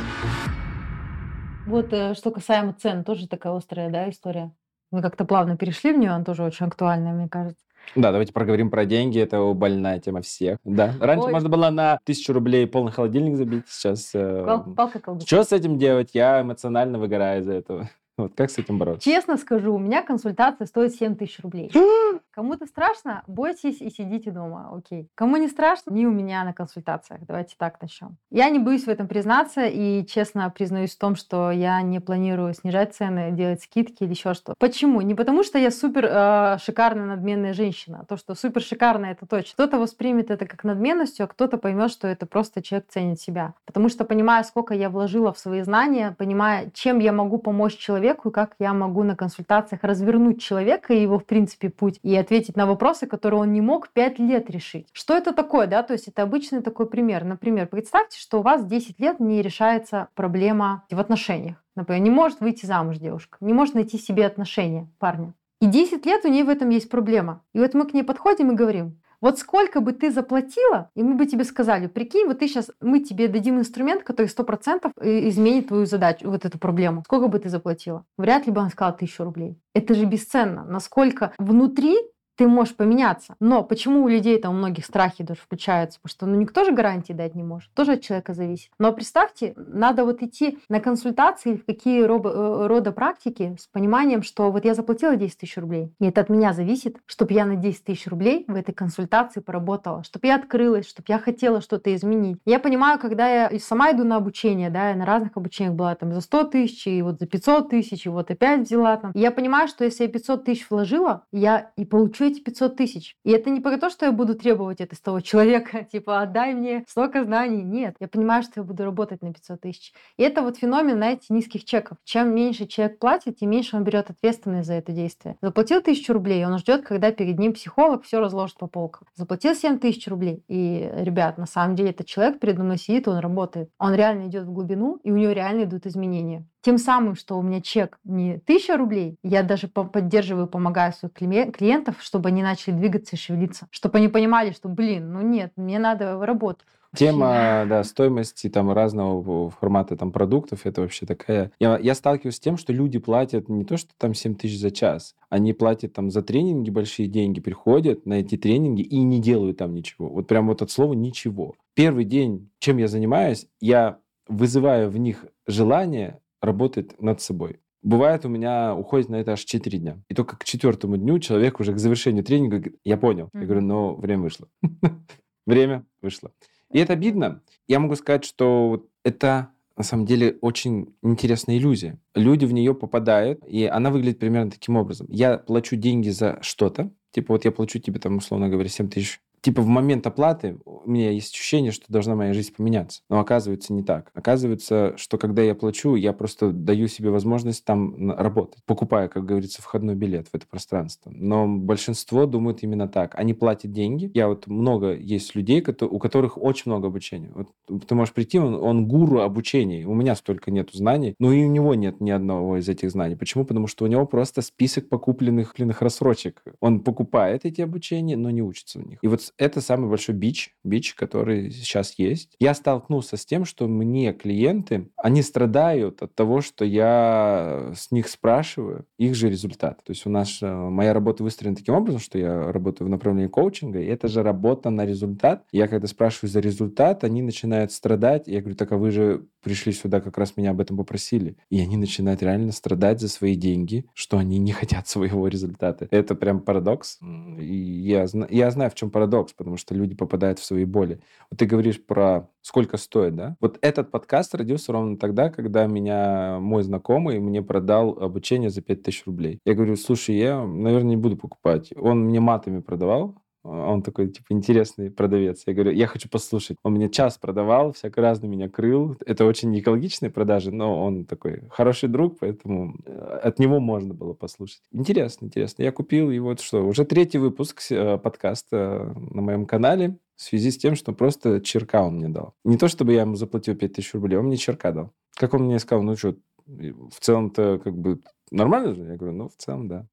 Вот 1.66 1.92
э, 1.92 2.14
что 2.14 2.30
касаемо 2.30 2.72
цен, 2.74 3.04
тоже 3.04 3.28
такая 3.28 3.54
острая, 3.54 3.90
да, 3.90 4.08
история. 4.10 4.52
Мы 4.90 5.02
как-то 5.02 5.24
плавно 5.24 5.56
перешли 5.56 5.92
в 5.92 5.98
нее, 5.98 6.10
она 6.10 6.24
тоже 6.24 6.42
очень 6.42 6.66
актуальная, 6.66 7.12
мне 7.12 7.28
кажется. 7.28 7.64
Да, 7.94 8.10
давайте 8.10 8.32
проговорим 8.32 8.70
про 8.70 8.84
деньги. 8.84 9.18
Это 9.20 9.40
больная 9.52 9.98
тема 10.00 10.20
всех. 10.22 10.58
Да. 10.64 10.94
Раньше 11.00 11.26
Ой. 11.26 11.32
можно 11.32 11.48
было 11.48 11.70
на 11.70 11.98
тысячу 12.04 12.32
рублей 12.32 12.66
полный 12.66 12.92
холодильник 12.92 13.36
забить. 13.36 13.64
Сейчас... 13.68 14.10
э, 14.14 14.44
Пал- 14.44 14.74
Палка 14.74 14.98
колдунья. 15.00 15.26
Что 15.26 15.44
с 15.44 15.52
этим 15.52 15.78
делать? 15.78 16.10
Я 16.12 16.40
эмоционально 16.42 16.98
выгораю 16.98 17.40
из-за 17.40 17.52
этого. 17.52 17.88
Вот 18.16 18.34
как 18.36 18.50
с 18.50 18.58
этим 18.58 18.78
бороться? 18.78 19.02
Честно 19.10 19.36
скажу, 19.36 19.74
у 19.74 19.78
меня 19.78 20.00
консультация 20.02 20.66
стоит 20.66 20.94
7 20.94 21.16
тысяч 21.16 21.40
рублей. 21.40 21.72
Кому-то 22.30 22.66
страшно, 22.66 23.24
бойтесь 23.26 23.80
и 23.80 23.90
сидите 23.90 24.30
дома, 24.30 24.70
окей. 24.72 25.08
Кому 25.16 25.36
не 25.36 25.48
страшно, 25.48 25.90
не 25.92 26.06
у 26.06 26.12
меня 26.12 26.44
на 26.44 26.52
консультациях. 26.52 27.22
Давайте 27.26 27.56
так 27.58 27.80
начнем. 27.82 28.16
Я 28.30 28.48
не 28.50 28.60
боюсь 28.60 28.84
в 28.84 28.88
этом 28.88 29.08
признаться 29.08 29.66
и 29.66 30.06
честно 30.06 30.48
признаюсь 30.50 30.94
в 30.94 30.98
том, 30.98 31.16
что 31.16 31.50
я 31.50 31.82
не 31.82 31.98
планирую 31.98 32.54
снижать 32.54 32.94
цены, 32.94 33.32
делать 33.32 33.62
скидки 33.62 34.04
или 34.04 34.10
еще 34.10 34.34
что. 34.34 34.54
Почему? 34.58 35.00
Не 35.00 35.16
потому, 35.16 35.42
что 35.42 35.58
я 35.58 35.72
супер 35.72 36.06
э, 36.08 36.58
шикарная 36.58 37.06
надменная 37.06 37.52
женщина. 37.52 38.04
То, 38.08 38.16
что 38.16 38.36
супер 38.36 38.62
шикарная, 38.62 39.12
это 39.12 39.26
точно. 39.26 39.54
Кто-то 39.54 39.80
воспримет 39.80 40.30
это 40.30 40.46
как 40.46 40.62
надменностью, 40.62 41.24
а 41.24 41.26
кто-то 41.26 41.58
поймет, 41.58 41.90
что 41.90 42.06
это 42.06 42.26
просто 42.26 42.62
человек 42.62 42.86
ценит 42.88 43.20
себя. 43.20 43.54
Потому 43.64 43.88
что 43.88 44.04
понимая, 44.04 44.44
сколько 44.44 44.72
я 44.72 44.88
вложила 44.88 45.32
в 45.32 45.38
свои 45.38 45.62
знания, 45.62 46.14
понимая, 46.16 46.70
чем 46.74 47.00
я 47.00 47.12
могу 47.12 47.38
помочь 47.38 47.76
человеку 47.76 48.03
и 48.04 48.30
как 48.30 48.54
я 48.58 48.72
могу 48.74 49.02
на 49.02 49.16
консультациях 49.16 49.82
развернуть 49.82 50.40
человека 50.40 50.92
и 50.92 51.02
его, 51.02 51.18
в 51.18 51.24
принципе, 51.24 51.70
путь 51.70 51.98
и 52.02 52.14
ответить 52.16 52.56
на 52.56 52.66
вопросы, 52.66 53.06
которые 53.06 53.40
он 53.40 53.52
не 53.52 53.60
мог 53.60 53.88
пять 53.90 54.18
лет 54.18 54.50
решить. 54.50 54.88
Что 54.92 55.16
это 55.16 55.32
такое, 55.32 55.66
да? 55.66 55.82
То 55.82 55.92
есть 55.92 56.08
это 56.08 56.22
обычный 56.22 56.62
такой 56.62 56.86
пример. 56.86 57.24
Например, 57.24 57.66
представьте, 57.66 58.18
что 58.18 58.40
у 58.40 58.42
вас 58.42 58.64
10 58.64 59.00
лет 59.00 59.20
не 59.20 59.42
решается 59.42 60.08
проблема 60.14 60.84
в 60.90 60.98
отношениях. 60.98 61.56
Например, 61.76 62.02
не 62.02 62.10
может 62.10 62.40
выйти 62.40 62.66
замуж 62.66 62.98
девушка, 62.98 63.38
не 63.40 63.52
может 63.52 63.74
найти 63.74 63.98
себе 63.98 64.26
отношения 64.26 64.88
парня. 64.98 65.34
И 65.60 65.66
10 65.66 66.04
лет 66.04 66.24
у 66.24 66.28
нее 66.28 66.44
в 66.44 66.48
этом 66.48 66.68
есть 66.68 66.90
проблема. 66.90 67.42
И 67.52 67.58
вот 67.58 67.74
мы 67.74 67.86
к 67.86 67.94
ней 67.94 68.02
подходим 68.02 68.52
и 68.52 68.54
говорим, 68.54 69.00
вот 69.24 69.38
сколько 69.38 69.80
бы 69.80 69.92
ты 69.94 70.10
заплатила, 70.10 70.90
и 70.94 71.02
мы 71.02 71.14
бы 71.14 71.24
тебе 71.24 71.44
сказали, 71.44 71.86
прикинь, 71.86 72.26
вот 72.26 72.40
ты 72.40 72.46
сейчас, 72.46 72.70
мы 72.82 73.00
тебе 73.00 73.26
дадим 73.26 73.58
инструмент, 73.58 74.02
который 74.02 74.26
100% 74.26 74.92
и- 75.02 75.30
изменит 75.30 75.68
твою 75.68 75.86
задачу, 75.86 76.30
вот 76.30 76.44
эту 76.44 76.58
проблему. 76.58 77.02
Сколько 77.06 77.28
бы 77.28 77.38
ты 77.38 77.48
заплатила? 77.48 78.04
Вряд 78.18 78.46
ли 78.46 78.52
бы 78.52 78.60
она 78.60 78.68
сказала 78.68 78.94
тысячу 78.94 79.24
рублей. 79.24 79.58
Это 79.74 79.94
же 79.94 80.04
бесценно. 80.04 80.66
Насколько 80.66 81.32
внутри 81.38 81.96
ты 82.36 82.48
можешь 82.48 82.74
поменяться. 82.74 83.36
Но 83.40 83.62
почему 83.62 84.04
у 84.04 84.08
людей 84.08 84.38
там 84.40 84.54
у 84.54 84.58
многих 84.58 84.84
страхи 84.84 85.24
даже 85.24 85.40
включаются? 85.40 86.00
Потому 86.00 86.10
что 86.10 86.26
ну, 86.26 86.34
никто 86.36 86.64
же 86.64 86.72
гарантии 86.72 87.12
дать 87.12 87.34
не 87.34 87.42
может. 87.42 87.70
Тоже 87.74 87.92
от 87.92 88.02
человека 88.02 88.34
зависит. 88.34 88.70
Но 88.78 88.92
представьте, 88.92 89.54
надо 89.56 90.04
вот 90.04 90.22
идти 90.22 90.58
на 90.68 90.80
консультации 90.80 91.56
в 91.56 91.64
какие 91.64 92.04
робо- 92.04 92.32
э, 92.32 92.66
рода 92.66 92.92
практики 92.92 93.56
с 93.58 93.66
пониманием, 93.66 94.22
что 94.22 94.50
вот 94.50 94.64
я 94.64 94.74
заплатила 94.74 95.16
10 95.16 95.38
тысяч 95.38 95.56
рублей, 95.56 95.92
и 96.00 96.06
это 96.06 96.20
от 96.20 96.28
меня 96.28 96.52
зависит, 96.52 96.98
чтобы 97.06 97.32
я 97.34 97.44
на 97.44 97.56
10 97.56 97.84
тысяч 97.84 98.06
рублей 98.06 98.44
в 98.48 98.54
этой 98.54 98.72
консультации 98.72 99.40
поработала, 99.40 100.02
чтобы 100.04 100.26
я 100.26 100.36
открылась, 100.36 100.88
чтобы 100.88 101.06
я 101.08 101.18
хотела 101.18 101.60
что-то 101.60 101.94
изменить. 101.94 102.38
Я 102.44 102.58
понимаю, 102.58 102.98
когда 102.98 103.28
я 103.28 103.58
сама 103.58 103.92
иду 103.92 104.04
на 104.04 104.16
обучение, 104.16 104.70
да, 104.70 104.90
я 104.90 104.96
на 104.96 105.06
разных 105.06 105.36
обучениях 105.36 105.74
была 105.74 105.94
там 105.94 106.12
за 106.12 106.20
100 106.20 106.44
тысяч, 106.44 106.86
и 106.86 107.02
вот 107.02 107.18
за 107.20 107.26
500 107.26 107.70
тысяч, 107.70 108.06
и 108.06 108.08
вот 108.08 108.30
опять 108.30 108.60
взяла 108.62 108.96
там. 108.96 109.12
И 109.12 109.20
я 109.20 109.30
понимаю, 109.30 109.68
что 109.68 109.84
если 109.84 110.04
я 110.04 110.10
500 110.10 110.44
тысяч 110.44 110.68
вложила, 110.70 111.24
я 111.32 111.70
и 111.76 111.84
получу 111.84 112.23
эти 112.24 112.40
500 112.40 112.76
тысяч. 112.76 113.16
И 113.24 113.30
это 113.30 113.50
не 113.50 113.60
про 113.60 113.78
то, 113.78 113.90
что 113.90 114.06
я 114.06 114.12
буду 114.12 114.34
требовать 114.34 114.80
это 114.80 114.94
с 114.94 115.00
того 115.00 115.20
человека, 115.20 115.84
типа, 115.92 116.20
отдай 116.20 116.54
мне 116.54 116.84
столько 116.88 117.24
знаний. 117.24 117.62
Нет, 117.62 117.96
я 118.00 118.08
понимаю, 118.08 118.42
что 118.42 118.60
я 118.60 118.64
буду 118.64 118.84
работать 118.84 119.22
на 119.22 119.32
500 119.32 119.60
тысяч. 119.60 119.92
И 120.16 120.22
это 120.22 120.42
вот 120.42 120.56
феномен, 120.56 120.96
знаете, 120.96 121.26
низких 121.30 121.64
чеков. 121.64 121.98
Чем 122.04 122.34
меньше 122.34 122.66
человек 122.66 122.98
платит, 122.98 123.38
тем 123.38 123.50
меньше 123.50 123.76
он 123.76 123.84
берет 123.84 124.10
ответственность 124.10 124.66
за 124.66 124.74
это 124.74 124.92
действие. 124.92 125.36
Заплатил 125.40 125.80
тысячу 125.82 126.12
рублей, 126.12 126.44
он 126.46 126.58
ждет, 126.58 126.84
когда 126.84 127.10
перед 127.12 127.38
ним 127.38 127.52
психолог 127.52 128.04
все 128.04 128.20
разложит 128.20 128.58
по 128.58 128.66
полкам. 128.66 129.06
Заплатил 129.14 129.54
7 129.54 129.78
тысяч 129.78 130.06
рублей. 130.08 130.42
И, 130.48 130.90
ребят, 130.94 131.38
на 131.38 131.46
самом 131.46 131.76
деле 131.76 131.90
этот 131.90 132.06
человек 132.06 132.40
передо 132.40 132.62
мной 132.62 132.78
сидит, 132.78 133.08
он 133.08 133.18
работает. 133.18 133.70
Он 133.78 133.94
реально 133.94 134.28
идет 134.28 134.44
в 134.44 134.52
глубину, 134.52 135.00
и 135.02 135.10
у 135.10 135.16
него 135.16 135.32
реально 135.32 135.64
идут 135.64 135.86
изменения. 135.86 136.46
Тем 136.64 136.78
самым, 136.78 137.14
что 137.14 137.38
у 137.38 137.42
меня 137.42 137.60
чек 137.60 137.98
не 138.04 138.36
1000 138.36 138.78
рублей, 138.78 139.18
я 139.22 139.42
даже 139.42 139.68
по- 139.68 139.84
поддерживаю, 139.84 140.46
помогаю 140.46 140.94
своих 140.94 141.12
клиентов, 141.12 141.96
чтобы 142.00 142.30
они 142.30 142.42
начали 142.42 142.72
двигаться 142.72 143.16
и 143.16 143.18
шевелиться. 143.18 143.68
Чтобы 143.70 143.98
они 143.98 144.08
понимали, 144.08 144.52
что, 144.52 144.70
блин, 144.70 145.12
ну 145.12 145.20
нет, 145.20 145.52
мне 145.56 145.78
надо 145.78 146.24
работать. 146.24 146.66
Тема, 146.96 147.64
да, 147.68 147.84
стоимости 147.84 148.48
там 148.48 148.72
разного 148.72 149.50
формата 149.50 149.94
там 149.96 150.10
продуктов, 150.10 150.64
это 150.64 150.80
вообще 150.80 151.04
такая... 151.04 151.52
Я, 151.58 151.76
я 151.76 151.94
сталкиваюсь 151.94 152.36
с 152.36 152.40
тем, 152.40 152.56
что 152.56 152.72
люди 152.72 152.98
платят 152.98 153.50
не 153.50 153.64
то, 153.64 153.76
что 153.76 153.90
там 153.98 154.14
7 154.14 154.34
тысяч 154.36 154.58
за 154.58 154.70
час, 154.70 155.16
они 155.28 155.52
платят 155.52 155.92
там 155.92 156.10
за 156.10 156.22
тренинги 156.22 156.70
большие 156.70 157.08
деньги, 157.08 157.40
приходят 157.40 158.06
на 158.06 158.14
эти 158.14 158.38
тренинги 158.38 158.80
и 158.80 159.02
не 159.02 159.20
делают 159.20 159.58
там 159.58 159.74
ничего. 159.74 160.08
Вот 160.08 160.28
прям 160.28 160.46
вот 160.46 160.62
от 160.62 160.70
слова 160.70 160.94
«ничего». 160.94 161.56
Первый 161.74 162.04
день, 162.04 162.48
чем 162.58 162.78
я 162.78 162.88
занимаюсь, 162.88 163.48
я 163.60 163.98
вызываю 164.28 164.88
в 164.88 164.96
них 164.96 165.26
желание 165.46 166.20
работать 166.44 167.00
над 167.00 167.20
собой. 167.20 167.60
Бывает, 167.82 168.24
у 168.24 168.28
меня 168.30 168.74
уходит 168.74 169.10
на 169.10 169.16
это 169.16 169.32
аж 169.32 169.44
4 169.44 169.78
дня. 169.78 170.02
И 170.08 170.14
только 170.14 170.38
к 170.38 170.44
четвертому 170.44 170.96
дню 170.96 171.18
человек 171.18 171.60
уже 171.60 171.74
к 171.74 171.78
завершению 171.78 172.24
тренинга 172.24 172.56
говорит, 172.56 172.80
я 172.82 172.96
понял. 172.96 173.28
Я 173.34 173.42
говорю, 173.42 173.60
но 173.60 173.94
время 173.94 174.22
вышло. 174.22 174.48
Время 175.46 175.84
вышло. 176.00 176.32
И 176.72 176.78
это 176.78 176.94
обидно. 176.94 177.42
Я 177.68 177.80
могу 177.80 177.94
сказать, 177.96 178.24
что 178.24 178.86
это 179.04 179.50
на 179.76 179.84
самом 179.84 180.06
деле 180.06 180.38
очень 180.40 180.94
интересная 181.02 181.58
иллюзия. 181.58 181.98
Люди 182.14 182.46
в 182.46 182.52
нее 182.52 182.74
попадают, 182.74 183.40
и 183.46 183.64
она 183.66 183.90
выглядит 183.90 184.18
примерно 184.18 184.50
таким 184.50 184.76
образом. 184.76 185.06
Я 185.10 185.36
плачу 185.38 185.76
деньги 185.76 186.08
за 186.08 186.38
что-то, 186.42 186.90
типа 187.10 187.34
вот 187.34 187.44
я 187.44 187.52
плачу 187.52 187.78
тебе 187.80 187.98
там, 188.00 188.16
условно 188.16 188.48
говоря, 188.48 188.68
7 188.68 188.88
тысяч. 188.88 189.20
Типа 189.44 189.60
в 189.60 189.66
момент 189.66 190.06
оплаты 190.06 190.56
у 190.64 190.88
меня 190.88 191.10
есть 191.10 191.34
ощущение, 191.34 191.70
что 191.70 191.84
должна 191.90 192.14
моя 192.14 192.32
жизнь 192.32 192.54
поменяться. 192.56 193.02
Но 193.10 193.20
оказывается 193.20 193.74
не 193.74 193.82
так. 193.82 194.10
Оказывается, 194.14 194.94
что 194.96 195.18
когда 195.18 195.42
я 195.42 195.54
плачу, 195.54 195.96
я 195.96 196.14
просто 196.14 196.50
даю 196.50 196.88
себе 196.88 197.10
возможность 197.10 197.62
там 197.62 198.10
работать, 198.10 198.64
покупая, 198.64 199.08
как 199.08 199.26
говорится, 199.26 199.60
входной 199.60 199.96
билет 199.96 200.28
в 200.28 200.34
это 200.34 200.46
пространство. 200.46 201.10
Но 201.14 201.46
большинство 201.46 202.24
думают 202.24 202.62
именно 202.62 202.88
так. 202.88 203.14
Они 203.18 203.34
платят 203.34 203.70
деньги. 203.70 204.10
Я 204.14 204.28
вот 204.28 204.46
много 204.46 204.94
есть 204.94 205.34
людей, 205.34 205.62
у 205.62 205.98
которых 205.98 206.42
очень 206.42 206.70
много 206.70 206.86
обучения. 206.86 207.30
Вот 207.34 207.48
ты 207.86 207.94
можешь 207.94 208.14
прийти, 208.14 208.38
он, 208.38 208.54
он 208.54 208.88
гуру 208.88 209.20
обучения. 209.20 209.84
У 209.84 209.92
меня 209.92 210.14
столько 210.14 210.52
нету 210.52 210.74
знаний, 210.74 211.16
но 211.18 211.34
и 211.34 211.44
у 211.44 211.50
него 211.50 211.74
нет 211.74 212.00
ни 212.00 212.10
одного 212.10 212.56
из 212.56 212.68
этих 212.70 212.90
знаний. 212.90 213.14
Почему? 213.14 213.44
Потому 213.44 213.66
что 213.66 213.84
у 213.84 213.88
него 213.88 214.06
просто 214.06 214.40
список 214.40 214.88
покупленных, 214.88 215.50
купленных 215.50 215.82
рассрочек. 215.82 216.42
Он 216.60 216.80
покупает 216.80 217.44
эти 217.44 217.60
обучения, 217.60 218.16
но 218.16 218.30
не 218.30 218.40
учится 218.40 218.78
в 218.78 218.86
них. 218.86 219.00
И 219.02 219.06
вот 219.06 219.33
это 219.38 219.60
самый 219.60 219.88
большой 219.88 220.14
бич, 220.14 220.54
бич, 220.62 220.94
который 220.94 221.50
сейчас 221.50 221.98
есть. 221.98 222.36
Я 222.38 222.54
столкнулся 222.54 223.16
с 223.16 223.26
тем, 223.26 223.44
что 223.44 223.66
мне 223.66 224.12
клиенты, 224.12 224.90
они 224.96 225.22
страдают 225.22 226.02
от 226.02 226.14
того, 226.14 226.40
что 226.40 226.64
я 226.64 227.72
с 227.76 227.90
них 227.90 228.08
спрашиваю 228.08 228.86
их 228.98 229.14
же 229.14 229.28
результат. 229.28 229.82
То 229.84 229.90
есть 229.90 230.06
у 230.06 230.10
нас 230.10 230.38
э, 230.40 230.52
моя 230.52 230.92
работа 230.92 231.22
выстроена 231.22 231.56
таким 231.56 231.74
образом, 231.74 232.00
что 232.00 232.18
я 232.18 232.52
работаю 232.52 232.88
в 232.88 232.90
направлении 232.90 233.28
коучинга, 233.28 233.80
и 233.80 233.86
это 233.86 234.08
же 234.08 234.22
работа 234.22 234.70
на 234.70 234.86
результат. 234.86 235.44
Я 235.52 235.68
когда 235.68 235.86
спрашиваю 235.86 236.30
за 236.30 236.40
результат, 236.40 237.04
они 237.04 237.22
начинают 237.22 237.72
страдать. 237.72 238.28
Я 238.28 238.40
говорю, 238.40 238.56
так 238.56 238.72
а 238.72 238.76
вы 238.76 238.90
же 238.90 239.26
пришли 239.42 239.72
сюда, 239.72 240.00
как 240.00 240.18
раз 240.18 240.36
меня 240.36 240.50
об 240.50 240.60
этом 240.60 240.76
попросили. 240.76 241.36
И 241.50 241.60
они 241.60 241.76
начинают 241.76 242.22
реально 242.22 242.52
страдать 242.52 243.00
за 243.00 243.08
свои 243.08 243.34
деньги, 243.36 243.86
что 243.94 244.18
они 244.18 244.38
не 244.38 244.52
хотят 244.52 244.88
своего 244.88 245.28
результата. 245.28 245.86
Это 245.90 246.14
прям 246.14 246.40
парадокс. 246.40 246.98
И 247.38 247.54
я, 247.54 248.06
я 248.30 248.50
знаю, 248.50 248.70
в 248.70 248.74
чем 248.74 248.90
парадокс, 248.90 249.23
потому 249.32 249.56
что 249.56 249.74
люди 249.74 249.94
попадают 249.94 250.38
в 250.38 250.44
свои 250.44 250.64
боли. 250.64 251.00
Вот 251.30 251.38
ты 251.38 251.46
говоришь 251.46 251.84
про 251.84 252.28
сколько 252.42 252.76
стоит, 252.76 253.14
да? 253.16 253.36
Вот 253.40 253.58
этот 253.62 253.90
подкаст 253.90 254.34
родился 254.34 254.72
ровно 254.72 254.98
тогда, 254.98 255.30
когда 255.30 255.66
меня 255.66 256.38
мой 256.40 256.62
знакомый 256.62 257.18
мне 257.20 257.42
продал 257.42 257.98
обучение 257.98 258.50
за 258.50 258.60
5000 258.60 259.06
рублей. 259.06 259.38
Я 259.44 259.54
говорю, 259.54 259.76
слушай, 259.76 260.16
я, 260.16 260.44
наверное, 260.44 260.90
не 260.90 260.96
буду 260.96 261.16
покупать. 261.16 261.72
Он 261.76 262.04
мне 262.04 262.20
матами 262.20 262.60
продавал, 262.60 263.16
Он 263.44 263.82
такой, 263.82 264.08
типа, 264.08 264.26
интересный 264.30 264.90
продавец. 264.90 265.42
Я 265.46 265.52
говорю, 265.52 265.72
я 265.72 265.86
хочу 265.86 266.08
послушать. 266.08 266.56
Он 266.62 266.72
мне 266.72 266.88
час 266.88 267.18
продавал, 267.18 267.72
всяко 267.72 268.00
разно 268.00 268.26
меня 268.26 268.48
крыл. 268.48 268.96
Это 269.04 269.26
очень 269.26 269.56
экологичные 269.58 270.10
продажи, 270.10 270.50
но 270.50 270.82
он 270.82 271.04
такой 271.04 271.42
хороший 271.50 271.90
друг, 271.90 272.18
поэтому 272.20 272.74
э, 272.86 273.18
от 273.22 273.38
него 273.38 273.60
можно 273.60 273.92
было 273.92 274.14
послушать. 274.14 274.62
Интересно, 274.72 275.26
интересно. 275.26 275.62
Я 275.62 275.72
купил, 275.72 276.10
и 276.10 276.18
вот 276.18 276.40
что, 276.40 276.66
уже 276.66 276.86
третий 276.86 277.18
выпуск 277.18 277.60
э, 277.70 277.98
подкаста 277.98 278.94
на 278.96 279.20
моем 279.20 279.44
канале 279.44 279.98
в 280.16 280.22
связи 280.22 280.50
с 280.50 280.56
тем, 280.56 280.74
что 280.74 280.92
просто 280.92 281.40
черка 281.42 281.84
он 281.84 281.96
мне 281.96 282.08
дал. 282.08 282.34
Не 282.44 282.56
то, 282.56 282.68
чтобы 282.68 282.94
я 282.94 283.02
ему 283.02 283.16
заплатил 283.16 283.54
5000 283.54 283.94
рублей, 283.94 284.16
он 284.16 284.26
мне 284.26 284.38
черка 284.38 284.72
дал. 284.72 284.90
Как 285.16 285.34
он 285.34 285.44
мне 285.44 285.58
сказал, 285.58 285.82
ну 285.82 285.96
что, 285.96 286.14
в 286.46 287.00
целом-то 287.00 287.60
как 287.62 287.76
бы 287.76 288.00
нормально 288.30 288.74
же? 288.74 288.82
Я 288.84 288.96
говорю, 288.96 289.16
ну, 289.16 289.28
в 289.28 289.36
целом, 289.36 289.68
да. 289.68 289.86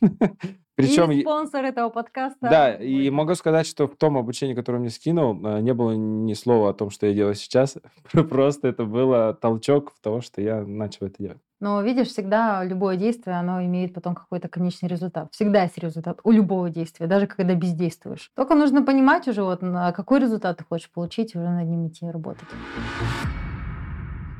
Причем... 0.76 1.10
И 1.10 1.22
спонсор 1.22 1.64
этого 1.64 1.88
подкаста. 1.88 2.38
Да, 2.40 2.74
и 2.74 3.08
могу 3.08 3.34
сказать, 3.34 3.66
что 3.66 3.88
в 3.88 3.96
том 3.96 4.18
обучении, 4.18 4.54
которое 4.54 4.78
мне 4.78 4.90
скинул, 4.90 5.34
э, 5.46 5.60
не 5.60 5.72
было 5.72 5.92
ни 5.92 6.34
слова 6.34 6.70
о 6.70 6.74
том, 6.74 6.90
что 6.90 7.06
я 7.06 7.14
делаю 7.14 7.34
сейчас. 7.34 7.78
Просто 8.12 8.68
это 8.68 8.84
было 8.84 9.32
толчок 9.32 9.92
в 9.94 10.00
того, 10.00 10.20
что 10.20 10.42
я 10.42 10.62
начал 10.64 11.06
это 11.06 11.16
делать. 11.18 11.38
Но 11.60 11.80
видишь, 11.80 12.08
всегда 12.08 12.62
любое 12.62 12.96
действие, 12.96 13.36
оно 13.38 13.64
имеет 13.64 13.94
потом 13.94 14.14
какой-то 14.14 14.48
конечный 14.48 14.90
результат. 14.90 15.28
Всегда 15.32 15.62
есть 15.62 15.78
результат 15.78 16.20
у 16.22 16.30
любого 16.30 16.68
действия, 16.68 17.06
даже 17.06 17.26
когда 17.26 17.54
бездействуешь. 17.54 18.30
Только 18.36 18.54
нужно 18.54 18.82
понимать 18.82 19.26
уже, 19.26 19.42
вот, 19.42 19.60
какой 19.60 20.20
результат 20.20 20.58
ты 20.58 20.64
хочешь 20.64 20.90
получить, 20.90 21.34
и 21.34 21.38
уже 21.38 21.48
над 21.48 21.66
ним 21.66 21.88
идти 21.88 22.04
работать. 22.04 22.48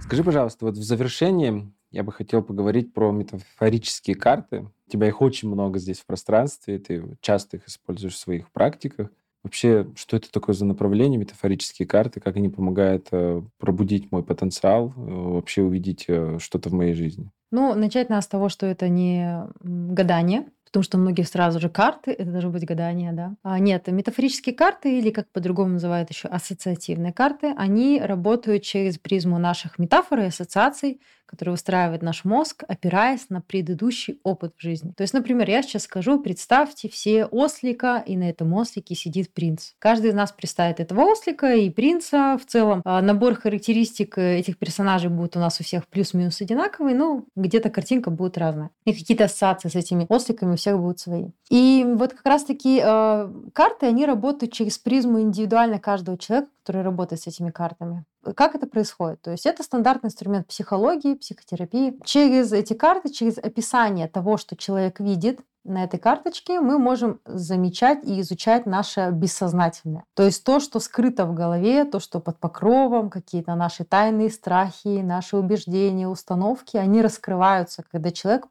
Скажи, 0.02 0.22
пожалуйста, 0.22 0.66
вот 0.66 0.76
в 0.76 0.82
завершении 0.82 1.72
я 1.90 2.02
бы 2.02 2.12
хотел 2.12 2.42
поговорить 2.42 2.92
про 2.92 3.10
метафорические 3.10 4.14
карты. 4.16 4.70
У 4.86 4.90
тебя 4.90 5.08
их 5.08 5.20
очень 5.20 5.48
много 5.48 5.78
здесь 5.78 6.00
в 6.00 6.06
пространстве, 6.06 6.78
ты 6.78 7.16
часто 7.20 7.56
их 7.56 7.66
используешь 7.66 8.14
в 8.14 8.18
своих 8.18 8.50
практиках. 8.50 9.10
Вообще, 9.42 9.86
что 9.94 10.16
это 10.16 10.30
такое 10.30 10.54
за 10.54 10.64
направление, 10.64 11.20
метафорические 11.20 11.86
карты, 11.86 12.20
как 12.20 12.36
они 12.36 12.48
помогают 12.48 13.08
э, 13.12 13.42
пробудить 13.58 14.10
мой 14.10 14.24
потенциал, 14.24 14.92
э, 14.96 15.00
вообще 15.00 15.62
увидеть 15.62 16.06
э, 16.08 16.38
что-то 16.40 16.68
в 16.68 16.72
моей 16.72 16.94
жизни? 16.94 17.30
Ну, 17.52 17.74
начать 17.74 18.08
надо 18.08 18.22
с 18.22 18.26
того, 18.26 18.48
что 18.48 18.66
это 18.66 18.88
не 18.88 19.46
гадание, 19.60 20.46
потому 20.76 20.84
что 20.84 20.98
у 20.98 21.00
многих 21.00 21.26
сразу 21.26 21.58
же 21.58 21.70
карты, 21.70 22.10
это 22.10 22.30
должно 22.30 22.50
быть 22.50 22.66
гадание, 22.66 23.12
да. 23.12 23.34
А 23.42 23.58
нет, 23.58 23.86
метафорические 23.86 24.54
карты, 24.54 24.98
или 24.98 25.08
как 25.08 25.26
по-другому 25.30 25.70
называют 25.70 26.10
еще 26.10 26.28
ассоциативные 26.28 27.14
карты, 27.14 27.54
они 27.56 27.98
работают 27.98 28.62
через 28.62 28.98
призму 28.98 29.38
наших 29.38 29.78
метафор 29.78 30.18
и 30.20 30.24
ассоциаций, 30.24 31.00
которые 31.26 31.54
устраивает 31.54 32.02
наш 32.02 32.24
мозг, 32.24 32.64
опираясь 32.66 33.28
на 33.28 33.40
предыдущий 33.40 34.20
опыт 34.22 34.54
в 34.56 34.62
жизни. 34.62 34.92
То 34.96 35.02
есть, 35.02 35.12
например, 35.12 35.50
я 35.50 35.62
сейчас 35.62 35.82
скажу, 35.82 36.20
представьте 36.20 36.88
все 36.88 37.26
ослика, 37.26 38.02
и 38.06 38.16
на 38.16 38.30
этом 38.30 38.54
ослике 38.54 38.94
сидит 38.94 39.34
принц. 39.34 39.72
Каждый 39.78 40.10
из 40.10 40.14
нас 40.14 40.32
представит 40.32 40.80
этого 40.80 41.02
ослика 41.02 41.54
и 41.54 41.68
принца. 41.68 42.38
В 42.38 42.46
целом, 42.46 42.80
а, 42.84 43.02
набор 43.02 43.34
характеристик 43.34 44.16
э, 44.18 44.38
этих 44.38 44.56
персонажей 44.58 45.10
будет 45.10 45.36
у 45.36 45.40
нас 45.40 45.60
у 45.60 45.64
всех 45.64 45.88
плюс-минус 45.88 46.40
одинаковый, 46.40 46.94
но 46.94 47.24
где-то 47.34 47.70
картинка 47.70 48.10
будет 48.10 48.38
разная. 48.38 48.70
И 48.84 48.92
какие-то 48.92 49.24
ассоциации 49.24 49.68
с 49.68 49.74
этими 49.74 50.06
осликами 50.08 50.52
у 50.52 50.56
всех 50.66 50.80
будут 50.80 50.98
свои. 50.98 51.30
И 51.48 51.86
вот 51.96 52.12
как 52.12 52.26
раз-таки 52.26 52.80
э, 52.82 53.30
карты, 53.52 53.86
они 53.86 54.04
работают 54.04 54.52
через 54.52 54.78
призму 54.78 55.20
индивидуально 55.20 55.78
каждого 55.78 56.18
человека, 56.18 56.50
который 56.66 56.82
работает 56.82 57.22
с 57.22 57.28
этими 57.28 57.50
картами. 57.50 58.04
Как 58.34 58.56
это 58.56 58.66
происходит? 58.66 59.22
То 59.22 59.30
есть 59.30 59.46
это 59.46 59.62
стандартный 59.62 60.08
инструмент 60.08 60.48
психологии, 60.48 61.14
психотерапии. 61.14 61.96
Через 62.04 62.52
эти 62.52 62.72
карты, 62.72 63.08
через 63.08 63.38
описание 63.38 64.08
того, 64.08 64.36
что 64.36 64.56
человек 64.56 64.98
видит, 64.98 65.40
на 65.62 65.84
этой 65.84 65.98
карточке 65.98 66.60
мы 66.60 66.78
можем 66.78 67.20
замечать 67.24 68.04
и 68.04 68.20
изучать 68.20 68.66
наше 68.66 69.10
бессознательное. 69.12 70.04
То 70.14 70.22
есть 70.24 70.44
то, 70.44 70.60
что 70.60 70.78
скрыто 70.80 71.24
в 71.26 71.34
голове, 71.34 71.84
то, 71.84 71.98
что 72.00 72.20
под 72.20 72.38
покровом, 72.38 73.10
какие-то 73.10 73.54
наши 73.54 73.84
тайные 73.84 74.30
страхи, 74.30 75.02
наши 75.02 75.36
убеждения, 75.36 76.08
установки, 76.08 76.76
они 76.76 77.02
раскрываются, 77.02 77.84
когда 77.90 78.10
человек 78.12 78.46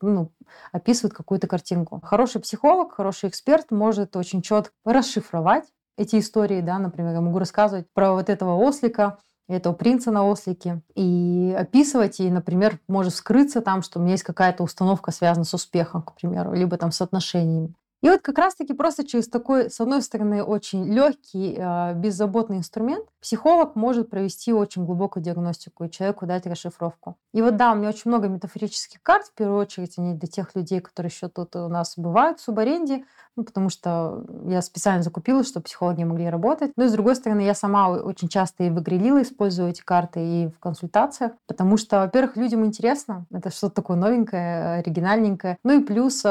ну, 0.00 0.30
описывает 0.72 1.14
какую-то 1.14 1.48
картинку. 1.48 2.00
Хороший 2.04 2.40
психолог, 2.40 2.92
хороший 2.94 3.28
эксперт 3.28 3.70
может 3.70 4.16
очень 4.16 4.42
четко 4.42 4.72
расшифровать 4.84 5.64
эти 6.00 6.18
истории, 6.18 6.62
да, 6.62 6.78
например, 6.78 7.12
я 7.12 7.20
могу 7.20 7.38
рассказывать 7.38 7.86
про 7.92 8.12
вот 8.12 8.30
этого 8.30 8.56
ослика, 8.56 9.18
этого 9.48 9.74
принца 9.74 10.10
на 10.10 10.26
ослике, 10.26 10.80
и 10.94 11.54
описывать, 11.58 12.20
и, 12.20 12.30
например, 12.30 12.78
может 12.88 13.14
скрыться 13.14 13.60
там, 13.60 13.82
что 13.82 13.98
у 13.98 14.02
меня 14.02 14.12
есть 14.12 14.24
какая-то 14.24 14.62
установка, 14.62 15.10
связана 15.10 15.44
с 15.44 15.52
успехом, 15.52 16.02
к 16.02 16.14
примеру, 16.14 16.54
либо 16.54 16.78
там 16.78 16.90
с 16.90 17.02
отношениями. 17.02 17.74
И 18.02 18.08
вот 18.08 18.22
как 18.22 18.38
раз-таки 18.38 18.72
просто 18.72 19.06
через 19.06 19.28
такой, 19.28 19.70
с 19.70 19.80
одной 19.80 20.00
стороны, 20.02 20.42
очень 20.42 20.84
легкий, 20.84 21.56
а, 21.58 21.92
беззаботный 21.92 22.56
инструмент 22.58 23.06
психолог 23.20 23.76
может 23.76 24.08
провести 24.08 24.52
очень 24.52 24.86
глубокую 24.86 25.22
диагностику 25.22 25.84
и 25.84 25.90
человеку 25.90 26.26
дать 26.26 26.46
расшифровку. 26.46 27.16
И 27.34 27.42
вот 27.42 27.56
да, 27.56 27.72
у 27.72 27.74
меня 27.76 27.90
очень 27.90 28.10
много 28.10 28.28
метафорических 28.28 29.02
карт, 29.02 29.26
в 29.26 29.34
первую 29.34 29.58
очередь 29.58 29.98
они 29.98 30.14
для 30.14 30.28
тех 30.28 30.54
людей, 30.54 30.80
которые 30.80 31.10
еще 31.10 31.28
тут 31.28 31.54
у 31.56 31.68
нас 31.68 31.98
бывают 31.98 32.40
в 32.40 32.42
субаренде, 32.42 33.04
ну, 33.36 33.44
потому 33.44 33.68
что 33.68 34.24
я 34.46 34.60
специально 34.62 35.02
закупила, 35.02 35.44
чтобы 35.44 35.64
психологи 35.64 36.02
могли 36.02 36.28
работать. 36.28 36.72
Но 36.76 36.84
и 36.84 36.88
с 36.88 36.92
другой 36.92 37.16
стороны, 37.16 37.40
я 37.42 37.54
сама 37.54 37.90
очень 37.90 38.28
часто 38.28 38.64
и 38.64 38.70
в 38.70 38.80
Игрелила 38.80 39.22
использую 39.22 39.70
эти 39.70 39.82
карты 39.82 40.20
и 40.20 40.48
в 40.48 40.58
консультациях, 40.58 41.32
потому 41.46 41.76
что, 41.76 42.00
во-первых, 42.00 42.36
людям 42.36 42.64
интересно, 42.64 43.26
это 43.30 43.50
что-то 43.50 43.76
такое 43.76 43.96
новенькое, 43.96 44.78
оригинальненькое. 44.80 45.58
Ну 45.64 45.80
и 45.80 45.84
плюс 45.84 46.24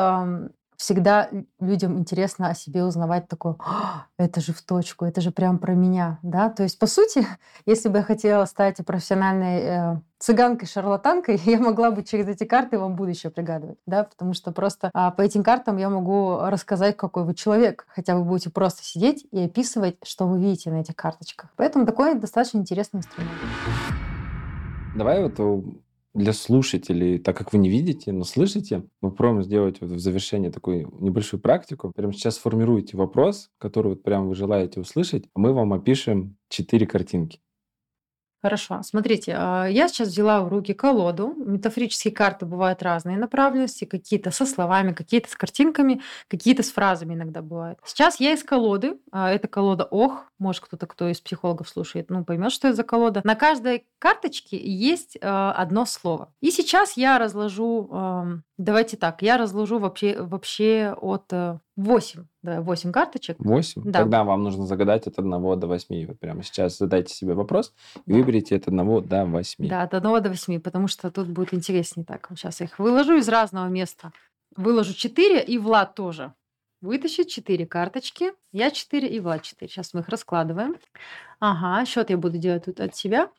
всегда 0.79 1.29
людям 1.59 1.99
интересно 1.99 2.47
о 2.47 2.55
себе 2.55 2.85
узнавать 2.85 3.27
такое, 3.27 3.57
это 4.17 4.39
же 4.39 4.53
в 4.53 4.61
точку, 4.61 5.03
это 5.03 5.19
же 5.19 5.29
прям 5.29 5.59
про 5.59 5.73
меня, 5.73 6.19
да, 6.23 6.49
то 6.49 6.63
есть 6.63 6.79
по 6.79 6.87
сути, 6.87 7.27
если 7.65 7.89
бы 7.89 7.97
я 7.97 8.03
хотела 8.03 8.45
стать 8.45 8.77
профессиональной 8.85 9.59
э, 9.59 9.99
цыганкой-шарлатанкой, 10.19 11.41
я 11.45 11.59
могла 11.59 11.91
бы 11.91 12.01
через 12.03 12.29
эти 12.29 12.45
карты 12.45 12.79
вам 12.79 12.95
будущее 12.95 13.29
пригадывать, 13.29 13.77
да, 13.85 14.05
потому 14.05 14.33
что 14.33 14.53
просто 14.53 14.89
а, 14.93 15.11
по 15.11 15.21
этим 15.21 15.43
картам 15.43 15.75
я 15.75 15.89
могу 15.89 16.39
рассказать, 16.43 16.95
какой 16.95 17.25
вы 17.25 17.35
человек, 17.35 17.85
хотя 17.89 18.15
вы 18.15 18.23
будете 18.23 18.49
просто 18.49 18.81
сидеть 18.81 19.27
и 19.31 19.43
описывать, 19.43 19.97
что 20.03 20.27
вы 20.27 20.39
видите 20.39 20.71
на 20.71 20.79
этих 20.79 20.95
карточках. 20.95 21.49
Поэтому 21.57 21.85
такой 21.85 22.15
достаточно 22.15 22.59
интересный 22.59 22.99
инструмент. 22.99 23.33
Давай 24.95 25.21
вот 25.21 25.37
для 26.19 26.33
слушателей, 26.33 27.17
так 27.17 27.37
как 27.37 27.53
вы 27.53 27.59
не 27.59 27.69
видите, 27.69 28.11
но 28.11 28.25
слышите, 28.25 28.83
мы 29.01 29.11
попробуем 29.11 29.43
сделать 29.43 29.79
вот 29.79 29.91
в 29.91 29.99
завершение 29.99 30.51
такую 30.51 30.89
небольшую 30.99 31.39
практику. 31.39 31.91
Прямо 31.95 32.13
сейчас 32.13 32.37
формируйте 32.37 32.97
вопрос, 32.97 33.49
который 33.57 33.89
вот 33.89 34.03
прямо 34.03 34.27
вы 34.27 34.35
желаете 34.35 34.81
услышать, 34.81 35.25
а 35.33 35.39
мы 35.39 35.53
вам 35.53 35.71
опишем 35.71 36.35
четыре 36.49 36.85
картинки. 36.85 37.39
Хорошо. 38.41 38.81
Смотрите, 38.83 39.35
а, 39.37 39.65
я 39.65 39.89
сейчас 39.89 40.07
взяла 40.07 40.41
в 40.41 40.47
руки 40.47 40.73
колоду. 40.73 41.33
Метафорические 41.35 42.13
карты 42.13 42.45
бывают 42.45 42.81
разные 42.81 43.17
направленности, 43.17 43.83
какие-то 43.83 44.31
со 44.31 44.45
словами, 44.45 44.93
какие-то 44.93 45.29
с 45.29 45.35
картинками, 45.35 46.01
какие-то 46.29 46.63
с 46.63 46.71
фразами 46.71 47.15
иногда 47.15 47.41
бывают. 47.41 47.79
Сейчас 47.83 48.21
я 48.21 48.31
из 48.31 48.43
колоды, 48.43 48.97
а, 49.11 49.29
это 49.29 49.49
колода 49.49 49.83
ОХ, 49.83 50.31
может 50.37 50.63
кто-то, 50.63 50.87
кто 50.87 51.09
из 51.09 51.19
психологов 51.19 51.67
слушает, 51.67 52.09
ну 52.09 52.23
поймет, 52.23 52.53
что 52.53 52.69
это 52.69 52.77
за 52.77 52.83
колода. 52.83 53.19
На 53.25 53.35
каждой 53.35 53.85
карточке 53.99 54.57
есть 54.57 55.17
а, 55.21 55.51
одно 55.51 55.85
слово. 55.85 56.31
И 56.39 56.49
сейчас 56.51 56.95
я 56.95 57.19
разложу, 57.19 58.39
давайте 58.57 58.95
так, 58.95 59.21
я 59.21 59.37
разложу 59.37 59.79
вообще, 59.79 60.21
вообще 60.21 60.95
от 61.01 61.33
8, 61.79 62.25
да, 62.43 62.61
8 62.61 62.91
карточек. 62.91 63.37
8? 63.39 63.83
Да. 63.85 63.99
Тогда 63.99 64.23
вам 64.23 64.43
нужно 64.43 64.65
загадать 64.65 65.07
от 65.07 65.17
1 65.17 65.31
до 65.31 65.67
8. 65.67 66.07
Вот 66.07 66.19
прямо 66.19 66.43
сейчас 66.43 66.77
задайте 66.77 67.13
себе 67.13 67.33
вопрос 67.33 67.73
и 68.05 68.13
выберите 68.13 68.57
от 68.57 68.67
1 68.67 69.07
до 69.07 69.25
8. 69.25 69.67
Да, 69.67 69.83
от 69.83 69.93
1 69.93 70.23
до 70.23 70.29
8, 70.29 70.59
потому 70.59 70.87
что 70.87 71.09
тут 71.09 71.27
будет 71.27 71.53
интереснее 71.53 72.05
так. 72.05 72.29
Сейчас 72.35 72.59
я 72.59 72.65
их 72.65 72.79
выложу 72.79 73.15
из 73.15 73.29
разного 73.29 73.67
места. 73.67 74.11
Выложу 74.55 74.93
4, 74.93 75.41
и 75.43 75.57
Влад 75.57 75.95
тоже 75.95 76.33
вытащит 76.81 77.27
4 77.27 77.65
карточки. 77.65 78.33
Я 78.51 78.71
4 78.71 79.07
и 79.07 79.19
Влад 79.19 79.43
4. 79.43 79.69
Сейчас 79.69 79.93
мы 79.93 80.01
их 80.01 80.09
раскладываем. 80.09 80.75
Ага, 81.39 81.85
счет 81.85 82.09
я 82.09 82.17
буду 82.17 82.37
делать 82.37 82.65
тут 82.65 82.79
от 82.79 82.95
себя. 82.95 83.29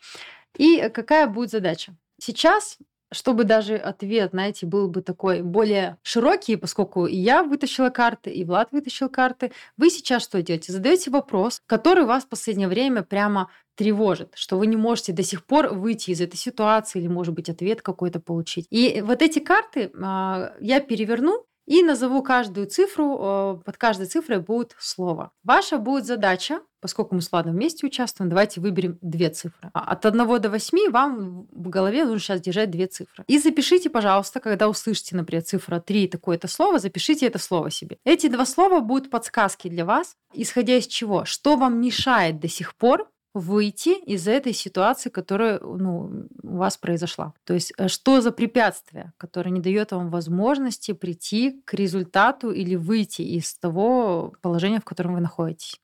И 0.57 0.89
какая 0.89 1.27
будет 1.27 1.51
задача? 1.51 1.95
Сейчас 2.19 2.79
чтобы 3.13 3.45
даже 3.45 3.77
ответ, 3.77 4.31
знаете, 4.31 4.67
был 4.67 4.89
бы 4.89 5.03
такой 5.03 5.43
более 5.43 5.99
широкий, 6.03 6.57
поскольку 6.57 7.07
и 7.07 7.17
я 7.17 7.43
вытащила 7.43 7.91
карты, 7.91 8.31
и 8.31 8.45
Влад 8.45 8.73
вытащил 8.73 9.09
карты, 9.09 9.53
вы 9.77 9.91
сейчас 9.91 10.23
что 10.23 10.43
делаете? 10.43 10.73
Задаете 10.73 11.11
вопрос, 11.11 11.63
который 11.67 12.05
вас 12.05 12.25
в 12.25 12.29
последнее 12.29 12.69
время 12.69 13.03
прямо 13.03 13.51
тревожит, 13.75 14.33
что 14.35 14.59
вы 14.59 14.67
не 14.67 14.77
можете 14.77 15.13
до 15.13 15.23
сих 15.23 15.45
пор 15.45 15.69
выйти 15.69 16.11
из 16.11 16.21
этой 16.21 16.37
ситуации 16.37 16.99
или, 16.99 17.09
может 17.09 17.35
быть, 17.35 17.49
ответ 17.49 17.83
какой-то 17.83 18.21
получить. 18.21 18.67
И 18.71 19.01
вот 19.01 19.23
эти 19.23 19.39
карты 19.39 19.91
э, 19.93 20.51
я 20.61 20.81
переверну 20.81 21.47
и 21.67 21.83
назову 21.83 22.23
каждую 22.23 22.67
цифру, 22.67 23.19
э, 23.19 23.63
под 23.65 23.77
каждой 23.77 24.07
цифрой 24.07 24.41
будет 24.41 24.75
слово. 24.79 25.33
Ваша 25.45 25.79
будет 25.79 26.05
задача 26.05 26.61
поскольку 26.81 27.15
мы 27.15 27.23
с 27.23 27.31
Владом 27.31 27.53
вместе 27.53 27.87
участвуем, 27.87 28.29
давайте 28.29 28.61
выберем 28.61 28.99
две 29.01 29.31
цифры. 29.31 29.71
А 29.73 29.93
от 29.93 30.05
1 30.07 30.41
до 30.41 30.51
8 30.51 30.91
вам 30.91 31.47
в 31.51 31.69
голове 31.69 32.05
нужно 32.05 32.19
сейчас 32.19 32.41
держать 32.41 32.71
две 32.71 32.87
цифры. 32.87 33.25
И 33.27 33.39
запишите, 33.39 33.91
пожалуйста, 33.91 34.41
когда 34.41 34.69
услышите, 34.69 35.17
например, 35.17 35.43
цифра 35.43 35.81
3, 35.81 36.09
такое-то 36.09 36.49
слово, 36.49 36.79
запишите 36.79 37.27
это 37.27 37.39
слово 37.39 37.71
себе. 37.71 37.99
Эти 38.05 38.29
два 38.29 38.47
слова 38.47 38.81
будут 38.81 39.11
подсказки 39.11 39.69
для 39.69 39.85
вас, 39.85 40.17
исходя 40.33 40.77
из 40.77 40.87
чего? 40.87 41.25
Что 41.25 41.57
вам 41.57 41.81
мешает 41.81 42.41
до 42.41 42.49
сих 42.49 42.75
пор 42.75 43.09
выйти 43.33 43.91
из 43.91 44.27
этой 44.27 44.53
ситуации, 44.53 45.09
которая 45.09 45.61
ну, 45.61 46.27
у 46.43 46.57
вас 46.57 46.77
произошла. 46.77 47.33
То 47.45 47.55
есть 47.55 47.73
э, 47.79 47.89
что 47.89 48.21
за 48.21 48.33
препятствие, 48.33 49.13
которое 49.19 49.51
не 49.51 49.61
дает 49.61 49.93
вам 49.93 50.11
возможности 50.11 50.93
прийти 50.93 51.63
к 51.65 51.75
результату 51.75 52.51
или 52.51 52.75
выйти 52.75 53.23
из 53.23 53.55
того 53.57 54.35
положения, 54.43 54.81
в 54.81 54.85
котором 54.85 55.15
вы 55.15 55.21
находитесь. 55.21 55.81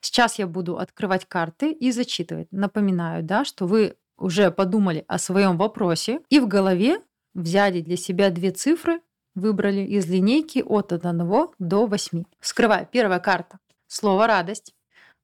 Сейчас 0.00 0.38
я 0.38 0.46
буду 0.46 0.78
открывать 0.78 1.26
карты 1.26 1.72
и 1.72 1.92
зачитывать. 1.92 2.48
Напоминаю, 2.50 3.22
да, 3.22 3.44
что 3.44 3.66
вы 3.66 3.96
уже 4.16 4.50
подумали 4.50 5.04
о 5.08 5.18
своем 5.18 5.56
вопросе 5.56 6.20
и 6.28 6.40
в 6.40 6.46
голове 6.46 7.00
взяли 7.34 7.80
для 7.80 7.96
себя 7.96 8.30
две 8.30 8.50
цифры, 8.50 9.00
выбрали 9.34 9.80
из 9.80 10.06
линейки 10.06 10.62
от 10.66 10.92
1 10.92 11.18
до 11.58 11.86
8. 11.86 12.24
Вскрываю. 12.40 12.86
Первая 12.90 13.20
карта. 13.20 13.58
Слово 13.86 14.26
«радость». 14.26 14.74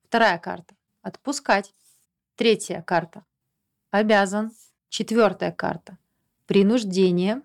Вторая 0.04 0.38
карта. 0.38 0.74
Отпускать. 1.02 1.72
Третья 2.36 2.82
карта. 2.82 3.24
Обязан. 3.90 4.52
Четвертая 4.88 5.52
карта. 5.52 5.98
Принуждение. 6.46 7.42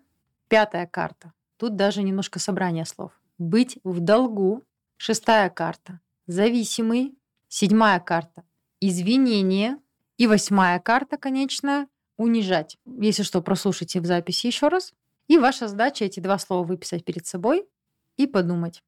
Пятая 0.48 0.86
карта. 0.86 1.34
Тут 1.58 1.76
даже 1.76 2.04
немножко 2.04 2.40
собрание 2.40 2.86
слов. 2.86 3.12
Быть 3.38 3.80
в 3.84 4.00
долгу. 4.00 4.64
Шестая 4.98 5.50
карта. 5.50 6.00
Зависимый. 6.28 7.16
Седьмая 7.54 8.00
карта– 8.00 8.46
извинение. 8.80 9.78
И 10.18 10.26
восьмая 10.26 10.80
карта, 10.80 11.18
конечно, 11.18 11.90
унижать. 12.16 12.78
Если 12.86 13.24
что, 13.24 13.42
прослушайте 13.42 14.00
в 14.00 14.06
записи 14.06 14.48
еще 14.48 14.70
раз. 14.70 14.94
И 15.28 15.38
ваша 15.38 15.68
задача 15.68 16.06
эти 16.06 16.22
два 16.22 16.40
слова 16.40 16.66
выписать 16.66 17.04
перед 17.04 17.28
собой 17.28 17.68
и 18.16 18.26
подумать, 18.26 18.86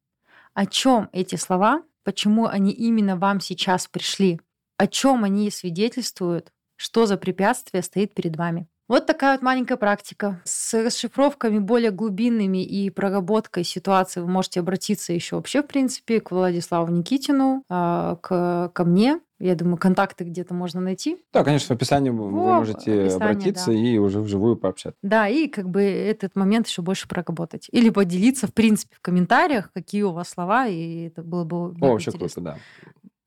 о 0.54 0.64
чем 0.64 1.10
эти 1.12 1.34
слова, 1.34 1.82
почему 2.04 2.46
они 2.46 2.70
именно 2.70 3.16
вам 3.18 3.38
сейчас 3.40 3.86
пришли, 3.86 4.40
о 4.78 4.86
чем 4.86 5.24
они 5.24 5.50
свидетельствуют, 5.50 6.50
что 6.76 7.04
за 7.04 7.18
препятствие 7.18 7.82
стоит 7.82 8.14
перед 8.14 8.34
вами. 8.34 8.66
Вот 8.86 9.06
такая 9.06 9.32
вот 9.32 9.42
маленькая 9.42 9.76
практика. 9.76 10.42
С 10.44 10.74
расшифровками 10.74 11.58
более 11.58 11.90
глубинными 11.90 12.62
и 12.62 12.90
проработкой 12.90 13.64
ситуации 13.64 14.20
вы 14.20 14.28
можете 14.28 14.60
обратиться 14.60 15.14
еще 15.14 15.36
вообще, 15.36 15.62
в 15.62 15.66
принципе, 15.66 16.20
к 16.20 16.30
Владиславу 16.30 16.92
Никитину, 16.92 17.64
а, 17.70 18.16
к, 18.16 18.70
ко 18.74 18.84
мне. 18.84 19.20
Я 19.40 19.54
думаю, 19.54 19.78
контакты 19.78 20.24
где-то 20.24 20.54
можно 20.54 20.80
найти. 20.80 21.16
Да, 21.32 21.44
конечно, 21.44 21.74
в 21.74 21.76
описании 21.76 22.10
вы 22.10 22.30
можете 22.30 23.08
обратиться 23.08 23.66
да. 23.66 23.72
и 23.72 23.98
уже 23.98 24.20
вживую 24.20 24.56
пообщаться. 24.56 24.98
Да, 25.02 25.28
и 25.28 25.48
как 25.48 25.68
бы 25.68 25.82
этот 25.82 26.36
момент 26.36 26.68
еще 26.68 26.82
больше 26.82 27.08
проработать. 27.08 27.68
Или 27.72 27.90
поделиться, 27.90 28.46
в 28.46 28.54
принципе, 28.54 28.94
в 28.96 29.00
комментариях, 29.00 29.72
какие 29.72 30.02
у 30.02 30.12
вас 30.12 30.28
слова, 30.28 30.66
и 30.68 31.08
это 31.08 31.22
было 31.22 31.44
бы 31.44 31.56
О, 31.56 31.92
вообще 31.92 32.12
круто, 32.12 32.40
да. 32.40 32.58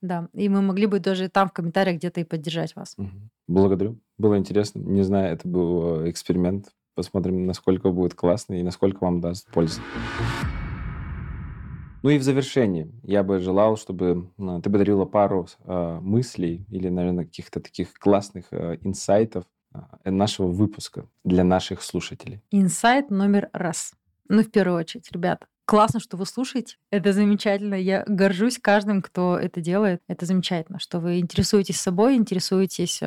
Да, 0.02 0.30
и 0.34 0.48
мы 0.48 0.62
могли 0.62 0.86
бы 0.86 1.00
даже 1.00 1.28
там 1.28 1.50
в 1.50 1.54
комментариях 1.54 1.98
где-то 1.98 2.22
и 2.22 2.24
поддержать 2.24 2.76
вас. 2.76 2.93
Угу. 2.98 3.10
Благодарю. 3.48 4.00
Было 4.18 4.38
интересно. 4.38 4.80
Не 4.80 5.04
знаю, 5.04 5.34
это 5.34 5.48
был 5.48 6.02
э, 6.02 6.10
эксперимент. 6.10 6.68
Посмотрим, 6.93 7.45
насколько 7.45 7.91
будет 7.91 8.14
классно 8.14 8.56
и 8.56 8.64
насколько 8.64 9.04
вам 9.04 9.22
даст 9.22 9.48
пользу. 9.52 9.82
Ну 12.04 12.12
и 12.12 12.20
в 12.20 12.24
завершении 12.24 12.91
я 13.04 13.24
бы 13.24 13.39
желал, 13.39 13.76
чтобы 13.76 14.30
э, 14.38 14.60
ты 14.64 14.70
подарила 14.70 15.06
пару 15.06 15.48
э, 15.66 16.00
мыслей 16.02 16.66
или, 16.70 16.89
наверное, 16.89 17.26
каких-то 17.26 17.60
таких 17.60 17.93
классных 17.95 18.45
э, 18.52 18.78
инсайтов 18.82 19.45
э, 19.74 20.12
нашего 20.12 20.48
выпуска 20.48 21.08
для 21.24 21.43
наших 21.43 21.82
слушателей. 21.82 22.41
Инсайт 22.52 23.10
номер 23.10 23.50
раз. 23.52 23.93
Ну, 24.30 24.43
в 24.43 24.52
первую 24.52 24.78
очередь, 24.78 25.12
ребята, 25.12 25.48
Классно, 25.68 25.99
что 25.99 26.15
вы 26.15 26.26
слушаете. 26.26 26.78
Это 26.91 27.11
замечательно. 27.11 27.76
Я 27.76 28.05
горжусь 28.07 28.57
каждым, 28.57 29.01
кто 29.01 29.38
это 29.38 29.59
делает. 29.59 29.99
Это 30.07 30.26
замечательно, 30.26 30.80
что 30.80 31.01
вы 31.01 31.20
интересуетесь 31.20 31.78
собой, 31.82 32.15
интересуетесь 32.15 32.99
э, 33.01 33.05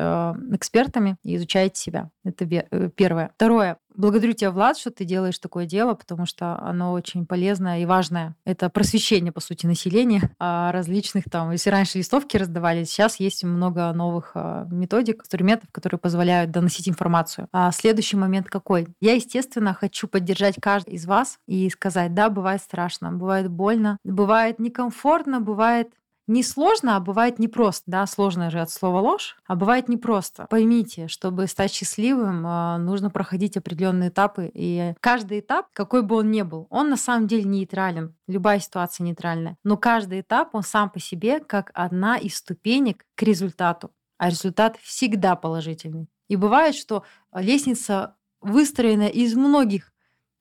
экспертами 0.53 1.17
и 1.25 1.37
изучаете 1.37 1.81
себя. 1.81 2.11
Это 2.23 2.45
э, 2.45 2.91
первое. 2.95 3.31
Второе. 3.35 3.79
Благодарю 3.95 4.33
тебя, 4.33 4.51
Влад, 4.51 4.79
что 4.79 4.91
ты 4.91 5.05
делаешь 5.05 5.39
такое 5.39 5.67
дело, 5.67 5.95
потому 5.95 6.27
что 6.27 6.59
оно 6.61 6.93
очень 6.93 7.27
полезное 7.27 7.81
и 7.81 7.87
важное. 7.87 8.37
Это 8.45 8.71
просвещение, 8.71 9.33
по 9.33 9.41
сути, 9.41 9.67
населения 9.67 10.31
о 10.39 10.73
различных 10.73 11.25
там. 11.31 11.51
Если 11.51 11.71
раньше 11.71 11.99
листовки 11.99 12.37
раздавали, 12.37 12.85
сейчас 12.85 13.21
есть 13.21 13.45
много 13.45 13.93
новых 13.93 14.33
а, 14.35 14.67
методик, 14.71 15.21
инструментов, 15.23 15.69
которые 15.73 15.99
позволяют 15.99 16.51
доносить 16.51 16.89
информацию. 16.89 17.49
А 17.53 17.73
следующий 17.73 18.17
момент 18.17 18.49
какой? 18.49 18.89
Я, 19.01 19.15
естественно, 19.15 19.75
хочу 19.75 20.09
поддержать 20.09 20.57
каждый 20.61 20.95
из 20.95 21.07
вас 21.07 21.39
и 21.47 21.69
сказать, 21.71 22.15
да, 22.15 22.31
бывает 22.31 22.63
страшно, 22.63 23.13
бывает 23.13 23.51
больно, 23.51 23.99
бывает 24.05 24.59
некомфортно, 24.59 25.41
бывает 25.41 25.93
не 26.31 26.45
сложно, 26.45 26.95
а 26.97 27.01
бывает 27.01 27.41
непросто. 27.41 27.83
Да, 27.91 28.07
сложно 28.07 28.51
же 28.51 28.61
от 28.61 28.71
слова 28.71 29.01
ложь, 29.01 29.37
а 29.47 29.57
бывает 29.57 29.89
непросто. 29.89 30.47
Поймите, 30.49 31.09
чтобы 31.09 31.49
стать 31.49 31.73
счастливым, 31.73 32.45
а, 32.47 32.79
нужно 32.79 33.11
проходить 33.11 33.57
определенные 33.57 34.11
этапы. 34.11 34.49
И 34.55 34.95
каждый 35.01 35.41
этап, 35.41 35.67
какой 35.73 36.03
бы 36.03 36.15
он 36.15 36.31
ни 36.31 36.43
был, 36.43 36.69
он 36.71 36.89
на 36.89 36.97
самом 36.97 37.27
деле 37.27 37.43
нейтрален. 37.45 38.15
Любая 38.29 38.61
ситуация 38.61 39.05
нейтральная. 39.05 39.57
Но 39.65 39.77
каждый 39.77 40.21
этап, 40.21 40.55
он 40.55 40.63
сам 40.63 40.89
по 40.89 41.01
себе 41.01 41.41
как 41.41 41.73
одна 41.75 42.17
из 42.17 42.37
ступенек 42.37 43.05
к 43.17 43.23
результату. 43.23 43.91
А 44.17 44.31
результат 44.31 44.77
всегда 44.81 45.35
положительный. 45.35 46.09
И 46.29 46.37
бывает, 46.37 46.77
что 46.77 47.03
лестница 47.35 48.15
выстроена 48.41 49.09
из 49.09 49.35
многих 49.35 49.93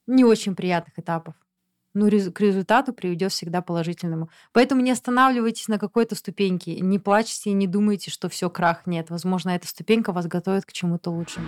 не 0.05 0.23
очень 0.23 0.55
приятных 0.55 0.99
этапов 0.99 1.33
ну, 1.93 2.09
к 2.09 2.39
результату 2.41 2.93
приведет 2.93 3.31
всегда 3.31 3.61
положительному. 3.61 4.29
Поэтому 4.53 4.81
не 4.81 4.91
останавливайтесь 4.91 5.67
на 5.67 5.79
какой-то 5.79 6.15
ступеньке, 6.15 6.79
не 6.79 6.99
плачьте 6.99 7.49
и 7.49 7.53
не 7.53 7.67
думайте, 7.67 8.11
что 8.11 8.29
все 8.29 8.49
крах. 8.49 8.85
Нет, 8.85 9.09
возможно, 9.09 9.51
эта 9.51 9.67
ступенька 9.67 10.11
вас 10.11 10.27
готовит 10.27 10.65
к 10.65 10.71
чему-то 10.71 11.11
лучшему. 11.11 11.47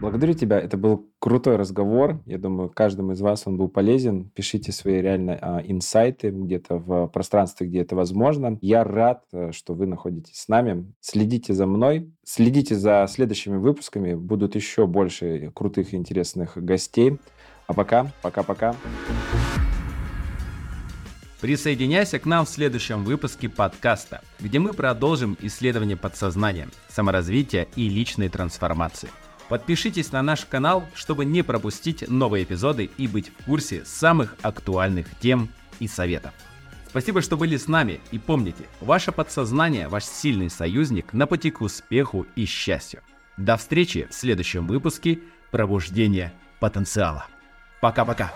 Благодарю 0.00 0.34
тебя. 0.34 0.60
Это 0.60 0.76
был 0.76 1.10
крутой 1.18 1.56
разговор. 1.56 2.22
Я 2.24 2.38
думаю, 2.38 2.70
каждому 2.70 3.12
из 3.12 3.20
вас 3.20 3.42
он 3.46 3.56
был 3.56 3.68
полезен. 3.68 4.30
Пишите 4.30 4.70
свои 4.70 5.00
реально 5.00 5.38
а, 5.40 5.60
инсайты 5.64 6.30
где-то 6.30 6.76
в 6.76 7.08
пространстве, 7.08 7.66
где 7.66 7.80
это 7.80 7.96
возможно. 7.96 8.58
Я 8.60 8.84
рад, 8.84 9.24
э, 9.32 9.50
что 9.50 9.74
вы 9.74 9.86
находитесь 9.86 10.36
с 10.36 10.48
нами. 10.48 10.92
Следите 11.00 11.52
за 11.52 11.66
мной, 11.66 12.12
следите 12.24 12.76
за 12.76 13.06
следующими 13.08 13.56
выпусками. 13.56 14.14
Будут 14.14 14.54
еще 14.54 14.86
больше 14.86 15.50
крутых 15.52 15.92
и 15.92 15.96
интересных 15.96 16.56
гостей. 16.56 17.18
А 17.68 17.74
пока, 17.74 18.10
пока-пока. 18.22 18.74
Присоединяйся 21.42 22.18
к 22.18 22.24
нам 22.24 22.46
в 22.46 22.48
следующем 22.48 23.04
выпуске 23.04 23.50
подкаста, 23.50 24.22
где 24.40 24.58
мы 24.58 24.72
продолжим 24.72 25.36
исследование 25.42 25.96
подсознания, 25.98 26.68
саморазвития 26.88 27.68
и 27.76 27.90
личной 27.90 28.30
трансформации. 28.30 29.10
Подпишитесь 29.50 30.12
на 30.12 30.22
наш 30.22 30.46
канал, 30.46 30.86
чтобы 30.94 31.26
не 31.26 31.42
пропустить 31.42 32.08
новые 32.08 32.44
эпизоды 32.44 32.90
и 32.96 33.06
быть 33.06 33.28
в 33.28 33.44
курсе 33.44 33.84
самых 33.84 34.36
актуальных 34.40 35.06
тем 35.20 35.50
и 35.78 35.86
советов. 35.86 36.32
Спасибо, 36.88 37.20
что 37.20 37.36
были 37.36 37.58
с 37.58 37.68
нами 37.68 38.00
и 38.12 38.18
помните, 38.18 38.64
ваше 38.80 39.12
подсознание– 39.12 39.88
ваш 39.90 40.04
сильный 40.04 40.48
союзник 40.48 41.12
на 41.12 41.26
пути 41.26 41.50
к 41.50 41.60
успеху 41.60 42.26
и 42.34 42.46
счастью. 42.46 43.02
До 43.36 43.58
встречи 43.58 44.08
в 44.10 44.14
следующем 44.14 44.66
выпуске 44.66 45.18
«Пробуждение 45.50 46.32
потенциала». 46.60 47.26
Пока-пока. 47.80 48.32